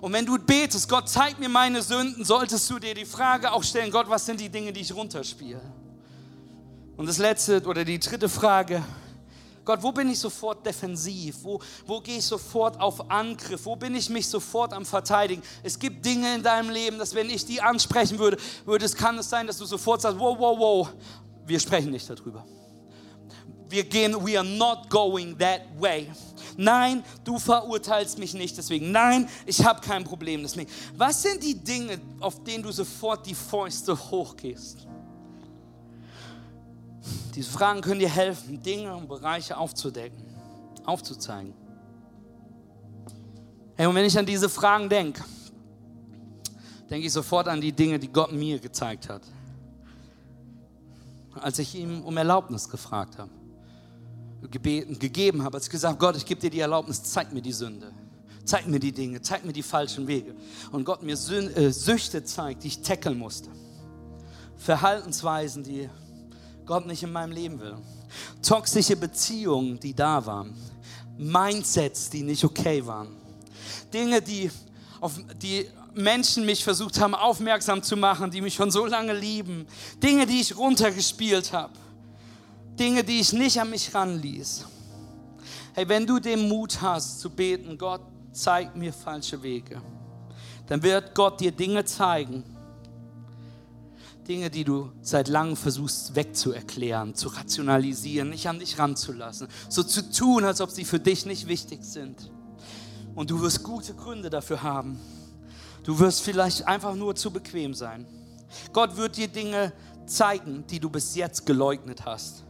Und 0.00 0.12
wenn 0.12 0.24
du 0.24 0.38
betest, 0.38 0.88
Gott, 0.88 1.08
zeig 1.08 1.38
mir 1.38 1.48
meine 1.48 1.82
Sünden, 1.82 2.24
solltest 2.24 2.70
du 2.70 2.78
dir 2.78 2.94
die 2.94 3.04
Frage 3.04 3.50
auch 3.52 3.64
stellen, 3.64 3.90
Gott, 3.90 4.08
was 4.08 4.24
sind 4.24 4.40
die 4.40 4.48
Dinge, 4.48 4.72
die 4.72 4.80
ich 4.80 4.94
runterspiele? 4.94 5.60
Und 6.96 7.06
das 7.06 7.18
letzte 7.18 7.62
oder 7.62 7.84
die 7.84 7.98
dritte 7.98 8.28
Frage, 8.28 8.82
Gott, 9.64 9.82
wo 9.82 9.92
bin 9.92 10.08
ich 10.08 10.18
sofort 10.18 10.64
defensiv? 10.64 11.36
Wo, 11.42 11.60
wo 11.84 12.00
gehe 12.00 12.18
ich 12.18 12.24
sofort 12.24 12.80
auf 12.80 13.10
Angriff? 13.10 13.66
Wo 13.66 13.76
bin 13.76 13.94
ich 13.94 14.08
mich 14.08 14.26
sofort 14.26 14.72
am 14.72 14.86
Verteidigen? 14.86 15.42
Es 15.62 15.78
gibt 15.78 16.04
Dinge 16.06 16.36
in 16.36 16.42
deinem 16.42 16.70
Leben, 16.70 16.98
dass 16.98 17.14
wenn 17.14 17.28
ich 17.28 17.44
die 17.44 17.60
ansprechen 17.60 18.18
würde, 18.18 18.38
würde 18.64 18.86
es 18.86 18.94
kann 18.94 19.18
es 19.18 19.28
sein, 19.28 19.46
dass 19.46 19.58
du 19.58 19.66
sofort 19.66 20.00
sagst, 20.00 20.18
wow, 20.18 20.38
wow, 20.38 20.58
wow, 20.58 20.88
wir 21.44 21.60
sprechen 21.60 21.90
nicht 21.90 22.08
darüber 22.08 22.46
wir 23.70 23.84
gehen, 23.84 24.14
we 24.14 24.38
are 24.38 24.46
not 24.46 24.88
going 24.88 25.36
that 25.38 25.62
way. 25.78 26.10
Nein, 26.56 27.04
du 27.24 27.38
verurteilst 27.38 28.18
mich 28.18 28.34
nicht 28.34 28.56
deswegen. 28.56 28.90
Nein, 28.90 29.28
ich 29.46 29.64
habe 29.64 29.80
kein 29.80 30.04
Problem 30.04 30.42
deswegen. 30.42 30.70
Was 30.96 31.22
sind 31.22 31.42
die 31.42 31.54
Dinge, 31.54 32.00
auf 32.20 32.42
denen 32.42 32.64
du 32.64 32.72
sofort 32.72 33.26
die 33.26 33.34
Fäuste 33.34 33.96
hochgehst? 33.96 34.86
Diese 37.34 37.50
Fragen 37.50 37.80
können 37.80 38.00
dir 38.00 38.08
helfen, 38.08 38.60
Dinge 38.60 38.94
und 38.96 39.08
Bereiche 39.08 39.56
aufzudecken, 39.56 40.24
aufzuzeigen. 40.84 41.54
Hey, 43.76 43.86
und 43.86 43.94
wenn 43.94 44.04
ich 44.04 44.18
an 44.18 44.26
diese 44.26 44.48
Fragen 44.48 44.88
denke, 44.88 45.22
denke 46.90 47.06
ich 47.06 47.12
sofort 47.12 47.46
an 47.46 47.60
die 47.60 47.70
Dinge, 47.70 47.98
die 47.98 48.08
Gott 48.08 48.32
mir 48.32 48.58
gezeigt 48.58 49.08
hat. 49.08 49.22
Als 51.34 51.60
ich 51.60 51.76
ihm 51.76 52.02
um 52.02 52.16
Erlaubnis 52.16 52.68
gefragt 52.68 53.18
habe, 53.18 53.30
gebeten, 54.50 54.98
gegeben 54.98 55.42
habe, 55.42 55.56
als 55.56 55.66
ich 55.66 55.70
gesagt 55.70 55.92
habe, 55.92 55.98
Gott, 55.98 56.16
ich 56.16 56.24
gebe 56.24 56.40
dir 56.40 56.50
die 56.50 56.60
Erlaubnis, 56.60 57.02
zeig 57.02 57.32
mir 57.32 57.42
die 57.42 57.52
Sünde. 57.52 57.92
Zeig 58.44 58.66
mir 58.66 58.80
die 58.80 58.92
Dinge, 58.92 59.20
zeig 59.20 59.44
mir 59.44 59.52
die 59.52 59.62
falschen 59.62 60.06
Wege. 60.06 60.34
Und 60.72 60.84
Gott 60.84 61.02
mir 61.02 61.12
äh, 61.12 61.70
Süchte 61.70 62.24
zeigt, 62.24 62.64
die 62.64 62.68
ich 62.68 62.80
tackeln 62.80 63.18
musste. 63.18 63.50
Verhaltensweisen, 64.56 65.62
die 65.64 65.90
Gott 66.64 66.86
nicht 66.86 67.02
in 67.02 67.12
meinem 67.12 67.32
Leben 67.32 67.60
will. 67.60 67.76
Toxische 68.42 68.96
Beziehungen, 68.96 69.78
die 69.78 69.94
da 69.94 70.24
waren. 70.24 70.54
Mindsets, 71.18 72.08
die 72.08 72.22
nicht 72.22 72.42
okay 72.44 72.84
waren. 72.86 73.08
Dinge, 73.92 74.22
die, 74.22 74.50
auf 75.00 75.12
die 75.42 75.66
Menschen 75.94 76.46
mich 76.46 76.64
versucht 76.64 77.00
haben, 77.00 77.14
aufmerksam 77.14 77.82
zu 77.82 77.96
machen, 77.96 78.30
die 78.30 78.40
mich 78.40 78.54
schon 78.54 78.70
so 78.70 78.86
lange 78.86 79.12
lieben. 79.12 79.66
Dinge, 80.02 80.26
die 80.26 80.40
ich 80.40 80.56
runtergespielt 80.56 81.52
habe. 81.52 81.72
Dinge, 82.78 83.04
die 83.04 83.20
ich 83.20 83.32
nicht 83.32 83.60
an 83.60 83.70
mich 83.70 83.94
ranließ. 83.94 84.64
Hey, 85.74 85.88
wenn 85.88 86.06
du 86.06 86.18
den 86.18 86.48
Mut 86.48 86.80
hast 86.80 87.20
zu 87.20 87.30
beten, 87.30 87.76
Gott, 87.76 88.02
zeig 88.32 88.76
mir 88.76 88.92
falsche 88.92 89.42
Wege, 89.42 89.80
dann 90.66 90.82
wird 90.82 91.14
Gott 91.14 91.40
dir 91.40 91.52
Dinge 91.52 91.84
zeigen, 91.84 92.44
Dinge, 94.28 94.50
die 94.50 94.62
du 94.62 94.92
seit 95.00 95.28
langem 95.28 95.56
versuchst 95.56 96.14
wegzuerklären, 96.14 97.14
zu 97.14 97.28
rationalisieren, 97.28 98.28
nicht 98.28 98.46
an 98.46 98.58
dich 98.58 98.78
ranzulassen, 98.78 99.48
so 99.70 99.82
zu 99.82 100.10
tun, 100.10 100.44
als 100.44 100.60
ob 100.60 100.70
sie 100.70 100.84
für 100.84 101.00
dich 101.00 101.24
nicht 101.24 101.48
wichtig 101.48 101.82
sind. 101.82 102.30
Und 103.14 103.30
du 103.30 103.40
wirst 103.40 103.62
gute 103.62 103.94
Gründe 103.94 104.28
dafür 104.28 104.62
haben. 104.62 105.00
Du 105.82 105.98
wirst 105.98 106.20
vielleicht 106.20 106.66
einfach 106.68 106.94
nur 106.94 107.16
zu 107.16 107.30
bequem 107.30 107.72
sein. 107.72 108.06
Gott 108.74 108.96
wird 108.96 109.16
dir 109.16 109.28
Dinge 109.28 109.72
zeigen, 110.06 110.66
die 110.66 110.78
du 110.78 110.90
bis 110.90 111.14
jetzt 111.14 111.46
geleugnet 111.46 112.04
hast. 112.04 112.44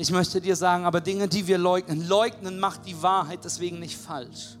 Ich 0.00 0.10
möchte 0.10 0.40
dir 0.40 0.56
sagen, 0.56 0.86
aber 0.86 1.02
Dinge, 1.02 1.28
die 1.28 1.46
wir 1.46 1.58
leugnen, 1.58 2.08
leugnen 2.08 2.58
macht 2.58 2.86
die 2.86 3.02
Wahrheit 3.02 3.44
deswegen 3.44 3.80
nicht 3.80 3.98
falsch. 3.98 4.56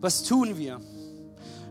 Was 0.00 0.24
tun 0.24 0.58
wir, 0.58 0.80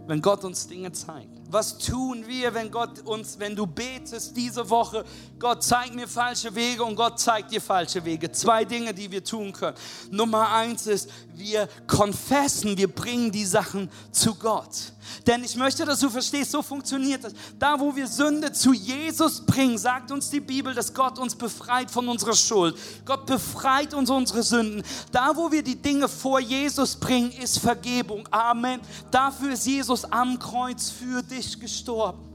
wenn 0.08 0.22
Gott 0.22 0.46
uns 0.46 0.66
Dinge 0.66 0.94
zeigt? 0.94 1.42
Was 1.50 1.78
tun 1.78 2.24
wir, 2.26 2.54
wenn 2.54 2.72
Gott 2.72 3.02
uns, 3.02 3.38
wenn 3.38 3.54
du 3.54 3.68
betest 3.68 4.38
diese 4.38 4.70
Woche, 4.70 5.04
Gott 5.40 5.62
zeigt 5.62 5.94
mir 5.94 6.08
falsche 6.08 6.56
Wege 6.56 6.86
und 6.86 6.96
Gott 6.96 7.20
zeigt 7.20 7.52
dir 7.52 7.60
falsche 7.60 8.06
Wege? 8.06 8.32
Zwei 8.32 8.64
Dinge, 8.64 8.94
die 8.94 9.12
wir 9.12 9.22
tun 9.22 9.52
können. 9.52 9.76
Nummer 10.10 10.54
eins 10.54 10.88
ist, 10.88 11.10
wir 11.36 11.68
konfessen, 11.86 12.78
wir 12.78 12.88
bringen 12.88 13.30
die 13.30 13.44
Sachen 13.44 13.90
zu 14.14 14.36
Gott. 14.36 14.94
Denn 15.28 15.44
ich 15.44 15.56
möchte, 15.56 15.86
dass 15.86 16.00
du 16.00 16.10
verstehst, 16.10 16.52
so 16.52 16.62
funktioniert 16.62 17.24
das. 17.24 17.34
Da, 17.58 17.80
wo 17.80 17.96
wir 17.96 18.08
Sünde 18.08 18.52
zu 18.52 18.74
Jesus 18.74 19.42
bringen, 19.42 19.78
sagt 19.78 20.12
uns 20.12 20.30
die 20.30 20.40
Bibel, 20.40 20.74
dass 20.74 20.94
Gott 20.94 21.20
uns 21.20 21.36
befreit 21.36 21.92
von 21.92 22.08
unserer 22.08 22.36
Schuld. 22.36 22.78
Gott 23.06 23.26
befreit 23.26 23.94
uns 23.94 24.10
unsere 24.10 24.44
Sünden. 24.44 24.84
Da, 25.12 25.36
wo 25.36 25.52
wir 25.52 25.64
die 25.64 25.82
Dinge 25.82 26.08
vor 26.08 26.40
Jesus 26.40 26.96
bringen, 26.96 27.32
ist 27.32 27.60
Vergebung. 27.60 28.28
Amen. 28.32 28.82
Dafür 29.12 29.52
ist 29.54 29.66
Jesus 29.66 30.06
am 30.06 30.40
Kreuz 30.40 30.90
für 30.90 31.22
dich 31.24 31.60
gestorben. 31.60 32.30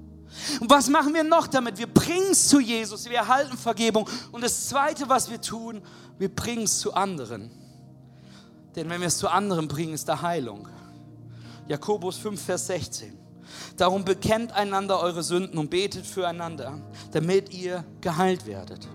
Und 0.60 0.68
was 0.68 0.88
machen 0.88 1.14
wir 1.14 1.24
noch 1.24 1.46
damit? 1.46 1.78
Wir 1.78 1.86
bringen 1.86 2.32
es 2.32 2.48
zu 2.48 2.60
Jesus, 2.60 3.04
wir 3.08 3.18
erhalten 3.18 3.56
Vergebung. 3.56 4.08
Und 4.32 4.42
das 4.42 4.68
Zweite, 4.68 5.08
was 5.08 5.30
wir 5.30 5.40
tun, 5.40 5.80
wir 6.18 6.34
bringen 6.34 6.64
es 6.64 6.78
zu 6.80 6.94
anderen. 6.94 7.50
Denn 8.74 8.88
wenn 8.90 9.00
wir 9.00 9.08
es 9.08 9.18
zu 9.18 9.28
anderen 9.28 9.68
bringen, 9.68 9.94
ist 9.94 10.08
da 10.08 10.20
Heilung. 10.20 10.68
Jakobus 11.68 12.16
5, 12.16 12.40
Vers 12.40 12.66
16. 12.66 13.18
Darum 13.76 14.04
bekennt 14.04 14.52
einander 14.52 15.00
eure 15.00 15.22
Sünden 15.22 15.58
und 15.58 15.70
betet 15.70 16.06
füreinander, 16.06 16.80
damit 17.12 17.52
ihr 17.52 17.84
geheilt 18.00 18.46
werdet. 18.46 18.88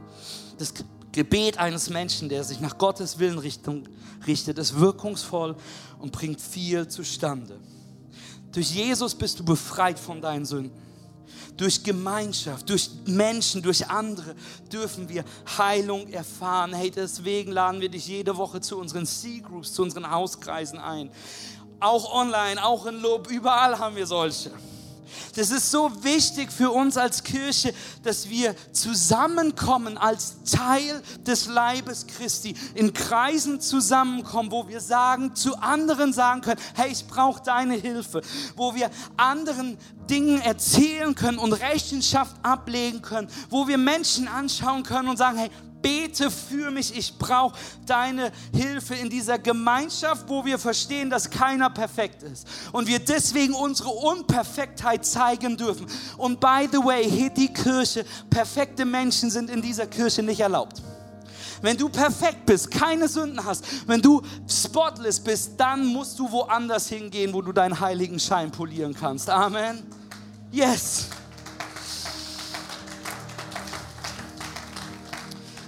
Das 0.58 0.74
Gebet 1.12 1.58
eines 1.58 1.90
Menschen, 1.90 2.30
der 2.30 2.44
sich 2.44 2.60
nach 2.60 2.78
Gottes 2.78 3.20
Willen 3.20 3.40
richtet, 3.40 4.58
ist 4.58 4.80
wirkungsvoll 4.80 5.56
und 6.00 6.12
bringt 6.12 6.42
viel 6.42 6.88
zustande. 6.88 7.60
Durch 8.52 8.72
Jesus 8.72 9.16
bist 9.16 9.40
du 9.40 9.46
befreit 9.46 10.00
von 10.00 10.22
deinen 10.22 10.46
Sünden. 10.46 10.90
Durch 11.58 11.84
Gemeinschaft, 11.84 12.70
durch 12.70 12.90
Menschen, 13.06 13.62
durch 13.62 13.88
andere 13.88 14.34
dürfen 14.72 15.10
wir 15.10 15.24
Heilung 15.58 16.08
erfahren. 16.08 16.74
Hey, 16.74 16.90
deswegen 16.90 17.52
laden 17.52 17.82
wir 17.82 17.90
dich 17.90 18.08
jede 18.08 18.38
Woche 18.38 18.62
zu 18.62 18.78
unseren 18.78 19.06
C-Groups, 19.06 19.74
zu 19.74 19.84
unseren 19.84 20.10
Hauskreisen 20.10 20.80
ein 20.80 21.12
auch 21.80 22.14
online, 22.14 22.64
auch 22.64 22.86
in 22.86 23.02
Lob, 23.02 23.30
überall 23.30 23.78
haben 23.78 23.96
wir 23.96 24.08
solche. 24.08 24.52
Das 25.36 25.52
ist 25.52 25.72
so 25.72 26.04
wichtig 26.04 26.52
für 26.52 26.72
uns 26.72 26.98
als 26.98 27.24
Kirche, 27.24 27.74
dass 28.04 28.30
wir 28.30 28.56
zusammenkommen 28.74 29.98
als 29.98 30.44
Teil 30.44 31.02
des 31.26 31.48
Leibes 31.48 32.08
Christi, 32.08 32.56
in 32.76 32.94
Kreisen 32.94 33.62
zusammenkommen, 33.62 34.52
wo 34.52 34.68
wir 34.68 34.82
sagen, 34.82 35.36
zu 35.36 35.56
anderen 35.58 36.14
sagen 36.14 36.42
können, 36.42 36.60
hey, 36.76 36.92
ich 36.92 37.06
brauche 37.08 37.42
deine 37.44 37.76
Hilfe, 37.76 38.22
wo 38.56 38.76
wir 38.76 38.90
anderen 39.18 39.78
Dingen 40.10 40.42
erzählen 40.42 41.16
können 41.16 41.38
und 41.38 41.54
Rechenschaft 41.54 42.36
ablegen 42.44 43.02
können, 43.02 43.28
wo 43.50 43.68
wir 43.68 43.78
Menschen 43.78 44.28
anschauen 44.28 44.84
können 44.84 45.10
und 45.10 45.18
sagen, 45.18 45.38
hey, 45.38 45.50
bete 45.82 46.30
für 46.30 46.72
mich, 46.72 46.96
ich 46.98 47.18
brauche 47.18 47.58
deine 47.86 48.32
Hilfe 48.54 48.96
in 48.96 49.10
dieser 49.10 49.40
Gemeinschaft, 49.40 50.26
wo 50.28 50.46
wir 50.46 50.60
verstehen, 50.60 51.10
dass 51.10 51.30
keiner 51.30 51.70
perfekt 51.70 52.24
ist 52.24 52.48
und 52.72 52.88
wir 52.88 53.00
deswegen 53.00 53.54
unsere 53.54 53.90
Unperfektheit 53.90 55.06
zeigen 55.06 55.58
dürfen. 55.58 55.88
Und 56.18 56.40
by 56.40 56.68
the 56.72 56.80
way, 56.80 57.10
hier 57.10 57.30
die 57.30 57.54
Kirche, 57.54 58.06
perfekte 58.30 58.86
Menschen 58.86 59.30
sind 59.30 59.50
in 59.50 59.62
dieser 59.62 59.88
Kirche 59.88 60.24
nicht 60.24 60.40
erlaubt. 60.40 60.82
Wenn 61.62 61.78
du 61.78 61.90
perfekt 61.90 62.46
bist, 62.46 62.72
keine 62.72 63.08
Sünden 63.10 63.44
hast, 63.44 63.88
wenn 63.88 64.02
du 64.02 64.22
spotless 64.48 65.20
bist, 65.20 65.54
dann 65.58 65.86
musst 65.86 66.18
du 66.18 66.32
woanders 66.32 66.88
hingehen, 66.88 67.34
wo 67.34 67.42
du 67.42 67.52
deinen 67.52 67.80
heiligen 67.80 68.20
Schein 68.20 68.50
polieren 68.50 68.94
kannst. 68.94 69.30
Amen. 69.30 69.84
Yes. 70.52 71.08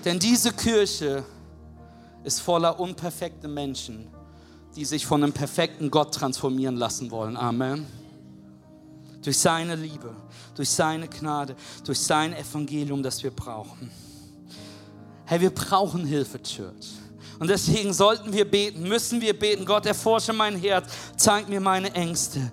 Denn 0.04 0.18
diese 0.18 0.52
Kirche 0.52 1.24
ist 2.24 2.42
voller 2.42 2.80
unperfekte 2.80 3.48
Menschen, 3.48 4.08
die 4.76 4.86
sich 4.86 5.06
von 5.06 5.24
einem 5.24 5.34
perfekten 5.34 5.92
Gott 5.92 6.16
transformieren 6.16 6.76
lassen 6.76 7.12
wollen. 7.12 7.38
Amen. 7.38 7.86
Durch 9.22 9.38
seine 9.38 9.76
Liebe, 9.76 10.16
durch 10.56 10.70
seine 10.70 11.08
Gnade, 11.08 11.56
durch 11.86 12.00
sein 12.00 12.34
Evangelium, 12.34 13.04
das 13.04 13.22
wir 13.22 13.32
brauchen. 13.32 13.92
Hey, 15.26 15.40
wir 15.40 15.52
brauchen 15.52 16.06
Hilfe, 16.06 16.42
Church. 16.42 16.94
Und 17.38 17.48
deswegen 17.48 17.94
sollten 17.94 18.34
wir 18.34 18.50
beten, 18.50 18.88
müssen 18.88 19.22
wir 19.22 19.38
beten. 19.38 19.66
Gott, 19.66 19.86
erforsche 19.86 20.34
mein 20.34 20.56
Herz, 20.58 20.92
zeig 21.18 21.48
mir 21.48 21.60
meine 21.60 21.94
Ängste, 21.94 22.52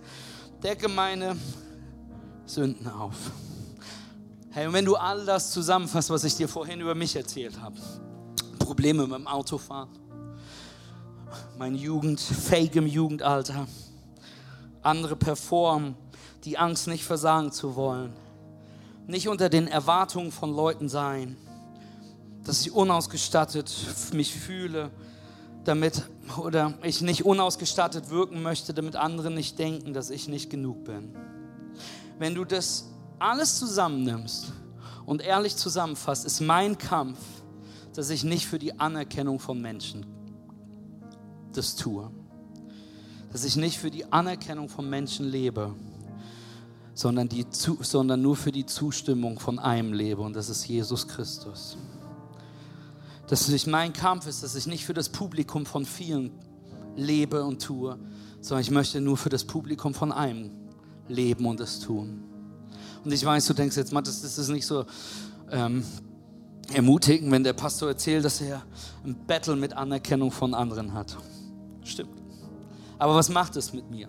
decke 0.63 0.89
meine 0.89 1.37
Sünden 2.49 2.89
auf. 2.89 3.15
Hey, 4.51 4.67
und 4.67 4.73
wenn 4.73 4.85
du 4.85 4.97
all 4.97 5.25
das 5.27 5.53
zusammenfasst, 5.53 6.11
was 6.11 6.25
ich 6.25 6.35
dir 6.35 6.49
vorhin 6.49 6.81
über 6.81 6.95
mich 6.95 7.15
erzählt 7.15 7.61
habe, 7.61 7.77
Probleme 8.59 9.07
mit 9.07 9.19
dem 9.19 9.27
Autofahren, 9.27 9.91
meine 11.59 11.77
Jugend, 11.77 12.21
Fake 12.21 12.75
im 12.77 12.87
Jugendalter, 12.87 13.67
andere 14.83 15.17
performen, 15.17 15.95
die 16.45 16.57
Angst 16.57 16.89
nicht 16.89 17.05
versagen 17.05 17.53
zu 17.53 17.77
wollen, 17.77 18.13
nicht 19.07 19.29
unter 19.29 19.49
den 19.49 19.69
Erwartungen 19.69 20.33
von 20.33 20.55
Leuten 20.55 20.89
sein, 20.89 21.37
dass 22.45 22.63
ich 22.63 22.73
unausgestattet 22.73 23.71
mich 24.15 24.35
fühle, 24.35 24.91
damit 25.65 26.05
oder 26.39 26.75
ich 26.83 27.03
nicht 27.03 27.27
unausgestattet 27.27 28.09
wirken 28.09 28.43
möchte, 28.43 28.73
damit 28.73 28.97
andere 28.97 29.31
nicht 29.31 29.59
denken, 29.59 29.93
dass 29.93 30.09
ich 30.09 30.29
nicht 30.29 30.49
genug 30.49 30.85
bin. 30.85 31.15
Wenn 32.19 32.35
du 32.35 32.45
das 32.45 32.91
alles 33.19 33.59
zusammennimmst 33.59 34.53
und 35.07 35.23
ehrlich 35.23 35.57
zusammenfasst, 35.57 36.25
ist 36.25 36.41
mein 36.41 36.77
Kampf, 36.79 37.19
dass 37.95 38.11
ich 38.11 38.25
nicht 38.25 38.47
für 38.47 38.59
die 38.59 38.79
Anerkennung 38.79 39.39
von 39.39 39.61
Menschen 39.61 40.07
das 41.53 41.77
tue. 41.77 42.11
Dass 43.33 43.45
ich 43.45 43.57
nicht 43.57 43.79
für 43.79 43.91
die 43.91 44.11
Anerkennung 44.13 44.69
von 44.69 44.89
Menschen 44.89 45.27
lebe, 45.27 45.75
sondern, 46.95 47.29
die, 47.29 47.47
sondern 47.51 48.21
nur 48.23 48.37
für 48.37 48.53
die 48.53 48.67
Zustimmung 48.67 49.39
von 49.39 49.59
einem 49.59 49.93
lebe 49.93 50.23
und 50.23 50.35
das 50.35 50.49
ist 50.49 50.67
Jesus 50.67 51.07
Christus. 51.07 51.77
dass 53.29 53.43
es 53.43 53.49
nicht 53.49 53.67
mein 53.67 53.93
Kampf 53.93 54.27
ist, 54.27 54.43
dass 54.43 54.55
ich 54.55 54.67
nicht 54.67 54.85
für 54.85 54.95
das 54.95 55.09
Publikum 55.09 55.67
von 55.67 55.85
vielen 55.85 56.33
lebe 56.97 57.45
und 57.45 57.63
tue, 57.63 57.99
sondern 58.41 58.63
ich 58.63 58.71
möchte 58.71 59.01
nur 59.01 59.17
für 59.17 59.29
das 59.29 59.45
Publikum 59.45 59.95
von 59.95 60.11
einem 60.11 60.51
leben 61.09 61.47
und 61.47 61.61
es 61.61 61.81
tun. 61.81 62.23
Und 63.05 63.13
ich 63.13 63.25
weiß, 63.25 63.47
du 63.47 63.55
denkst 63.55 63.77
jetzt, 63.77 63.93
Matthias, 63.93 64.23
das 64.23 64.39
ist 64.39 64.49
nicht 64.49 64.67
so 64.67 64.85
ähm, 65.51 65.85
ermutigend, 66.73 67.31
wenn 67.31 67.45
der 67.45 67.53
Pastor 67.53 67.89
erzählt, 67.89 68.25
dass 68.25 68.41
er 68.41 68.63
ein 69.05 69.17
Battle 69.27 69.57
mit 69.57 69.73
Anerkennung 69.73 70.31
von 70.31 70.55
anderen 70.55 70.93
hat. 70.93 71.17
Stimmt. 71.85 72.21
Aber 72.99 73.15
was 73.15 73.29
macht 73.29 73.57
es 73.57 73.73
mit 73.73 73.91
mir? 73.91 74.09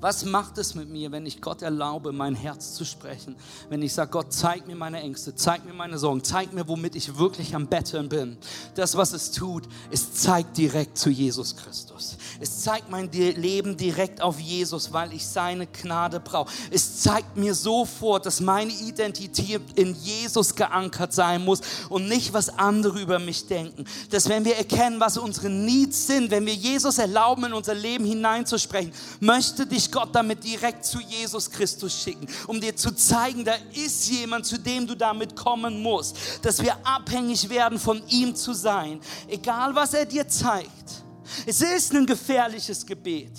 Was 0.00 0.24
macht 0.24 0.58
es 0.58 0.74
mit 0.74 0.90
mir, 0.90 1.10
wenn 1.12 1.24
ich 1.24 1.40
Gott 1.40 1.62
erlaube, 1.62 2.12
mein 2.12 2.34
Herz 2.34 2.74
zu 2.74 2.84
sprechen? 2.84 3.36
Wenn 3.70 3.80
ich 3.82 3.92
sage, 3.94 4.10
Gott, 4.10 4.32
zeig 4.32 4.66
mir 4.66 4.76
meine 4.76 5.00
Ängste, 5.00 5.34
zeig 5.34 5.64
mir 5.64 5.72
meine 5.72 5.98
Sorgen, 5.98 6.22
zeig 6.22 6.52
mir, 6.52 6.68
womit 6.68 6.94
ich 6.94 7.16
wirklich 7.16 7.54
am 7.54 7.66
Betteln 7.66 8.08
bin. 8.08 8.36
Das, 8.74 8.96
was 8.96 9.12
es 9.12 9.30
tut, 9.30 9.64
es 9.90 10.12
zeigt 10.12 10.58
direkt 10.58 10.98
zu 10.98 11.10
Jesus 11.10 11.56
Christus. 11.56 12.18
Es 12.40 12.62
zeigt 12.62 12.90
mein 12.90 13.10
Leben 13.10 13.76
direkt 13.76 14.20
auf 14.20 14.38
Jesus, 14.38 14.92
weil 14.92 15.12
ich 15.12 15.26
seine 15.26 15.66
Gnade 15.66 16.20
brauche. 16.20 16.52
Es 16.70 17.00
zeigt 17.00 17.36
mir 17.36 17.54
sofort, 17.54 18.26
dass 18.26 18.40
meine 18.40 18.72
Identität 18.72 19.62
in 19.74 19.94
Jesus 19.94 20.54
geankert 20.54 21.12
sein 21.12 21.44
muss 21.44 21.60
und 21.88 22.08
nicht, 22.08 22.32
was 22.32 22.50
andere 22.58 23.00
über 23.00 23.18
mich 23.18 23.46
denken. 23.46 23.84
Dass 24.10 24.28
wenn 24.28 24.44
wir 24.44 24.56
erkennen, 24.56 25.00
was 25.00 25.16
unsere 25.16 25.48
Needs 25.48 26.06
sind, 26.06 26.30
wenn 26.30 26.44
wir 26.44 26.54
Jesus 26.54 26.98
erlauben, 26.98 27.44
in 27.44 27.52
unser 27.52 27.74
Leben 27.74 28.04
hineinzusprechen, 28.04 28.92
möchte 29.20 29.66
dich 29.66 29.90
Gott 29.94 30.12
damit 30.12 30.42
direkt 30.42 30.84
zu 30.84 30.98
Jesus 31.00 31.48
Christus 31.48 32.02
schicken, 32.02 32.26
um 32.48 32.60
dir 32.60 32.74
zu 32.74 32.90
zeigen, 32.90 33.44
da 33.44 33.54
ist 33.72 34.10
jemand, 34.10 34.44
zu 34.44 34.58
dem 34.58 34.88
du 34.88 34.96
damit 34.96 35.36
kommen 35.36 35.80
musst, 35.80 36.16
dass 36.42 36.60
wir 36.60 36.76
abhängig 36.84 37.48
werden 37.48 37.78
von 37.78 38.02
ihm 38.08 38.34
zu 38.34 38.52
sein, 38.52 39.00
egal 39.28 39.72
was 39.76 39.94
er 39.94 40.04
dir 40.04 40.26
zeigt. 40.26 41.04
Es 41.46 41.60
ist 41.62 41.94
ein 41.94 42.06
gefährliches 42.06 42.84
Gebet. 42.84 43.38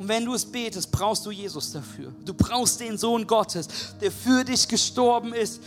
Und 0.00 0.08
wenn 0.08 0.24
du 0.24 0.34
es 0.34 0.44
betest, 0.44 0.90
brauchst 0.90 1.24
du 1.26 1.30
Jesus 1.30 1.72
dafür. 1.72 2.12
Du 2.24 2.34
brauchst 2.34 2.80
den 2.80 2.98
Sohn 2.98 3.24
Gottes, 3.24 3.68
der 4.00 4.10
für 4.10 4.42
dich 4.44 4.66
gestorben 4.66 5.32
ist, 5.32 5.60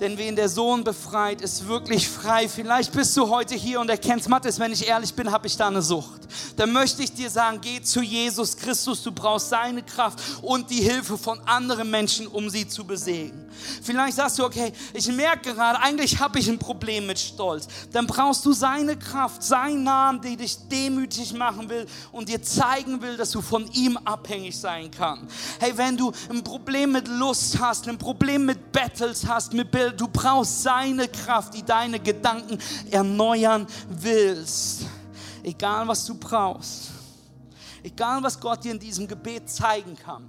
denn 0.00 0.18
wen 0.18 0.36
der 0.36 0.48
Sohn 0.48 0.84
befreit, 0.84 1.40
ist 1.40 1.66
wirklich 1.66 2.08
frei. 2.08 2.48
Vielleicht 2.48 2.92
bist 2.92 3.16
du 3.16 3.28
heute 3.28 3.54
hier 3.54 3.80
und 3.80 3.88
erkennst, 3.88 4.28
Matthias, 4.28 4.58
wenn 4.58 4.72
ich 4.72 4.86
ehrlich 4.86 5.14
bin, 5.14 5.30
habe 5.30 5.46
ich 5.46 5.56
da 5.56 5.68
eine 5.68 5.82
Sucht. 5.82 6.22
Dann 6.56 6.72
möchte 6.72 7.02
ich 7.02 7.12
dir 7.12 7.30
sagen, 7.30 7.60
geh 7.60 7.80
zu 7.82 8.02
Jesus 8.02 8.56
Christus. 8.56 9.02
Du 9.02 9.12
brauchst 9.12 9.48
seine 9.48 9.82
Kraft 9.82 10.20
und 10.42 10.70
die 10.70 10.82
Hilfe 10.82 11.16
von 11.16 11.40
anderen 11.46 11.90
Menschen, 11.90 12.26
um 12.26 12.50
sie 12.50 12.68
zu 12.68 12.84
besiegen. 12.84 13.46
Vielleicht 13.82 14.16
sagst 14.16 14.38
du, 14.38 14.44
okay, 14.44 14.72
ich 14.92 15.08
merke 15.08 15.54
gerade, 15.54 15.80
eigentlich 15.80 16.18
habe 16.18 16.38
ich 16.38 16.48
ein 16.48 16.58
Problem 16.58 17.06
mit 17.06 17.18
Stolz. 17.18 17.68
Dann 17.92 18.06
brauchst 18.06 18.44
du 18.44 18.52
seine 18.52 18.96
Kraft, 18.98 19.42
seinen 19.42 19.84
Namen, 19.84 20.20
der 20.20 20.36
dich 20.36 20.56
demütig 20.68 21.32
machen 21.32 21.68
will 21.68 21.86
und 22.12 22.28
dir 22.28 22.42
zeigen 22.42 23.00
will, 23.00 23.16
dass 23.16 23.30
du 23.30 23.40
von 23.40 23.70
ihm 23.72 23.96
abhängig 23.98 24.58
sein 24.58 24.90
kannst. 24.90 25.34
Hey, 25.58 25.72
wenn 25.76 25.96
du 25.96 26.12
ein 26.28 26.42
Problem 26.42 26.92
mit 26.92 27.08
Lust 27.08 27.58
hast, 27.58 27.88
ein 27.88 27.98
Problem 27.98 28.44
mit 28.44 28.72
Battles 28.72 29.26
hast, 29.26 29.52
mit 29.52 29.70
Bild, 29.70 29.85
du 29.92 30.08
brauchst 30.08 30.62
seine 30.62 31.08
Kraft, 31.08 31.54
die 31.54 31.62
deine 31.62 32.00
Gedanken 32.00 32.58
erneuern 32.90 33.66
willst. 33.88 34.86
Egal 35.42 35.86
was 35.86 36.04
du 36.04 36.14
brauchst. 36.14 36.90
Egal 37.82 38.22
was 38.22 38.38
Gott 38.38 38.64
dir 38.64 38.72
in 38.72 38.78
diesem 38.78 39.06
Gebet 39.06 39.48
zeigen 39.48 39.96
kann. 39.96 40.28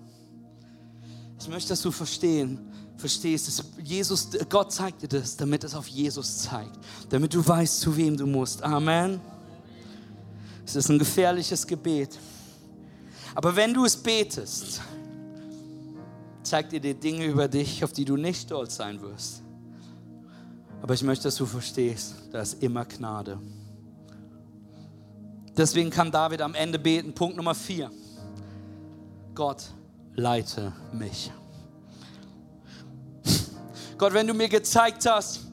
Ich 1.40 1.48
möchte, 1.48 1.70
dass 1.70 1.82
du 1.82 1.92
verstehen, 1.92 2.60
verstehst, 2.98 3.48
dass 3.48 3.64
Jesus, 3.84 4.30
Gott 4.50 4.72
zeigt 4.72 5.02
dir 5.02 5.08
das, 5.08 5.36
damit 5.38 5.64
es 5.64 5.74
auf 5.74 5.88
Jesus 5.88 6.40
zeigt, 6.40 6.78
damit 7.10 7.34
du 7.34 7.46
weißt, 7.46 7.80
zu 7.80 7.96
wem 7.96 8.18
du 8.18 8.26
musst. 8.28 8.64
Amen. 8.64 9.20
Es 10.66 10.76
ist 10.76 10.90
ein 10.90 11.00
gefährliches 11.00 11.66
Gebet. 11.66 12.18
Aber 13.34 13.56
wenn 13.56 13.74
du 13.74 13.86
es 13.86 13.96
betest, 13.96 14.82
zeigt 16.44 16.74
er 16.74 16.80
dir 16.80 16.94
Dinge 16.94 17.26
über 17.26 17.48
dich, 17.48 17.84
auf 17.84 17.94
die 17.94 18.06
du 18.06 18.18
nicht 18.18 18.42
stolz 18.42 18.76
sein 18.76 19.02
wirst. 19.02 19.44
Aber 20.88 20.94
ich 20.94 21.04
möchte, 21.04 21.26
dass 21.26 21.36
du 21.36 21.46
verstehst, 21.46 22.16
da 22.32 22.40
ist 22.40 22.64
immer 22.64 22.86
Gnade. 22.86 23.42
Deswegen 25.58 25.90
kann 25.90 26.10
David 26.12 26.42
am 26.42 26.56
Ende 26.56 26.80
beten. 26.80 27.12
Punkt 27.14 27.36
Nummer 27.36 27.54
vier. 27.54 27.92
Gott, 29.36 29.66
leite 30.16 30.72
mich. 30.94 31.30
Gott, 33.98 34.14
wenn 34.14 34.28
du 34.28 34.34
mir 34.34 34.48
gezeigt 34.48 35.06
hast, 35.06 35.47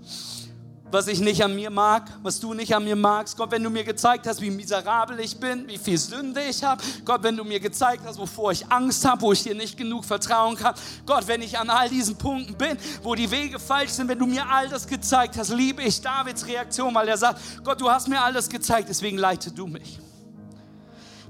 was 0.94 1.08
ich 1.08 1.20
nicht 1.20 1.42
an 1.42 1.54
mir 1.54 1.70
mag, 1.70 2.08
was 2.22 2.38
du 2.38 2.54
nicht 2.54 2.74
an 2.74 2.84
mir 2.84 2.94
magst. 2.94 3.36
Gott, 3.36 3.50
wenn 3.50 3.62
du 3.62 3.68
mir 3.68 3.82
gezeigt 3.82 4.26
hast, 4.26 4.40
wie 4.40 4.50
miserabel 4.50 5.18
ich 5.18 5.36
bin, 5.36 5.66
wie 5.66 5.76
viel 5.76 5.98
Sünde 5.98 6.40
ich 6.48 6.62
habe. 6.62 6.82
Gott, 7.04 7.22
wenn 7.24 7.36
du 7.36 7.42
mir 7.44 7.58
gezeigt 7.58 8.02
hast, 8.06 8.16
wovor 8.16 8.52
ich 8.52 8.70
Angst 8.70 9.04
habe, 9.04 9.20
wo 9.22 9.32
ich 9.32 9.42
dir 9.42 9.56
nicht 9.56 9.76
genug 9.76 10.04
vertrauen 10.04 10.56
kann. 10.56 10.74
Gott, 11.04 11.26
wenn 11.26 11.42
ich 11.42 11.58
an 11.58 11.68
all 11.68 11.88
diesen 11.88 12.16
Punkten 12.16 12.54
bin, 12.54 12.78
wo 13.02 13.14
die 13.16 13.30
Wege 13.30 13.58
falsch 13.58 13.90
sind, 13.90 14.08
wenn 14.08 14.18
du 14.20 14.26
mir 14.26 14.48
all 14.48 14.68
das 14.68 14.86
gezeigt 14.86 15.36
hast, 15.36 15.50
liebe 15.50 15.82
ich 15.82 16.00
Davids 16.00 16.46
Reaktion, 16.46 16.94
weil 16.94 17.08
er 17.08 17.18
sagt, 17.18 17.40
Gott, 17.64 17.80
du 17.80 17.90
hast 17.90 18.08
mir 18.08 18.22
all 18.22 18.32
das 18.32 18.48
gezeigt, 18.48 18.88
deswegen 18.88 19.18
leite 19.18 19.50
du 19.50 19.66
mich. 19.66 19.98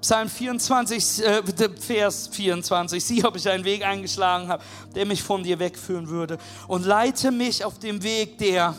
Psalm 0.02 0.28
24, 0.28 1.24
äh, 1.24 1.42
Vers 1.80 2.28
24. 2.30 3.02
Sieh, 3.02 3.24
ob 3.24 3.36
ich 3.36 3.48
einen 3.48 3.64
Weg 3.64 3.82
eingeschlagen 3.82 4.48
habe, 4.48 4.62
der 4.94 5.06
mich 5.06 5.22
von 5.22 5.42
dir 5.42 5.58
wegführen 5.58 6.08
würde. 6.08 6.36
Und 6.68 6.84
leite 6.84 7.30
mich 7.30 7.64
auf 7.64 7.78
dem 7.78 8.02
Weg, 8.02 8.36
der 8.36 8.74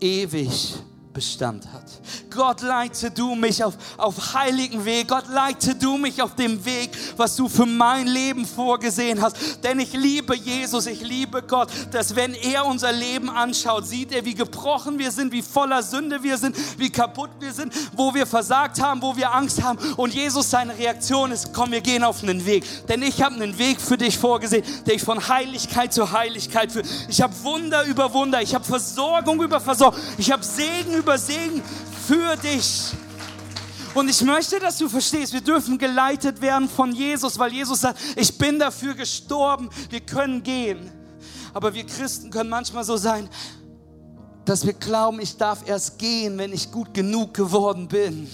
ewig 0.00 0.80
Bestand 1.12 1.66
hat. 1.72 1.84
Gott, 2.30 2.62
leite 2.62 3.10
du 3.10 3.34
mich 3.34 3.64
auf, 3.64 3.74
auf 3.96 4.34
heiligen 4.34 4.84
Weg. 4.84 5.08
Gott, 5.08 5.24
leite 5.28 5.74
du 5.74 5.96
mich 5.96 6.22
auf 6.22 6.36
dem 6.36 6.64
Weg, 6.64 6.90
was 7.16 7.34
du 7.34 7.48
für 7.48 7.66
mein 7.66 8.06
Leben 8.06 8.46
vorgesehen 8.46 9.20
hast. 9.20 9.36
Denn 9.64 9.80
ich 9.80 9.92
liebe 9.92 10.36
Jesus, 10.36 10.86
ich 10.86 11.00
liebe 11.00 11.42
Gott, 11.42 11.68
dass 11.90 12.14
wenn 12.14 12.34
er 12.34 12.64
unser 12.64 12.92
Leben 12.92 13.28
anschaut, 13.28 13.88
sieht 13.88 14.12
er, 14.12 14.24
wie 14.24 14.34
gebrochen 14.34 15.00
wir 15.00 15.10
sind, 15.10 15.32
wie 15.32 15.42
voller 15.42 15.82
Sünde 15.82 16.22
wir 16.22 16.38
sind, 16.38 16.56
wie 16.78 16.90
kaputt 16.90 17.30
wir 17.40 17.52
sind, 17.52 17.72
wo 17.96 18.14
wir 18.14 18.26
versagt 18.26 18.80
haben, 18.80 19.02
wo 19.02 19.16
wir 19.16 19.34
Angst 19.34 19.62
haben. 19.62 19.78
Und 19.96 20.14
Jesus, 20.14 20.48
seine 20.48 20.78
Reaktion 20.78 21.32
ist, 21.32 21.52
komm, 21.52 21.72
wir 21.72 21.80
gehen 21.80 22.04
auf 22.04 22.22
einen 22.22 22.46
Weg. 22.46 22.64
Denn 22.86 23.02
ich 23.02 23.20
habe 23.20 23.34
einen 23.34 23.58
Weg 23.58 23.80
für 23.80 23.96
dich 23.96 24.16
vorgesehen, 24.16 24.64
der 24.86 24.94
ich 24.94 25.02
von 25.02 25.28
Heiligkeit 25.28 25.92
zu 25.92 26.12
Heiligkeit 26.12 26.70
führe. 26.70 26.86
Ich 27.08 27.20
habe 27.20 27.34
Wunder 27.42 27.84
über 27.84 28.12
Wunder, 28.12 28.40
ich 28.40 28.54
habe 28.54 28.64
Versorgung 28.64 29.42
über 29.42 29.60
Versorgung, 29.60 29.98
ich 30.16 30.30
habe 30.30 30.44
Segen 30.44 30.99
über 31.00 31.18
Segen 31.18 31.62
für 32.06 32.36
dich. 32.36 32.92
Und 33.94 34.08
ich 34.08 34.22
möchte, 34.22 34.60
dass 34.60 34.78
du 34.78 34.88
verstehst, 34.88 35.32
wir 35.32 35.40
dürfen 35.40 35.76
geleitet 35.76 36.40
werden 36.40 36.68
von 36.68 36.92
Jesus, 36.92 37.38
weil 37.38 37.52
Jesus 37.52 37.80
sagt, 37.80 37.98
ich 38.14 38.36
bin 38.38 38.58
dafür 38.58 38.94
gestorben, 38.94 39.68
wir 39.88 40.00
können 40.00 40.42
gehen. 40.42 40.92
Aber 41.52 41.74
wir 41.74 41.84
Christen 41.84 42.30
können 42.30 42.50
manchmal 42.50 42.84
so 42.84 42.96
sein, 42.96 43.28
dass 44.44 44.64
wir 44.64 44.74
glauben, 44.74 45.20
ich 45.20 45.36
darf 45.36 45.66
erst 45.68 45.98
gehen, 45.98 46.38
wenn 46.38 46.52
ich 46.52 46.70
gut 46.70 46.94
genug 46.94 47.34
geworden 47.34 47.88
bin. 47.88 48.28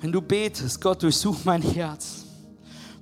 Wenn 0.00 0.12
du 0.12 0.20
betest, 0.20 0.80
Gott 0.80 1.02
durchsuch 1.02 1.38
mein 1.44 1.62
Herz. 1.62 2.24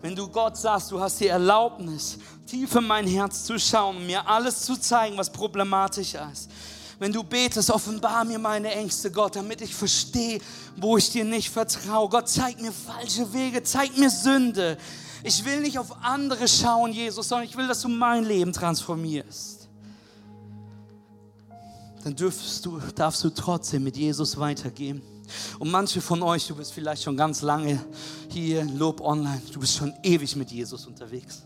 Wenn 0.00 0.14
du 0.14 0.28
Gott 0.28 0.56
sagst, 0.56 0.92
du 0.92 1.00
hast 1.00 1.18
die 1.20 1.26
Erlaubnis, 1.26 2.18
tief 2.46 2.74
in 2.76 2.86
mein 2.86 3.06
Herz 3.06 3.44
zu 3.44 3.58
schauen, 3.58 4.06
mir 4.06 4.26
alles 4.26 4.62
zu 4.62 4.76
zeigen, 4.76 5.16
was 5.16 5.30
problematisch 5.30 6.14
ist. 6.32 6.50
Wenn 7.00 7.12
du 7.12 7.22
betest, 7.22 7.70
offenbar 7.70 8.24
mir 8.24 8.38
meine 8.38 8.72
Ängste, 8.72 9.10
Gott, 9.10 9.36
damit 9.36 9.60
ich 9.60 9.74
verstehe, 9.74 10.40
wo 10.76 10.96
ich 10.96 11.10
dir 11.10 11.24
nicht 11.24 11.50
vertraue. 11.50 12.08
Gott, 12.08 12.28
zeig 12.28 12.60
mir 12.60 12.72
falsche 12.72 13.32
Wege, 13.32 13.62
zeig 13.62 13.96
mir 13.96 14.10
Sünde. 14.10 14.76
Ich 15.22 15.44
will 15.44 15.60
nicht 15.60 15.78
auf 15.78 16.02
andere 16.02 16.48
schauen, 16.48 16.92
Jesus, 16.92 17.28
sondern 17.28 17.48
ich 17.48 17.56
will, 17.56 17.68
dass 17.68 17.82
du 17.82 17.88
mein 17.88 18.24
Leben 18.24 18.52
transformierst. 18.52 19.68
Dann 22.02 22.14
dürfst 22.14 22.64
du, 22.64 22.80
darfst 22.94 23.22
du 23.22 23.30
trotzdem 23.30 23.84
mit 23.84 23.96
Jesus 23.96 24.36
weitergehen. 24.38 25.02
Und 25.58 25.70
manche 25.70 26.00
von 26.00 26.22
euch, 26.22 26.46
du 26.46 26.54
bist 26.54 26.72
vielleicht 26.72 27.02
schon 27.02 27.16
ganz 27.16 27.42
lange 27.42 27.80
hier, 28.28 28.64
Lob 28.64 29.00
Online, 29.00 29.42
du 29.52 29.60
bist 29.60 29.76
schon 29.76 29.92
ewig 30.02 30.36
mit 30.36 30.50
Jesus 30.50 30.86
unterwegs. 30.86 31.42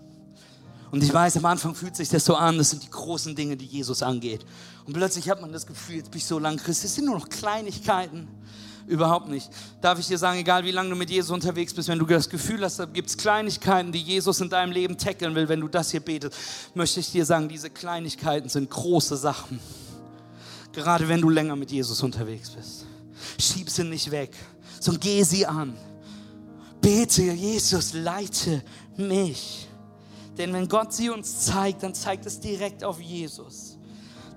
Und 0.93 1.03
ich 1.03 1.13
weiß, 1.13 1.39
am 1.39 1.47
Anfang 1.47 1.75
fühlt 1.75 1.97
sich 1.97 2.11
das 2.11 2.25
so 2.25 2.37
an, 2.37 2.59
das 2.59 2.71
sind 2.71 2.83
die 2.83 2.91
großen 2.91 3.35
Dinge, 3.35 3.57
die 3.57 3.65
Jesus 3.65 4.03
angeht. 4.03 4.45
Und 4.85 4.93
plötzlich 4.93 5.29
hat 5.31 5.41
man 5.41 5.51
das 5.51 5.67
Gefühl, 5.67 5.97
jetzt 5.97 6.11
bin 6.11 6.19
ich 6.19 6.27
so 6.27 6.39
lang 6.39 6.59
Christ, 6.59 6.85
es 6.85 6.95
sind 6.95 7.07
nur 7.07 7.19
noch 7.19 7.31
Kleinigkeiten. 7.31 8.29
Überhaupt 8.87 9.29
nicht. 9.29 9.49
Darf 9.81 9.99
ich 9.99 10.09
dir 10.09 10.19
sagen, 10.19 10.41
egal 10.41 10.65
wie 10.65 10.71
lange 10.71 10.91
du 10.91 10.97
mit 10.97 11.09
Jesus 11.09 11.31
unterwegs 11.31 11.73
bist, 11.73 11.89
wenn 11.89 11.99
du 11.99 12.05
das 12.05 12.29
Gefühl 12.29 12.63
hast, 12.63 12.79
da 12.79 12.85
gibt 12.85 13.09
es 13.09 13.17
Kleinigkeiten, 13.17 13.93
die 13.93 14.01
Jesus 14.01 14.41
in 14.41 14.51
deinem 14.51 14.73
Leben 14.73 14.99
tackeln 14.99 15.35
will, 15.35 15.49
wenn 15.49 15.61
du 15.61 15.69
das 15.69 15.93
hier 15.93 16.01
betest, 16.01 16.37
möchte 16.75 17.01
ich 17.01 17.11
dir 17.11 17.25
sagen, 17.25 17.49
diese 17.49 17.71
Kleinigkeiten 17.71 18.49
sind 18.49 18.69
große 18.69 19.17
Sachen. 19.17 19.61
Gerade 20.73 21.09
wenn 21.09 21.21
du 21.21 21.31
länger 21.31 21.55
mit 21.55 21.71
Jesus 21.71 22.03
unterwegs 22.03 22.51
bist. 22.51 22.87
Schieb 23.39 23.71
sie 23.71 23.85
nicht 23.85 24.11
weg, 24.11 24.37
sondern 24.81 25.01
geh 25.01 25.23
sie 25.23 25.47
an. 25.47 25.77
Bete, 26.81 27.23
Jesus, 27.23 27.93
leite 27.93 28.63
mich. 28.97 29.69
Denn 30.37 30.53
wenn 30.53 30.69
Gott 30.69 30.93
sie 30.93 31.11
uns 31.11 31.41
zeigt, 31.41 31.83
dann 31.83 31.95
zeigt 31.95 32.27
es 32.27 32.41
direkt 32.41 32.83
auf 32.83 33.01
Jesus. 33.01 33.72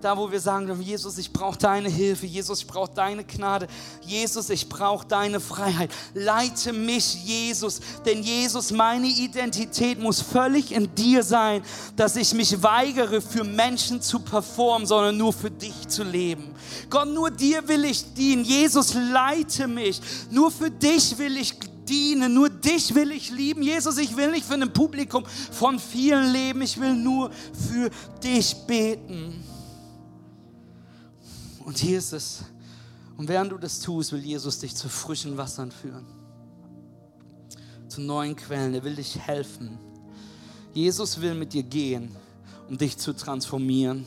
Da 0.06 0.16
wo 0.16 0.32
wir 0.32 0.40
sagen, 0.40 0.80
Jesus, 0.82 1.18
ich 1.18 1.34
brauche 1.34 1.58
deine 1.58 1.90
Hilfe, 1.90 2.28
Jesus, 2.28 2.60
ich 2.60 2.68
brauche 2.68 2.92
deine 2.94 3.24
Gnade, 3.24 3.66
Jesus, 4.02 4.52
ich 4.52 4.70
brauche 4.70 5.08
deine 5.08 5.40
Freiheit. 5.40 5.90
Leite 6.14 6.74
mich, 6.74 7.16
Jesus, 7.26 7.82
denn 8.06 8.22
Jesus, 8.22 8.70
meine 8.70 9.08
Identität 9.08 10.00
muss 10.00 10.22
völlig 10.22 10.72
in 10.72 10.94
dir 10.94 11.24
sein, 11.24 11.64
dass 11.96 12.18
ich 12.18 12.36
mich 12.36 12.62
weigere, 12.62 13.20
für 13.20 13.44
Menschen 13.44 14.00
zu 14.00 14.20
performen, 14.20 14.86
sondern 14.86 15.18
nur 15.18 15.34
für 15.34 15.50
dich 15.50 15.88
zu 15.88 16.04
leben. 16.04 16.54
Gott, 16.92 17.08
nur 17.08 17.32
dir 17.32 17.68
will 17.68 17.86
ich 17.86 18.14
dienen. 18.14 18.44
Jesus, 18.44 18.94
leite 18.94 19.68
mich. 19.68 20.00
Nur 20.30 20.52
für 20.52 20.70
dich 20.70 21.18
will 21.18 21.36
ich 21.36 21.56
dienen. 21.90 22.32
Nur 22.32 22.50
dich 22.50 22.94
will 22.94 23.12
ich 23.12 23.32
lieben. 23.32 23.64
Jesus, 23.64 23.98
ich 23.98 24.16
will 24.16 24.30
nicht 24.30 24.46
für 24.46 24.54
ein 24.54 24.72
Publikum 24.72 25.26
von 25.52 25.80
vielen 25.80 26.32
leben. 26.32 26.62
Ich 26.62 26.80
will 26.80 26.94
nur 26.94 27.32
für 27.70 27.90
dich 28.22 28.56
beten. 28.68 29.55
Und 31.66 31.80
hier 31.80 31.98
ist 31.98 32.14
es. 32.14 32.44
Und 33.18 33.28
während 33.28 33.52
du 33.52 33.58
das 33.58 33.80
tust, 33.80 34.12
will 34.12 34.24
Jesus 34.24 34.60
dich 34.60 34.76
zu 34.76 34.88
frischen 34.88 35.36
Wassern 35.36 35.72
führen. 35.72 36.06
Zu 37.88 38.02
neuen 38.02 38.36
Quellen. 38.36 38.74
Er 38.76 38.84
will 38.84 38.96
dich 38.96 39.20
helfen. 39.20 39.80
Jesus 40.74 41.20
will 41.22 41.34
mit 41.34 41.54
dir 41.54 41.64
gehen, 41.64 42.16
um 42.70 42.78
dich 42.78 42.98
zu 42.98 43.14
transformieren 43.14 44.06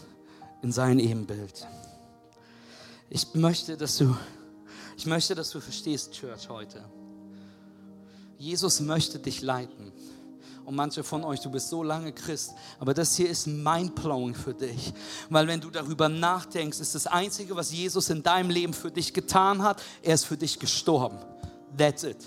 in 0.63 0.71
sein 0.71 0.99
Ebenbild. 0.99 1.67
Ich 3.11 3.35
möchte, 3.35 3.77
dass 3.77 3.97
du, 3.97 4.17
ich 4.97 5.07
möchte, 5.07 5.35
dass 5.35 5.51
du 5.51 5.61
verstehst, 5.61 6.13
Church, 6.13 6.49
heute. 6.49 6.85
Jesus 8.39 8.81
möchte 8.81 9.19
dich 9.19 9.43
leiten. 9.43 9.93
Und 10.69 10.75
manche 10.75 11.03
von 11.03 11.25
euch, 11.25 11.41
du 11.41 11.51
bist 11.51 11.71
so 11.71 11.83
lange 11.83 12.13
Christ, 12.13 12.53
aber 12.79 12.93
das 12.93 13.17
hier 13.17 13.31
ist 13.31 13.47
mindblowing 13.47 14.35
für 14.35 14.53
dich. 14.53 14.93
Weil 15.31 15.47
wenn 15.47 15.63
du 15.63 15.71
darüber 15.71 16.11
nachdenkst, 16.11 16.79
ist 16.79 16.95
das 16.95 17.07
Einzige, 17.07 17.57
was 17.57 17.73
Jesus 17.73 18.11
in 18.11 18.23
deinem 18.23 18.51
Leben 18.51 18.75
für 18.75 18.91
dich 18.91 19.15
getan 19.15 19.63
hat, 19.63 19.83
er 20.03 20.13
ist 20.13 20.27
für 20.27 20.37
dich 20.37 20.59
gestorben. 20.59 21.17
That's 21.79 22.05
it. 22.05 22.19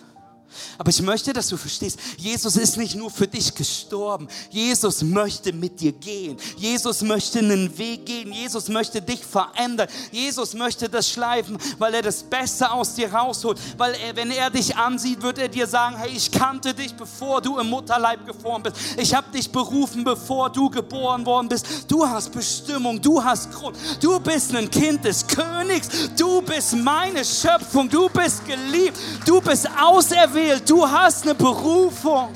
Aber 0.77 0.89
ich 0.89 1.01
möchte, 1.01 1.33
dass 1.33 1.47
du 1.47 1.57
verstehst, 1.57 1.99
Jesus 2.17 2.55
ist 2.55 2.77
nicht 2.77 2.95
nur 2.95 3.09
für 3.09 3.27
dich 3.27 3.53
gestorben. 3.53 4.27
Jesus 4.49 5.01
möchte 5.01 5.53
mit 5.53 5.79
dir 5.79 5.91
gehen. 5.91 6.37
Jesus 6.57 7.01
möchte 7.01 7.39
einen 7.39 7.77
Weg 7.77 8.05
gehen. 8.05 8.31
Jesus 8.33 8.67
möchte 8.67 9.01
dich 9.01 9.23
verändern. 9.23 9.87
Jesus 10.11 10.53
möchte 10.53 10.89
das 10.89 11.09
schleifen, 11.09 11.57
weil 11.77 11.93
er 11.93 12.01
das 12.01 12.23
Beste 12.23 12.69
aus 12.71 12.95
dir 12.95 13.13
rausholt. 13.13 13.59
Weil 13.77 13.93
er, 13.95 14.15
wenn 14.15 14.31
er 14.31 14.49
dich 14.49 14.75
ansieht, 14.75 15.21
wird 15.21 15.37
er 15.37 15.47
dir 15.47 15.67
sagen, 15.67 15.95
hey, 15.97 16.11
ich 16.15 16.31
kannte 16.31 16.73
dich, 16.73 16.93
bevor 16.95 17.41
du 17.41 17.57
im 17.57 17.69
Mutterleib 17.69 18.25
geboren 18.25 18.63
bist. 18.63 18.75
Ich 18.97 19.13
habe 19.13 19.31
dich 19.31 19.51
berufen, 19.51 20.03
bevor 20.03 20.49
du 20.49 20.69
geboren 20.69 21.25
worden 21.25 21.49
bist. 21.49 21.65
Du 21.87 22.07
hast 22.07 22.31
Bestimmung, 22.31 23.01
du 23.01 23.23
hast 23.23 23.51
Grund. 23.51 23.77
Du 24.01 24.19
bist 24.19 24.55
ein 24.55 24.69
Kind 24.69 25.05
des 25.05 25.25
Königs. 25.25 25.89
Du 26.17 26.41
bist 26.41 26.75
meine 26.75 27.23
Schöpfung. 27.23 27.89
Du 27.89 28.09
bist 28.09 28.45
geliebt. 28.45 28.97
Du 29.25 29.39
bist 29.39 29.67
auserwählt 29.79 30.40
auserwählt, 30.41 30.69
du 30.69 30.87
hast 30.87 31.23
eine 31.23 31.35
Berufung. 31.35 32.33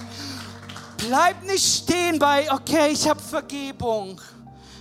Bleib 0.98 1.44
nicht 1.46 1.84
stehen 1.84 2.20
bei, 2.20 2.52
okay, 2.52 2.92
ich 2.92 3.08
habe 3.08 3.22
Vergebung. 3.22 4.20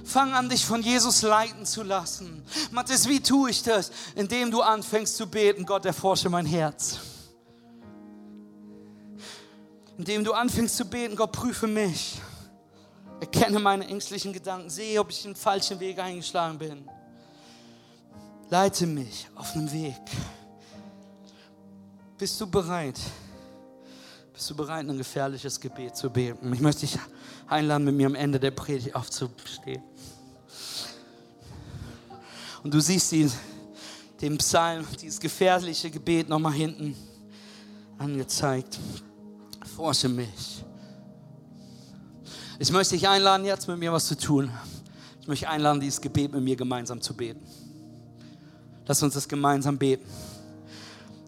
Fang 0.05 0.33
an, 0.33 0.49
dich 0.49 0.65
von 0.65 0.83
Jesus 0.83 1.23
leiten 1.23 1.65
zu 1.65 1.83
lassen. 1.83 2.45
Matthias, 2.71 3.09
wie 3.09 3.21
tue 3.21 3.51
ich 3.51 3.63
das? 3.63 3.91
Indem 4.15 4.51
du 4.51 4.61
anfängst 4.63 5.17
zu 5.17 5.27
beten, 5.27 5.65
Gott, 5.65 5.85
erforsche 5.87 6.29
mein 6.29 6.47
Herz. 6.47 6.99
Indem 9.97 10.25
du 10.25 10.33
anfängst 10.33 10.77
zu 10.77 10.85
beten, 10.85 11.17
Gott, 11.17 11.33
prüfe 11.33 11.67
mich. 11.67 12.21
Erkenne 13.21 13.59
meine 13.59 13.87
ängstlichen 13.87 14.33
Gedanken, 14.33 14.69
sehe, 14.69 15.01
ob 15.01 15.11
ich 15.11 15.23
den 15.23 15.35
falschen 15.35 15.81
Weg 15.81 15.99
eingeschlagen 15.99 16.59
bin. 16.59 16.89
Leite 18.51 18.87
mich 18.87 19.29
auf 19.35 19.55
einem 19.55 19.73
Weg. 19.73 19.95
Bist 22.25 22.41
du 22.41 22.47
bereit? 22.47 22.99
Bist 24.33 24.49
du 24.49 24.57
bereit, 24.57 24.89
ein 24.89 24.97
gefährliches 24.97 25.61
Gebet 25.61 25.95
zu 25.95 26.09
beten? 26.09 26.51
Ich 26.55 26.61
möchte 26.61 26.81
dich 26.81 26.99
einladen, 27.47 27.85
mit 27.85 27.95
mir 27.95 28.07
am 28.07 28.15
Ende 28.15 28.41
der 28.41 28.51
Predigt 28.51 28.97
aufzustehen. 28.97 29.83
Und 32.63 32.73
du 32.73 32.81
siehst 32.81 33.13
die, 33.13 33.31
den 34.23 34.39
Psalm, 34.39 34.87
dieses 34.99 35.21
gefährliche 35.21 35.91
Gebet 35.91 36.31
nochmal 36.31 36.55
hinten 36.55 36.97
angezeigt. 37.99 38.79
Forsche 39.77 40.09
mich. 40.09 40.65
Ich 42.59 42.73
möchte 42.73 42.95
dich 42.95 43.07
einladen, 43.07 43.45
jetzt 43.45 43.69
mit 43.69 43.79
mir 43.79 43.93
was 43.93 44.07
zu 44.07 44.17
tun. 44.17 44.51
Ich 45.21 45.29
möchte 45.29 45.47
einladen, 45.47 45.79
dieses 45.79 46.01
Gebet 46.01 46.33
mit 46.33 46.43
mir 46.43 46.57
gemeinsam 46.57 47.03
zu 47.03 47.13
beten. 47.13 47.47
Lass 48.87 49.03
uns 49.03 49.13
das 49.13 49.29
gemeinsam 49.29 49.77
beten. 49.77 50.07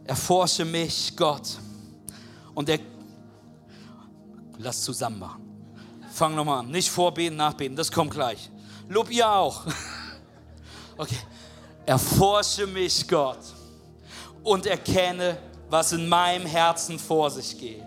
Erforsche 0.07 0.65
mich, 0.65 1.17
Gott. 1.17 1.59
Und 2.55 2.69
er, 2.69 2.79
lass 4.59 4.83
zusammen 4.83 5.19
machen. 5.19 5.43
Fang 6.13 6.35
nochmal 6.35 6.61
an. 6.61 6.71
Nicht 6.71 6.89
vorbeten, 6.89 7.37
nachbeten, 7.37 7.77
das 7.77 7.91
kommt 7.91 8.13
gleich. 8.13 8.51
Lob 8.89 9.11
ihr 9.11 9.29
auch. 9.29 9.65
Okay. 10.99 11.19
Erforsche 11.85 12.67
mich, 12.67 13.07
Gott. 13.07 13.41
Und 14.43 14.65
erkenne, 14.65 15.37
was 15.69 15.93
in 15.93 16.09
meinem 16.09 16.47
Herzen 16.47 16.99
vor 16.99 17.31
sich 17.31 17.59
geht. 17.59 17.85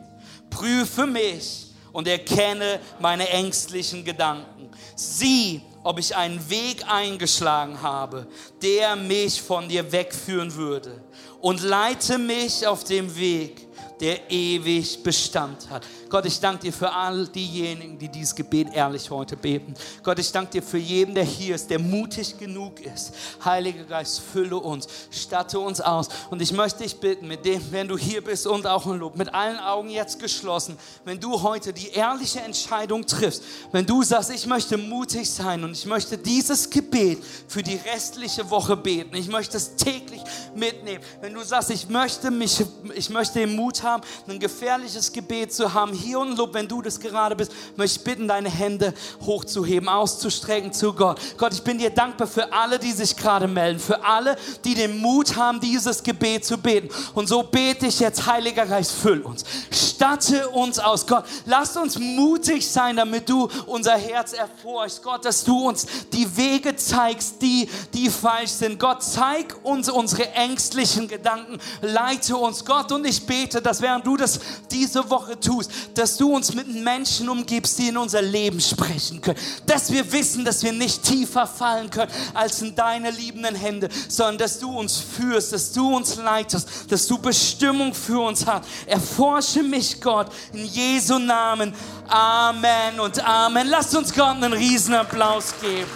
Prüfe 0.51 1.07
mich 1.07 1.73
und 1.91 2.07
erkenne 2.07 2.79
meine 2.99 3.27
ängstlichen 3.29 4.05
Gedanken. 4.05 4.69
Sieh, 4.95 5.63
ob 5.83 5.97
ich 5.97 6.15
einen 6.15 6.47
Weg 6.51 6.87
eingeschlagen 6.87 7.81
habe, 7.81 8.27
der 8.61 8.95
mich 8.95 9.41
von 9.41 9.67
dir 9.67 9.91
wegführen 9.91 10.53
würde 10.53 11.01
und 11.41 11.61
leite 11.61 12.17
mich 12.17 12.65
auf 12.67 12.83
dem 12.83 13.15
Weg, 13.17 13.68
der 13.99 14.31
ewig 14.31 15.03
Bestand 15.03 15.69
hat. 15.69 15.85
Gott, 16.09 16.25
ich 16.25 16.39
danke 16.39 16.63
dir 16.63 16.73
für 16.73 16.91
all 16.91 17.27
diejenigen, 17.27 17.99
die 17.99 18.07
dieses 18.07 18.33
Gebet 18.33 18.69
ehrlich 18.73 19.09
heute 19.09 19.35
beten. 19.35 19.73
Gott, 20.03 20.17
ich 20.19 20.31
danke 20.31 20.53
dir 20.53 20.63
für 20.63 20.77
jeden, 20.77 21.13
der 21.13 21.23
hier 21.23 21.55
ist, 21.55 21.69
der 21.69 21.79
mutig 21.79 22.37
genug 22.37 22.79
ist. 22.79 23.13
Heiliger 23.43 23.83
Geist, 23.83 24.21
fülle 24.21 24.57
uns, 24.57 24.87
statte 25.11 25.59
uns 25.59 25.81
aus. 25.81 26.07
Und 26.29 26.41
ich 26.41 26.51
möchte 26.51 26.83
dich 26.83 26.99
bitten, 26.99 27.27
mit 27.27 27.45
dem, 27.45 27.61
wenn 27.71 27.87
du 27.87 27.97
hier 27.97 28.23
bist 28.23 28.47
und 28.47 28.65
auch 28.65 28.87
in 28.87 28.97
Lob, 28.99 29.17
mit 29.17 29.33
allen 29.33 29.59
Augen 29.59 29.89
jetzt 29.89 30.19
geschlossen, 30.19 30.77
wenn 31.05 31.19
du 31.19 31.41
heute 31.41 31.73
die 31.73 31.89
ehrliche 31.89 32.39
Entscheidung 32.41 33.05
triffst, 33.05 33.43
wenn 33.71 33.85
du 33.85 34.01
sagst, 34.03 34.31
ich 34.31 34.45
möchte 34.45 34.77
mutig 34.77 35.29
sein 35.29 35.63
und 35.63 35.73
ich 35.73 35.85
möchte 35.85 36.17
dieses 36.17 36.69
Gebet 36.69 37.23
für 37.47 37.61
die 37.61 37.75
restliche 37.75 38.49
Woche 38.49 38.77
beten, 38.77 39.15
ich 39.15 39.27
möchte 39.27 39.57
es 39.57 39.75
täglich 39.75 40.21
mitnehmen. 40.55 41.03
Wenn 41.21 41.33
du 41.33 41.43
sagst, 41.43 41.69
ich 41.69 41.89
möchte 41.89 42.31
mich, 42.31 42.63
ich 42.95 43.09
möchte 43.09 43.39
den 43.39 43.55
Mut 43.55 43.83
haben, 43.83 43.88
ein 44.27 44.39
gefährliches 44.39 45.11
Gebet 45.11 45.53
zu 45.53 45.73
haben, 45.73 45.93
hier 45.93 46.19
und 46.19 46.37
Lob, 46.37 46.53
wenn 46.53 46.67
du 46.67 46.81
das 46.81 46.99
gerade 46.99 47.35
bist, 47.35 47.51
möchte 47.75 47.99
ich 47.99 48.03
bitten, 48.03 48.27
deine 48.27 48.49
Hände 48.49 48.93
hochzuheben, 49.25 49.89
auszustrecken 49.89 50.73
zu 50.73 50.93
Gott. 50.93 51.19
Gott, 51.37 51.53
ich 51.53 51.63
bin 51.63 51.77
dir 51.77 51.89
dankbar 51.89 52.27
für 52.27 52.51
alle, 52.53 52.79
die 52.79 52.91
sich 52.91 53.15
gerade 53.15 53.47
melden, 53.47 53.79
für 53.79 54.03
alle, 54.03 54.37
die 54.63 54.75
den 54.75 54.99
Mut 54.99 55.35
haben, 55.35 55.59
dieses 55.59 56.03
Gebet 56.03 56.45
zu 56.45 56.57
beten. 56.57 56.89
Und 57.13 57.27
so 57.27 57.43
bete 57.43 57.87
ich 57.87 57.99
jetzt, 57.99 58.25
Heiliger 58.25 58.65
Geist, 58.65 58.91
füll 58.91 59.21
uns. 59.21 59.43
Statte 59.71 60.49
uns 60.49 60.79
aus. 60.79 61.05
Gott, 61.05 61.25
lass 61.45 61.75
uns 61.75 61.99
mutig 61.99 62.69
sein, 62.69 62.95
damit 62.95 63.29
du 63.29 63.49
unser 63.65 63.97
Herz 63.97 64.33
erforschst. 64.33 65.03
Gott, 65.03 65.25
dass 65.25 65.43
du 65.43 65.67
uns 65.67 65.85
die 66.13 66.37
Wege 66.37 66.75
zeigst, 66.75 67.41
die, 67.41 67.69
die 67.93 68.09
falsch 68.09 68.51
sind. 68.51 68.79
Gott, 68.79 69.03
zeig 69.03 69.55
uns 69.63 69.89
unsere 69.89 70.31
ängstlichen 70.31 71.07
Gedanken. 71.07 71.59
Leite 71.81 72.37
uns, 72.37 72.65
Gott. 72.65 72.91
Und 72.91 73.05
ich 73.05 73.25
bete, 73.25 73.61
dass 73.61 73.78
während 73.81 74.05
du 74.05 74.17
das 74.17 74.39
diese 74.71 75.09
Woche 75.09 75.39
tust, 75.39 75.71
dass 75.93 76.17
du 76.17 76.33
uns 76.33 76.53
mit 76.53 76.67
Menschen 76.67 77.29
umgibst, 77.29 77.77
die 77.79 77.89
in 77.89 77.97
unser 77.97 78.21
Leben 78.21 78.59
sprechen 78.59 79.21
können. 79.21 79.39
Dass 79.65 79.91
wir 79.91 80.11
wissen, 80.11 80.45
dass 80.45 80.63
wir 80.63 80.71
nicht 80.71 81.03
tiefer 81.03 81.47
fallen 81.47 81.89
können 81.89 82.11
als 82.33 82.61
in 82.61 82.75
deine 82.75 83.11
liebenden 83.11 83.55
Hände, 83.55 83.89
sondern 84.07 84.39
dass 84.39 84.59
du 84.59 84.77
uns 84.77 84.97
führst, 84.97 85.53
dass 85.53 85.71
du 85.71 85.95
uns 85.95 86.15
leitest, 86.17 86.67
dass 86.89 87.07
du 87.07 87.17
Bestimmung 87.17 87.93
für 87.93 88.19
uns 88.19 88.45
hast. 88.45 88.67
Erforsche 88.85 89.63
mich, 89.63 89.99
Gott, 90.01 90.27
in 90.53 90.65
Jesu 90.65 91.19
Namen. 91.19 91.73
Amen 92.07 92.99
und 92.99 93.23
Amen. 93.25 93.67
Lasst 93.67 93.95
uns 93.95 94.13
Gott 94.13 94.35
einen 94.35 94.53
riesen 94.53 94.93
Applaus 94.93 95.53
geben. 95.61 95.89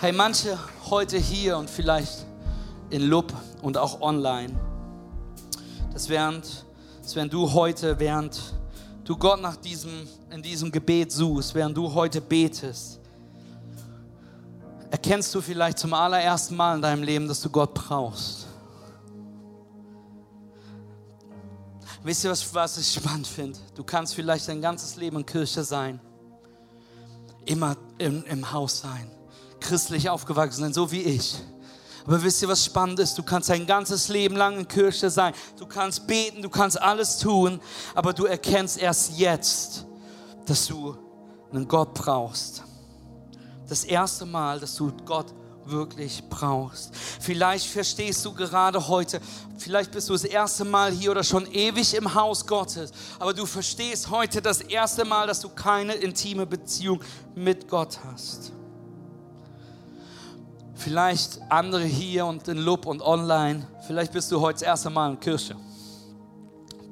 Hey, 0.00 0.12
manche 0.12 0.58
heute 0.90 1.18
hier 1.18 1.56
und 1.56 1.70
vielleicht 1.70 2.26
in 2.90 3.02
Lub 3.02 3.32
und 3.62 3.76
auch 3.76 4.00
online. 4.00 4.54
Dass 5.92 6.08
während, 6.08 6.64
dass 7.02 7.16
während 7.16 7.32
du 7.32 7.52
heute, 7.52 7.98
während 7.98 8.40
du 9.04 9.16
Gott 9.16 9.40
nach 9.40 9.56
diesem, 9.56 10.08
in 10.30 10.42
diesem 10.42 10.70
Gebet 10.70 11.12
suchst, 11.12 11.54
während 11.54 11.76
du 11.76 11.92
heute 11.92 12.20
betest, 12.20 13.00
erkennst 14.90 15.34
du 15.34 15.40
vielleicht 15.40 15.78
zum 15.78 15.92
allerersten 15.92 16.56
Mal 16.56 16.76
in 16.76 16.82
deinem 16.82 17.02
Leben, 17.02 17.28
dass 17.28 17.40
du 17.40 17.50
Gott 17.50 17.74
brauchst. 17.74 18.46
Wisst 22.02 22.22
ihr, 22.24 22.30
was, 22.30 22.54
was 22.54 22.76
ich 22.76 22.92
spannend 22.92 23.26
finde? 23.26 23.58
Du 23.74 23.82
kannst 23.82 24.14
vielleicht 24.14 24.46
dein 24.46 24.60
ganzes 24.60 24.96
Leben 24.96 25.16
in 25.16 25.26
Kirche 25.26 25.64
sein, 25.64 25.98
immer 27.46 27.76
im, 27.96 28.22
im 28.24 28.52
Haus 28.52 28.80
sein, 28.80 29.10
christlich 29.64 30.08
aufgewachsen 30.08 30.60
sein, 30.60 30.72
so 30.72 30.90
wie 30.92 31.02
ich. 31.02 31.36
Aber 32.06 32.22
wisst 32.22 32.42
ihr, 32.42 32.48
was 32.48 32.64
spannend 32.64 32.98
ist? 33.00 33.16
Du 33.16 33.22
kannst 33.22 33.48
dein 33.48 33.66
ganzes 33.66 34.08
Leben 34.08 34.36
lang 34.36 34.58
in 34.58 34.68
Kirche 34.68 35.08
sein. 35.08 35.32
Du 35.58 35.66
kannst 35.66 36.06
beten, 36.06 36.42
du 36.42 36.50
kannst 36.50 36.80
alles 36.80 37.18
tun, 37.18 37.60
aber 37.94 38.12
du 38.12 38.26
erkennst 38.26 38.78
erst 38.78 39.18
jetzt, 39.18 39.86
dass 40.44 40.66
du 40.66 40.96
einen 41.50 41.66
Gott 41.66 41.94
brauchst. 41.94 42.62
Das 43.66 43.84
erste 43.84 44.26
Mal, 44.26 44.60
dass 44.60 44.74
du 44.74 44.92
Gott 45.06 45.32
wirklich 45.64 46.22
brauchst. 46.28 46.94
Vielleicht 47.20 47.66
verstehst 47.66 48.22
du 48.26 48.34
gerade 48.34 48.86
heute, 48.86 49.18
vielleicht 49.56 49.90
bist 49.90 50.10
du 50.10 50.12
das 50.12 50.24
erste 50.24 50.62
Mal 50.66 50.92
hier 50.92 51.10
oder 51.12 51.24
schon 51.24 51.50
ewig 51.50 51.94
im 51.94 52.14
Haus 52.14 52.46
Gottes, 52.46 52.92
aber 53.18 53.32
du 53.32 53.46
verstehst 53.46 54.10
heute 54.10 54.42
das 54.42 54.60
erste 54.60 55.06
Mal, 55.06 55.26
dass 55.26 55.40
du 55.40 55.48
keine 55.48 55.94
intime 55.94 56.44
Beziehung 56.44 57.00
mit 57.34 57.66
Gott 57.66 57.98
hast. 58.04 58.52
Vielleicht 60.74 61.40
andere 61.48 61.84
hier 61.84 62.26
und 62.26 62.46
in 62.48 62.58
Lub 62.58 62.86
und 62.86 63.00
online. 63.00 63.66
Vielleicht 63.86 64.12
bist 64.12 64.30
du 64.32 64.40
heute 64.40 64.60
das 64.60 64.62
erste 64.62 64.90
Mal 64.90 65.12
in 65.12 65.20
Kirche. 65.20 65.56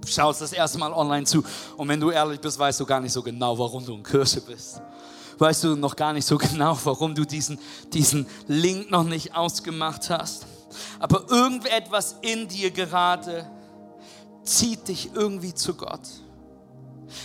Schaust 0.07 0.41
das 0.41 0.53
erste 0.53 0.79
Mal 0.79 0.93
online 0.93 1.25
zu. 1.25 1.45
Und 1.77 1.89
wenn 1.89 2.01
du 2.01 2.11
ehrlich 2.11 2.41
bist, 2.41 2.59
weißt 2.59 2.81
du 2.81 2.87
gar 2.87 3.01
nicht 3.01 3.13
so 3.13 3.23
genau, 3.23 3.59
warum 3.59 3.85
du 3.85 3.95
in 3.95 4.03
Kirche 4.03 4.41
bist. 4.41 4.81
Weißt 5.39 5.65
du 5.65 5.77
noch 5.77 5.97
gar 5.97 6.13
nicht 6.13 6.27
so 6.27 6.39
genau, 6.39 6.79
warum 6.85 7.15
du 7.15 7.25
diesen, 7.25 7.59
diesen 7.93 8.27
Link 8.47 8.91
noch 8.91 9.05
nicht 9.05 9.35
ausgemacht 9.35 10.11
hast. 10.11 10.47
Aber 10.99 11.29
irgendetwas 11.29 12.17
in 12.23 12.49
dir 12.49 12.71
gerade 12.71 13.51
zieht 14.45 14.89
dich 14.89 15.11
irgendwie 15.15 15.55
zu 15.55 15.75
Gott. 15.75 16.01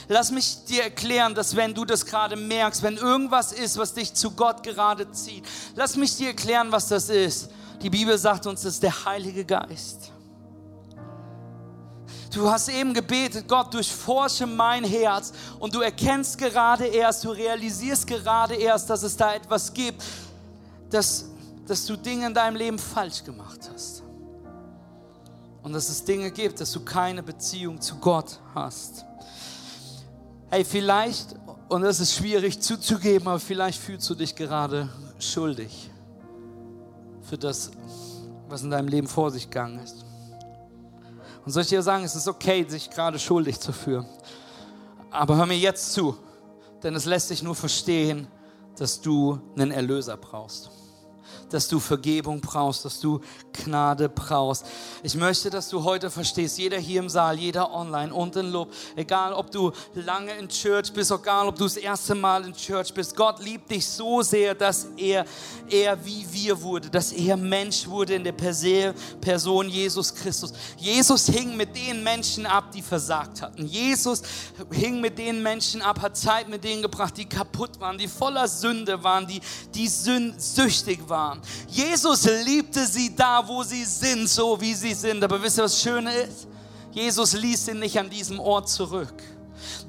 Lass 0.07 0.31
mich 0.31 0.65
dir 0.65 0.83
erklären, 0.83 1.35
dass 1.35 1.55
wenn 1.55 1.73
du 1.73 1.85
das 1.85 2.05
gerade 2.05 2.35
merkst, 2.35 2.83
wenn 2.83 2.97
irgendwas 2.97 3.51
ist, 3.51 3.77
was 3.77 3.93
dich 3.93 4.13
zu 4.13 4.31
Gott 4.31 4.63
gerade 4.63 5.11
zieht, 5.11 5.45
lass 5.75 5.95
mich 5.95 6.15
dir 6.15 6.27
erklären, 6.27 6.71
was 6.71 6.87
das 6.87 7.09
ist. 7.09 7.49
Die 7.81 7.89
Bibel 7.89 8.17
sagt 8.17 8.45
uns, 8.47 8.61
das 8.63 8.75
ist 8.75 8.83
der 8.83 9.05
Heilige 9.05 9.45
Geist. 9.45 10.11
Du 12.33 12.49
hast 12.49 12.69
eben 12.69 12.93
gebetet, 12.93 13.47
Gott, 13.47 13.73
durchforsche 13.73 14.45
mein 14.45 14.83
Herz 14.83 15.33
und 15.59 15.73
du 15.73 15.81
erkennst 15.81 16.37
gerade 16.37 16.85
erst, 16.85 17.23
du 17.23 17.29
realisierst 17.29 18.05
gerade 18.05 18.55
erst, 18.55 18.89
dass 18.89 19.03
es 19.03 19.15
da 19.15 19.33
etwas 19.33 19.73
gibt, 19.73 20.03
dass, 20.89 21.25
dass 21.65 21.85
du 21.85 21.95
Dinge 21.95 22.27
in 22.27 22.33
deinem 22.33 22.55
Leben 22.55 22.77
falsch 22.77 23.23
gemacht 23.23 23.69
hast. 23.73 24.03
Und 25.63 25.73
dass 25.73 25.89
es 25.89 26.03
Dinge 26.03 26.31
gibt, 26.31 26.61
dass 26.61 26.71
du 26.71 26.83
keine 26.83 27.23
Beziehung 27.23 27.81
zu 27.81 27.95
Gott 27.95 28.39
hast. 28.53 29.05
Hey, 30.49 30.63
vielleicht, 30.63 31.35
und 31.67 31.81
das 31.81 31.99
ist 31.99 32.13
schwierig 32.15 32.61
zuzugeben, 32.61 33.27
aber 33.27 33.39
vielleicht 33.39 33.81
fühlst 33.81 34.09
du 34.09 34.15
dich 34.15 34.33
gerade 34.33 34.89
schuldig 35.19 35.89
für 37.21 37.37
das, 37.37 37.71
was 38.47 38.63
in 38.63 38.69
deinem 38.69 38.87
Leben 38.87 39.07
vor 39.07 39.29
sich 39.29 39.49
gegangen 39.49 39.79
ist. 39.79 40.05
Und 41.45 41.51
soll 41.51 41.63
ich 41.63 41.69
dir 41.69 41.81
sagen, 41.81 42.05
es 42.05 42.15
ist 42.15 42.29
okay, 42.29 42.65
sich 42.65 42.89
gerade 42.89 43.19
schuldig 43.19 43.59
zu 43.59 43.73
fühlen. 43.73 44.05
Aber 45.11 45.35
hör 45.35 45.45
mir 45.45 45.57
jetzt 45.57 45.91
zu, 45.91 46.15
denn 46.81 46.95
es 46.95 47.03
lässt 47.03 47.27
sich 47.27 47.43
nur 47.43 47.55
verstehen, 47.55 48.27
dass 48.77 49.01
du 49.01 49.41
einen 49.57 49.71
Erlöser 49.71 50.15
brauchst 50.15 50.76
dass 51.49 51.67
du 51.67 51.79
Vergebung 51.79 52.41
brauchst, 52.41 52.85
dass 52.85 52.99
du 52.99 53.21
Gnade 53.53 54.09
brauchst. 54.09 54.65
Ich 55.03 55.15
möchte, 55.15 55.49
dass 55.49 55.69
du 55.69 55.83
heute 55.83 56.09
verstehst, 56.09 56.57
jeder 56.57 56.77
hier 56.77 56.99
im 56.99 57.09
Saal, 57.09 57.37
jeder 57.37 57.73
online 57.73 58.13
und 58.13 58.35
in 58.35 58.51
Lob, 58.51 58.71
egal 58.95 59.33
ob 59.33 59.51
du 59.51 59.71
lange 59.93 60.33
in 60.37 60.47
Church 60.49 60.91
bist, 60.91 61.11
egal 61.11 61.47
ob 61.47 61.55
du 61.55 61.63
das 61.63 61.77
erste 61.77 62.15
Mal 62.15 62.45
in 62.45 62.53
Church 62.53 62.93
bist, 62.93 63.15
Gott 63.15 63.39
liebt 63.39 63.71
dich 63.71 63.85
so 63.87 64.21
sehr, 64.21 64.53
dass 64.53 64.87
er, 64.97 65.25
er 65.69 66.05
wie 66.05 66.25
wir 66.31 66.61
wurde, 66.61 66.89
dass 66.89 67.11
er 67.11 67.37
Mensch 67.37 67.87
wurde 67.87 68.15
in 68.15 68.23
der 68.23 68.33
Person 68.33 69.69
Jesus 69.69 70.13
Christus. 70.13 70.53
Jesus 70.77 71.27
hing 71.27 71.55
mit 71.55 71.75
den 71.75 72.03
Menschen 72.03 72.45
ab, 72.45 72.71
die 72.71 72.81
versagt 72.81 73.41
hatten. 73.41 73.65
Jesus 73.65 74.21
hing 74.71 75.01
mit 75.01 75.17
den 75.17 75.41
Menschen 75.41 75.81
ab, 75.81 76.01
hat 76.01 76.17
Zeit 76.17 76.49
mit 76.49 76.63
denen 76.63 76.81
gebracht, 76.81 77.17
die 77.17 77.25
kaputt 77.25 77.79
waren, 77.79 77.97
die 77.97 78.07
voller 78.07 78.47
Sünde 78.47 79.03
waren, 79.03 79.27
die, 79.27 79.41
die 79.73 79.87
süchtig 79.87 81.07
waren 81.07 81.36
waren. 81.37 81.67
Jesus 81.67 82.25
liebte 82.45 82.85
sie 82.85 83.15
da, 83.15 83.47
wo 83.47 83.63
sie 83.63 83.83
sind, 83.83 84.27
so 84.27 84.59
wie 84.59 84.73
sie 84.73 84.93
sind. 84.93 85.23
Aber 85.23 85.41
wisst 85.41 85.57
ihr, 85.57 85.63
was 85.63 85.81
Schöne 85.81 86.13
ist? 86.13 86.47
Jesus 86.91 87.33
ließ 87.33 87.65
sie 87.65 87.73
nicht 87.73 87.97
an 87.99 88.09
diesem 88.09 88.39
Ort 88.39 88.69
zurück. 88.69 89.21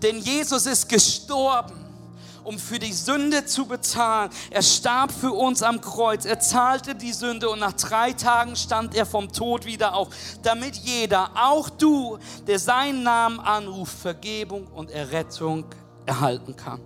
Denn 0.02 0.18
Jesus 0.18 0.66
ist 0.66 0.88
gestorben 0.88 1.88
um 2.48 2.58
für 2.58 2.78
die 2.78 2.94
Sünde 2.94 3.44
zu 3.44 3.66
bezahlen. 3.66 4.30
Er 4.50 4.62
starb 4.62 5.12
für 5.12 5.32
uns 5.32 5.62
am 5.62 5.82
Kreuz, 5.82 6.24
er 6.24 6.40
zahlte 6.40 6.94
die 6.94 7.12
Sünde 7.12 7.50
und 7.50 7.58
nach 7.58 7.74
drei 7.74 8.12
Tagen 8.14 8.56
stand 8.56 8.94
er 8.96 9.04
vom 9.04 9.30
Tod 9.30 9.66
wieder 9.66 9.94
auf, 9.94 10.08
damit 10.42 10.76
jeder, 10.76 11.30
auch 11.34 11.68
du, 11.68 12.18
der 12.46 12.58
seinen 12.58 13.02
Namen 13.02 13.38
anruft, 13.38 13.98
Vergebung 13.98 14.66
und 14.68 14.90
Errettung 14.90 15.66
erhalten 16.06 16.56
kann. 16.56 16.80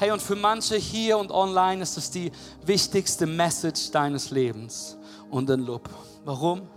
Hey, 0.00 0.12
und 0.12 0.22
für 0.22 0.36
manche 0.36 0.76
hier 0.76 1.18
und 1.18 1.32
online 1.32 1.82
ist 1.82 1.96
es 1.96 2.08
die 2.08 2.30
wichtigste 2.64 3.26
Message 3.26 3.90
deines 3.90 4.30
Lebens 4.30 4.96
und 5.28 5.50
in 5.50 5.66
Lob. 5.66 5.90
Warum? 6.24 6.68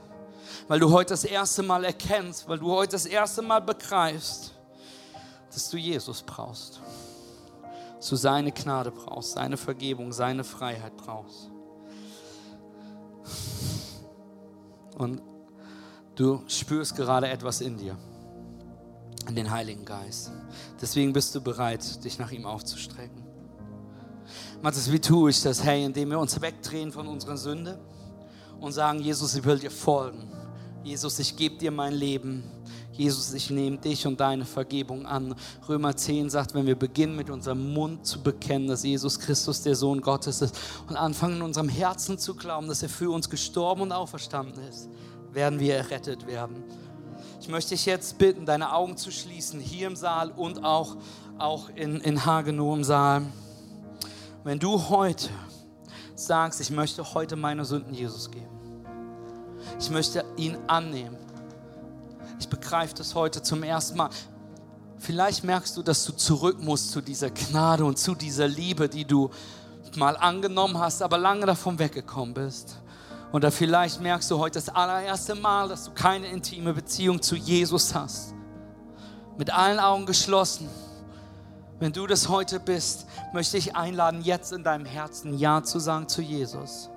Weil 0.67 0.79
du 0.79 0.91
heute 0.91 1.09
das 1.09 1.23
erste 1.23 1.61
Mal 1.61 1.85
erkennst, 1.85 2.49
weil 2.49 2.57
du 2.57 2.71
heute 2.71 2.93
das 2.93 3.05
erste 3.05 3.43
Mal 3.43 3.59
begreifst, 3.59 4.55
dass 5.53 5.69
du 5.69 5.77
Jesus 5.77 6.23
brauchst. 6.23 6.81
Dass 7.97 8.09
du 8.09 8.15
seine 8.15 8.51
Gnade 8.51 8.89
brauchst, 8.89 9.33
seine 9.33 9.55
Vergebung, 9.55 10.11
seine 10.11 10.43
Freiheit 10.43 10.97
brauchst. 10.97 11.51
Und 14.97 15.21
du 16.15 16.41
spürst 16.47 16.95
gerade 16.95 17.27
etwas 17.27 17.61
in 17.61 17.77
dir 17.77 17.95
an 19.27 19.35
den 19.35 19.51
Heiligen 19.51 19.85
Geist. 19.85 20.31
Deswegen 20.81 21.13
bist 21.13 21.35
du 21.35 21.41
bereit, 21.41 22.03
dich 22.03 22.17
nach 22.17 22.31
ihm 22.31 22.45
aufzustrecken. 22.45 23.21
Matthias, 24.61 24.91
wie 24.91 24.99
tue 24.99 25.29
ich 25.29 25.41
das? 25.41 25.63
Hey, 25.63 25.85
indem 25.85 26.09
wir 26.09 26.19
uns 26.19 26.41
wegdrehen 26.41 26.91
von 26.91 27.07
unserer 27.07 27.37
Sünde 27.37 27.79
und 28.59 28.71
sagen, 28.71 28.99
Jesus, 28.99 29.35
ich 29.35 29.43
will 29.43 29.59
dir 29.59 29.71
folgen. 29.71 30.31
Jesus, 30.83 31.19
ich 31.19 31.35
gebe 31.35 31.57
dir 31.57 31.71
mein 31.71 31.93
Leben. 31.93 32.43
Jesus, 32.91 33.33
ich 33.33 33.49
nehme 33.49 33.77
dich 33.77 34.05
und 34.05 34.19
deine 34.19 34.45
Vergebung 34.45 35.05
an. 35.05 35.35
Römer 35.69 35.95
10 35.95 36.29
sagt, 36.29 36.53
wenn 36.53 36.65
wir 36.65 36.75
beginnen 36.75 37.15
mit 37.15 37.29
unserem 37.29 37.73
Mund 37.73 38.05
zu 38.05 38.21
bekennen, 38.21 38.67
dass 38.67 38.83
Jesus 38.83 39.19
Christus 39.19 39.61
der 39.61 39.75
Sohn 39.75 40.01
Gottes 40.01 40.41
ist 40.41 40.57
und 40.87 40.95
anfangen 40.95 41.37
in 41.37 41.41
unserem 41.41 41.69
Herzen 41.69 42.17
zu 42.17 42.35
glauben, 42.35 42.67
dass 42.67 42.83
er 42.83 42.89
für 42.89 43.09
uns 43.09 43.29
gestorben 43.29 43.81
und 43.81 43.91
auferstanden 43.91 44.61
ist, 44.67 44.89
werden 45.31 45.59
wir 45.59 45.75
errettet 45.75 46.27
werden. 46.27 46.63
Ich 47.41 47.47
möchte 47.47 47.71
dich 47.71 47.87
jetzt 47.87 48.19
bitten, 48.19 48.45
deine 48.45 48.71
Augen 48.71 48.97
zu 48.97 49.09
schließen, 49.09 49.59
hier 49.59 49.87
im 49.87 49.95
Saal 49.95 50.29
und 50.29 50.63
auch, 50.63 50.95
auch 51.39 51.69
in, 51.69 51.99
in 52.01 52.23
Hagenow 52.23 52.77
im 52.77 52.83
Saal. 52.83 53.23
Wenn 54.43 54.59
du 54.59 54.89
heute 54.89 55.27
sagst, 56.13 56.61
ich 56.61 56.69
möchte 56.69 57.15
heute 57.15 57.35
meine 57.35 57.65
Sünden 57.65 57.95
Jesus 57.95 58.29
geben, 58.29 58.85
ich 59.79 59.89
möchte 59.89 60.23
ihn 60.37 60.55
annehmen, 60.67 61.17
ich 62.39 62.47
begreife 62.47 62.93
das 62.93 63.15
heute 63.15 63.41
zum 63.41 63.63
ersten 63.63 63.97
Mal. 63.97 64.11
Vielleicht 64.99 65.43
merkst 65.43 65.75
du, 65.75 65.81
dass 65.81 66.05
du 66.05 66.11
zurück 66.11 66.61
musst 66.61 66.91
zu 66.91 67.01
dieser 67.01 67.31
Gnade 67.31 67.83
und 67.85 67.97
zu 67.97 68.13
dieser 68.13 68.47
Liebe, 68.47 68.87
die 68.87 69.05
du 69.05 69.31
mal 69.95 70.15
angenommen 70.15 70.77
hast, 70.77 71.01
aber 71.01 71.17
lange 71.17 71.47
davon 71.47 71.79
weggekommen 71.79 72.35
bist. 72.35 72.77
Oder 73.31 73.51
vielleicht 73.51 74.01
merkst 74.01 74.29
du 74.29 74.39
heute 74.39 74.59
das 74.59 74.69
allererste 74.69 75.35
Mal, 75.35 75.69
dass 75.69 75.85
du 75.85 75.91
keine 75.91 76.27
intime 76.27 76.73
Beziehung 76.73 77.21
zu 77.21 77.35
Jesus 77.35 77.95
hast. 77.95 78.33
Mit 79.37 79.53
allen 79.53 79.79
Augen 79.79 80.05
geschlossen. 80.05 80.67
Wenn 81.79 81.93
du 81.93 82.05
das 82.05 82.27
heute 82.27 82.59
bist, 82.59 83.07
möchte 83.33 83.57
ich 83.57 83.75
einladen, 83.75 84.21
jetzt 84.21 84.51
in 84.51 84.63
deinem 84.63 84.85
Herzen 84.85 85.37
Ja 85.37 85.63
zu 85.63 85.79
sagen 85.79 86.07
zu 86.07 86.21
Jesus. 86.21 86.89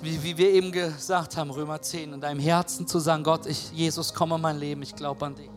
Wie, 0.00 0.22
wie 0.22 0.36
wir 0.36 0.50
eben 0.50 0.72
gesagt 0.72 1.36
haben, 1.36 1.50
Römer 1.50 1.80
10, 1.80 2.14
in 2.14 2.20
deinem 2.20 2.40
Herzen 2.40 2.86
zu 2.86 2.98
sagen, 2.98 3.22
Gott, 3.22 3.46
ich, 3.46 3.70
Jesus, 3.72 4.14
komme 4.14 4.36
in 4.36 4.40
mein 4.40 4.58
Leben, 4.58 4.82
ich 4.82 4.94
glaube 4.94 5.26
an 5.26 5.34
dich. 5.34 5.53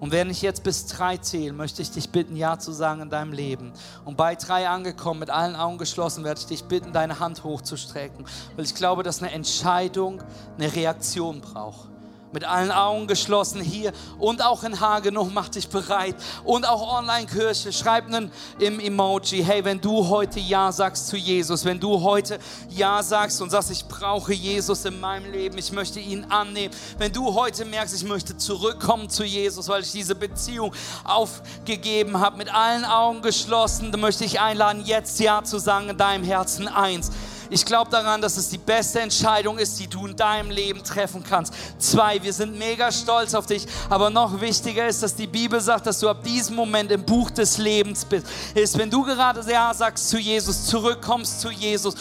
Und 0.00 0.12
wenn 0.12 0.30
ich 0.30 0.42
jetzt 0.42 0.62
bis 0.62 0.86
drei 0.86 1.16
zähle, 1.16 1.52
möchte 1.52 1.82
ich 1.82 1.90
dich 1.90 2.10
bitten, 2.10 2.36
Ja 2.36 2.58
zu 2.58 2.72
sagen 2.72 3.02
in 3.02 3.10
deinem 3.10 3.32
Leben. 3.32 3.72
Und 4.04 4.16
bei 4.16 4.34
drei 4.34 4.68
angekommen, 4.68 5.20
mit 5.20 5.30
allen 5.30 5.56
Augen 5.56 5.78
geschlossen, 5.78 6.24
werde 6.24 6.40
ich 6.40 6.46
dich 6.46 6.64
bitten, 6.64 6.92
deine 6.92 7.20
Hand 7.20 7.44
hochzustrecken. 7.44 8.26
Weil 8.56 8.64
ich 8.64 8.74
glaube, 8.74 9.02
dass 9.02 9.22
eine 9.22 9.32
Entscheidung 9.32 10.22
eine 10.58 10.74
Reaktion 10.74 11.40
braucht. 11.40 11.93
Mit 12.34 12.44
allen 12.44 12.72
Augen 12.72 13.06
geschlossen 13.06 13.62
hier 13.62 13.92
und 14.18 14.44
auch 14.44 14.64
in 14.64 14.80
Hagenow, 14.80 15.30
mach 15.32 15.48
dich 15.48 15.68
bereit 15.68 16.16
und 16.42 16.68
auch 16.68 16.98
Online-Kirche, 16.98 17.72
schreib 17.72 18.06
einen 18.06 18.30
im 18.58 18.80
Emoji, 18.80 19.42
hey, 19.42 19.64
wenn 19.64 19.80
du 19.80 20.08
heute 20.08 20.40
Ja 20.40 20.72
sagst 20.72 21.06
zu 21.06 21.16
Jesus, 21.16 21.64
wenn 21.64 21.78
du 21.78 22.02
heute 22.02 22.38
Ja 22.68 23.02
sagst 23.02 23.40
und 23.40 23.50
sagst, 23.50 23.70
ich 23.70 23.86
brauche 23.86 24.34
Jesus 24.34 24.84
in 24.84 25.00
meinem 25.00 25.30
Leben, 25.30 25.56
ich 25.56 25.70
möchte 25.72 26.00
ihn 26.00 26.24
annehmen, 26.24 26.74
wenn 26.98 27.12
du 27.12 27.32
heute 27.34 27.64
merkst, 27.64 27.94
ich 27.94 28.04
möchte 28.04 28.36
zurückkommen 28.36 29.08
zu 29.08 29.24
Jesus, 29.24 29.68
weil 29.68 29.82
ich 29.82 29.92
diese 29.92 30.16
Beziehung 30.16 30.74
aufgegeben 31.04 32.18
habe, 32.18 32.36
mit 32.36 32.52
allen 32.52 32.84
Augen 32.84 33.22
geschlossen, 33.22 33.92
dann 33.92 34.00
möchte 34.00 34.24
ich 34.24 34.40
einladen, 34.40 34.82
jetzt 34.84 35.20
Ja 35.20 35.44
zu 35.44 35.58
sagen 35.58 35.88
in 35.90 35.96
deinem 35.96 36.24
Herzen 36.24 36.66
eins. 36.66 37.12
Ich 37.50 37.64
glaube 37.64 37.90
daran, 37.90 38.20
dass 38.20 38.36
es 38.36 38.48
die 38.48 38.58
beste 38.58 39.00
Entscheidung 39.00 39.58
ist, 39.58 39.78
die 39.78 39.86
du 39.86 40.06
in 40.06 40.16
deinem 40.16 40.50
Leben 40.50 40.82
treffen 40.82 41.22
kannst. 41.22 41.54
Zwei, 41.78 42.22
wir 42.22 42.32
sind 42.32 42.58
mega 42.58 42.90
stolz 42.90 43.34
auf 43.34 43.46
dich, 43.46 43.66
aber 43.88 44.10
noch 44.10 44.40
wichtiger 44.40 44.86
ist, 44.86 45.02
dass 45.02 45.14
die 45.14 45.26
Bibel 45.26 45.60
sagt, 45.60 45.86
dass 45.86 46.00
du 46.00 46.08
ab 46.08 46.22
diesem 46.22 46.56
Moment 46.56 46.90
im 46.90 47.04
Buch 47.04 47.30
des 47.30 47.58
Lebens 47.58 48.04
bist. 48.04 48.26
Ist, 48.54 48.78
wenn 48.78 48.90
du 48.90 49.02
gerade 49.02 49.40
Ja 49.50 49.72
sagst 49.74 50.08
zu 50.08 50.18
Jesus, 50.18 50.66
zurückkommst 50.66 51.40
zu 51.40 51.50
Jesus, 51.50 51.94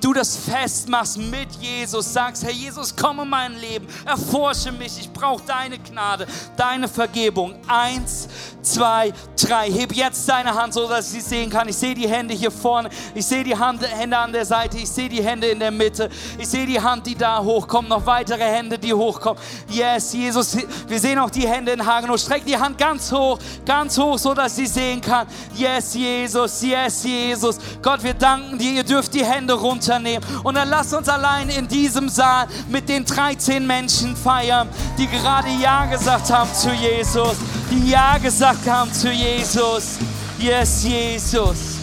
du 0.00 0.12
das 0.12 0.36
festmachst 0.36 1.18
mit 1.18 1.50
Jesus, 1.60 2.12
sagst, 2.12 2.42
Herr 2.42 2.52
Jesus, 2.52 2.94
komm 2.94 3.20
in 3.20 3.28
mein 3.28 3.54
Leben, 3.58 3.86
erforsche 4.04 4.72
mich, 4.72 4.98
ich 4.98 5.12
brauche 5.12 5.42
deine 5.46 5.78
Gnade, 5.78 6.26
deine 6.56 6.88
Vergebung. 6.88 7.54
Eins, 7.66 8.28
zwei, 8.62 9.12
drei. 9.36 9.70
Heb 9.70 9.92
jetzt 9.92 10.28
deine 10.28 10.54
Hand, 10.54 10.74
so 10.74 10.88
dass 10.88 11.12
ich 11.12 11.22
sie 11.22 11.28
sehen 11.28 11.50
kann. 11.50 11.68
Ich 11.68 11.76
sehe 11.76 11.94
die 11.94 12.08
Hände 12.08 12.34
hier 12.34 12.50
vorne, 12.50 12.90
ich 13.14 13.26
sehe 13.26 13.44
die 13.44 13.56
Hände 13.58 14.18
an 14.18 14.32
der 14.32 14.44
Seite. 14.44 14.71
Seite. 14.72 14.78
Ich 14.78 14.90
sehe 14.90 15.08
die 15.08 15.22
Hände 15.22 15.48
in 15.48 15.58
der 15.58 15.70
Mitte. 15.70 16.08
Ich 16.38 16.48
sehe 16.48 16.66
die 16.66 16.80
Hand, 16.80 17.06
die 17.06 17.14
da 17.14 17.42
hochkommt. 17.42 17.88
Noch 17.88 18.04
weitere 18.06 18.44
Hände, 18.44 18.78
die 18.78 18.92
hochkommen. 18.92 19.40
Yes, 19.68 20.12
Jesus. 20.12 20.56
Wir 20.88 20.98
sehen 20.98 21.18
auch 21.18 21.30
die 21.30 21.46
Hände 21.46 21.72
in 21.72 21.84
Hagenow. 21.84 22.18
Streck 22.18 22.44
die 22.44 22.56
Hand 22.56 22.78
ganz 22.78 23.12
hoch, 23.12 23.38
ganz 23.64 23.96
hoch, 23.98 24.18
so 24.18 24.34
dass 24.34 24.56
sie 24.56 24.66
sehen 24.66 25.00
kann. 25.00 25.26
Yes, 25.54 25.94
Jesus. 25.94 26.62
Yes, 26.62 27.04
Jesus. 27.04 27.58
Gott, 27.82 28.02
wir 28.02 28.14
danken 28.14 28.58
dir. 28.58 28.72
Ihr 28.72 28.84
dürft 28.84 29.14
die 29.14 29.24
Hände 29.24 29.54
runternehmen. 29.54 30.26
Und 30.42 30.54
dann 30.54 30.68
lass 30.68 30.92
uns 30.92 31.08
allein 31.08 31.48
in 31.48 31.68
diesem 31.68 32.08
Saal 32.08 32.46
mit 32.68 32.88
den 32.88 33.04
13 33.04 33.66
Menschen 33.66 34.16
feiern, 34.16 34.68
die 34.98 35.06
gerade 35.06 35.48
Ja 35.60 35.86
gesagt 35.86 36.30
haben 36.30 36.52
zu 36.54 36.70
Jesus. 36.70 37.36
Die 37.70 37.90
Ja 37.90 38.18
gesagt 38.18 38.66
haben 38.66 38.92
zu 38.92 39.10
Jesus. 39.10 39.98
Yes, 40.38 40.84
Jesus. 40.84 41.81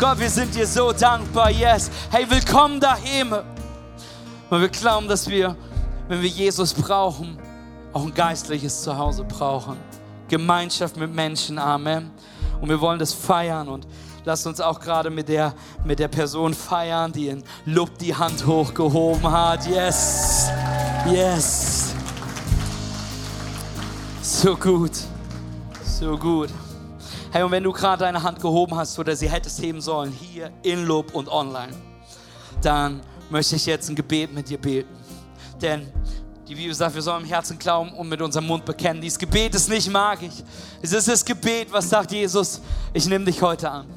Gott, 0.00 0.18
wir 0.18 0.28
sind 0.28 0.52
dir 0.56 0.66
so 0.66 0.92
dankbar. 0.92 1.50
Yes. 1.50 1.88
Hey, 2.10 2.28
willkommen 2.28 2.80
daheim. 2.80 3.32
Und 4.50 4.60
wir 4.60 4.68
glauben, 4.68 5.06
dass 5.06 5.28
wir, 5.28 5.56
wenn 6.08 6.20
wir 6.20 6.28
Jesus 6.28 6.74
brauchen, 6.74 7.38
auch 7.92 8.02
ein 8.02 8.12
geistliches 8.12 8.82
Zuhause 8.82 9.22
brauchen. 9.22 9.76
Gemeinschaft 10.26 10.96
mit 10.96 11.14
Menschen. 11.14 11.60
Amen. 11.60 12.10
Und 12.60 12.68
wir 12.68 12.80
wollen 12.80 12.98
das 12.98 13.12
feiern 13.12 13.68
und 13.68 13.86
lasst 14.24 14.48
uns 14.48 14.60
auch 14.60 14.80
gerade 14.80 15.10
mit 15.10 15.28
der, 15.28 15.54
mit 15.84 16.00
der 16.00 16.08
Person 16.08 16.54
feiern, 16.54 17.12
die 17.12 17.28
in 17.28 17.44
Lob 17.64 17.96
die 17.98 18.14
Hand 18.14 18.44
hochgehoben 18.44 19.30
hat. 19.30 19.64
Yes. 19.68 20.50
Yes. 21.06 21.94
So 24.22 24.56
gut. 24.56 24.92
So 25.84 26.18
gut. 26.18 26.50
Hey, 27.34 27.42
und 27.42 27.50
wenn 27.50 27.64
du 27.64 27.72
gerade 27.72 28.04
deine 28.04 28.22
Hand 28.22 28.40
gehoben 28.40 28.76
hast 28.76 28.96
oder 28.96 29.16
sie 29.16 29.28
hättest 29.28 29.60
heben 29.60 29.80
sollen, 29.80 30.12
hier 30.12 30.52
in 30.62 30.86
Lob 30.86 31.12
und 31.16 31.28
online, 31.28 31.72
dann 32.62 33.00
möchte 33.28 33.56
ich 33.56 33.66
jetzt 33.66 33.88
ein 33.88 33.96
Gebet 33.96 34.32
mit 34.32 34.48
dir 34.48 34.58
beten. 34.58 34.94
Denn 35.60 35.92
die 36.46 36.54
Bibel 36.54 36.72
sagt, 36.72 36.94
wir 36.94 37.02
sollen 37.02 37.24
im 37.24 37.28
Herzen 37.28 37.58
glauben 37.58 37.92
und 37.94 38.08
mit 38.08 38.22
unserem 38.22 38.46
Mund 38.46 38.64
bekennen. 38.64 39.02
Dieses 39.02 39.18
Gebet 39.18 39.52
ist 39.56 39.68
nicht 39.68 39.90
magisch. 39.90 40.44
Es 40.80 40.92
ist 40.92 41.08
das 41.08 41.24
Gebet, 41.24 41.72
was 41.72 41.90
sagt 41.90 42.12
Jesus, 42.12 42.60
ich 42.92 43.04
nehme 43.08 43.24
dich 43.24 43.42
heute 43.42 43.68
an. 43.68 43.88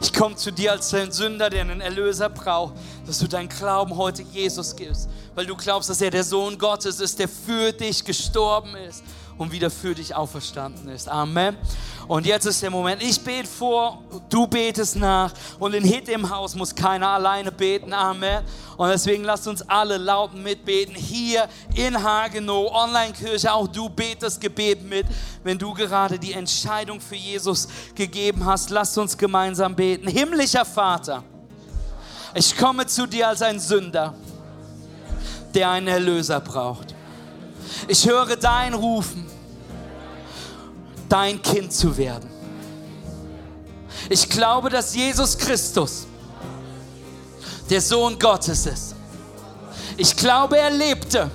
Ich 0.00 0.10
komme 0.10 0.36
zu 0.36 0.50
dir 0.50 0.72
als 0.72 0.94
ein 0.94 1.12
Sünder, 1.12 1.50
der 1.50 1.60
einen 1.60 1.82
Erlöser 1.82 2.30
braucht, 2.30 2.72
dass 3.06 3.18
du 3.18 3.28
deinen 3.28 3.50
Glauben 3.50 3.98
heute 3.98 4.22
Jesus 4.22 4.74
gibst, 4.74 5.10
weil 5.34 5.44
du 5.44 5.54
glaubst, 5.54 5.90
dass 5.90 6.00
er 6.00 6.10
der 6.10 6.24
Sohn 6.24 6.56
Gottes 6.56 7.00
ist, 7.00 7.18
der 7.18 7.28
für 7.28 7.70
dich 7.70 8.02
gestorben 8.02 8.74
ist 8.76 9.02
und 9.38 9.52
wieder 9.52 9.70
für 9.70 9.94
dich 9.94 10.14
auferstanden 10.14 10.88
ist. 10.88 11.08
Amen. 11.08 11.56
Und 12.08 12.26
jetzt 12.26 12.46
ist 12.46 12.62
der 12.62 12.70
Moment, 12.70 13.02
ich 13.02 13.20
bete 13.20 13.46
vor, 13.46 14.02
du 14.28 14.46
betest 14.46 14.96
nach 14.96 15.32
und 15.58 15.74
in 15.74 15.84
Hit 15.84 16.08
im 16.08 16.28
Haus 16.28 16.54
muss 16.54 16.74
keiner 16.74 17.08
alleine 17.08 17.52
beten. 17.52 17.92
Amen. 17.92 18.42
Und 18.76 18.88
deswegen 18.88 19.24
lasst 19.24 19.46
uns 19.46 19.62
alle 19.68 19.98
laut 19.98 20.34
mitbeten. 20.34 20.94
Hier 20.94 21.48
in 21.74 22.02
Hagenow, 22.02 22.72
Online-Kirche, 22.72 23.52
auch 23.52 23.68
du 23.68 23.88
betest 23.88 24.40
Gebet 24.40 24.82
mit. 24.82 25.06
Wenn 25.44 25.58
du 25.58 25.74
gerade 25.74 26.18
die 26.18 26.32
Entscheidung 26.32 27.00
für 27.00 27.16
Jesus 27.16 27.68
gegeben 27.94 28.44
hast, 28.44 28.70
lasst 28.70 28.96
uns 28.98 29.16
gemeinsam 29.16 29.76
beten. 29.76 30.08
Himmlischer 30.08 30.64
Vater, 30.64 31.22
ich 32.34 32.56
komme 32.56 32.86
zu 32.86 33.06
dir 33.06 33.28
als 33.28 33.42
ein 33.42 33.60
Sünder, 33.60 34.14
der 35.54 35.70
einen 35.70 35.88
Erlöser 35.88 36.40
braucht. 36.40 36.97
Ich 37.86 38.06
höre 38.06 38.36
dein 38.36 38.74
Rufen, 38.74 39.26
dein 41.08 41.40
Kind 41.42 41.72
zu 41.72 41.96
werden. 41.96 42.28
Ich 44.08 44.28
glaube, 44.28 44.70
dass 44.70 44.94
Jesus 44.94 45.36
Christus 45.36 46.06
der 47.68 47.80
Sohn 47.80 48.18
Gottes 48.18 48.66
ist. 48.66 48.94
Ich 49.96 50.16
glaube, 50.16 50.58
er 50.58 50.70
lebte 50.70 51.30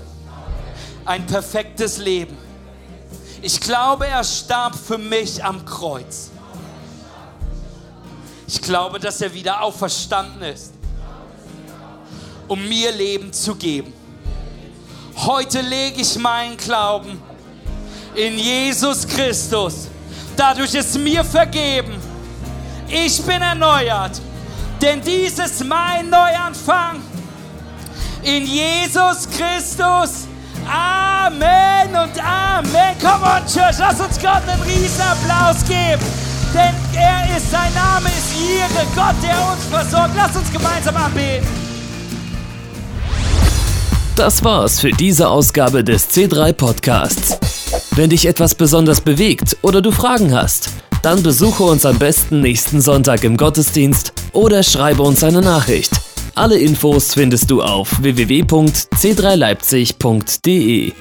ein 1.06 1.26
perfektes 1.28 1.98
Leben. 1.98 2.38
Ich 3.42 3.60
glaube, 3.60 4.08
er 4.08 4.24
starb 4.24 4.76
für 4.76 4.98
mich 4.98 5.44
am 5.44 5.66
Kreuz. 5.66 6.32
Ich 8.48 8.62
glaube, 8.62 9.00
dass 9.00 9.22
er 9.22 9.34
wieder 9.34 9.62
auferstanden 9.62 10.42
ist, 10.44 10.74
um 12.48 12.68
mir 12.68 12.92
Leben 12.92 13.34
zu 13.34 13.56
geben. 13.56 13.94
Heute 15.16 15.62
lege 15.62 16.02
ich 16.02 16.18
meinen 16.18 16.58
Glauben 16.58 17.22
in 18.16 18.38
Jesus 18.38 19.08
Christus. 19.08 19.88
Dadurch 20.36 20.74
ist 20.74 20.98
mir 20.98 21.24
vergeben. 21.24 21.94
Ich 22.88 23.22
bin 23.24 23.42
erneuert. 23.42 24.20
Denn 24.82 25.02
dies 25.02 25.40
ist 25.40 25.64
mein 25.64 26.10
Neuanfang. 26.10 27.02
In 28.24 28.46
Jesus 28.46 29.28
Christus. 29.30 30.28
Amen 30.66 31.90
und 31.90 32.20
Amen. 32.24 32.96
Come 33.00 33.24
on, 33.24 33.46
Church, 33.46 33.78
lass 33.80 34.00
uns 34.00 34.20
Gott 34.20 34.42
einen 34.48 34.62
riesen 34.64 35.02
Applaus 35.02 35.64
geben. 35.66 36.04
Denn 36.54 36.74
er 36.94 37.36
ist, 37.36 37.52
sein 37.52 37.74
Name 37.74 38.10
ist 38.10 38.34
ihre 38.40 38.86
Gott, 38.96 39.16
der 39.22 39.36
uns 39.52 39.66
versorgt. 39.70 40.14
Lass 40.16 40.36
uns 40.36 40.52
gemeinsam 40.52 40.96
anbeten. 40.96 41.73
Das 44.16 44.44
war's 44.44 44.80
für 44.80 44.92
diese 44.92 45.28
Ausgabe 45.28 45.84
des 45.84 46.12
C3 46.12 46.54
Podcasts. 46.54 47.40
Wenn 47.96 48.12
dich 48.12 48.28
etwas 48.28 48.54
besonders 48.54 49.02
bewegt 49.02 49.58
oder 49.64 49.82
du 49.82 49.92
Fragen 49.92 50.36
hast, 50.36 50.70
dann 51.02 51.24
besuche 51.24 51.64
uns 51.64 51.84
am 51.84 51.98
besten 51.98 52.42
nächsten 52.42 52.80
Sonntag 52.80 53.24
im 53.24 53.38
Gottesdienst 53.38 54.14
oder 54.32 54.62
schreibe 54.62 55.02
uns 55.02 55.24
eine 55.24 55.42
Nachricht. 55.42 55.94
Alle 56.36 56.60
Infos 56.60 57.16
findest 57.16 57.50
du 57.50 57.64
auf 57.64 58.04
www.c3leipzig.de. 58.04 60.94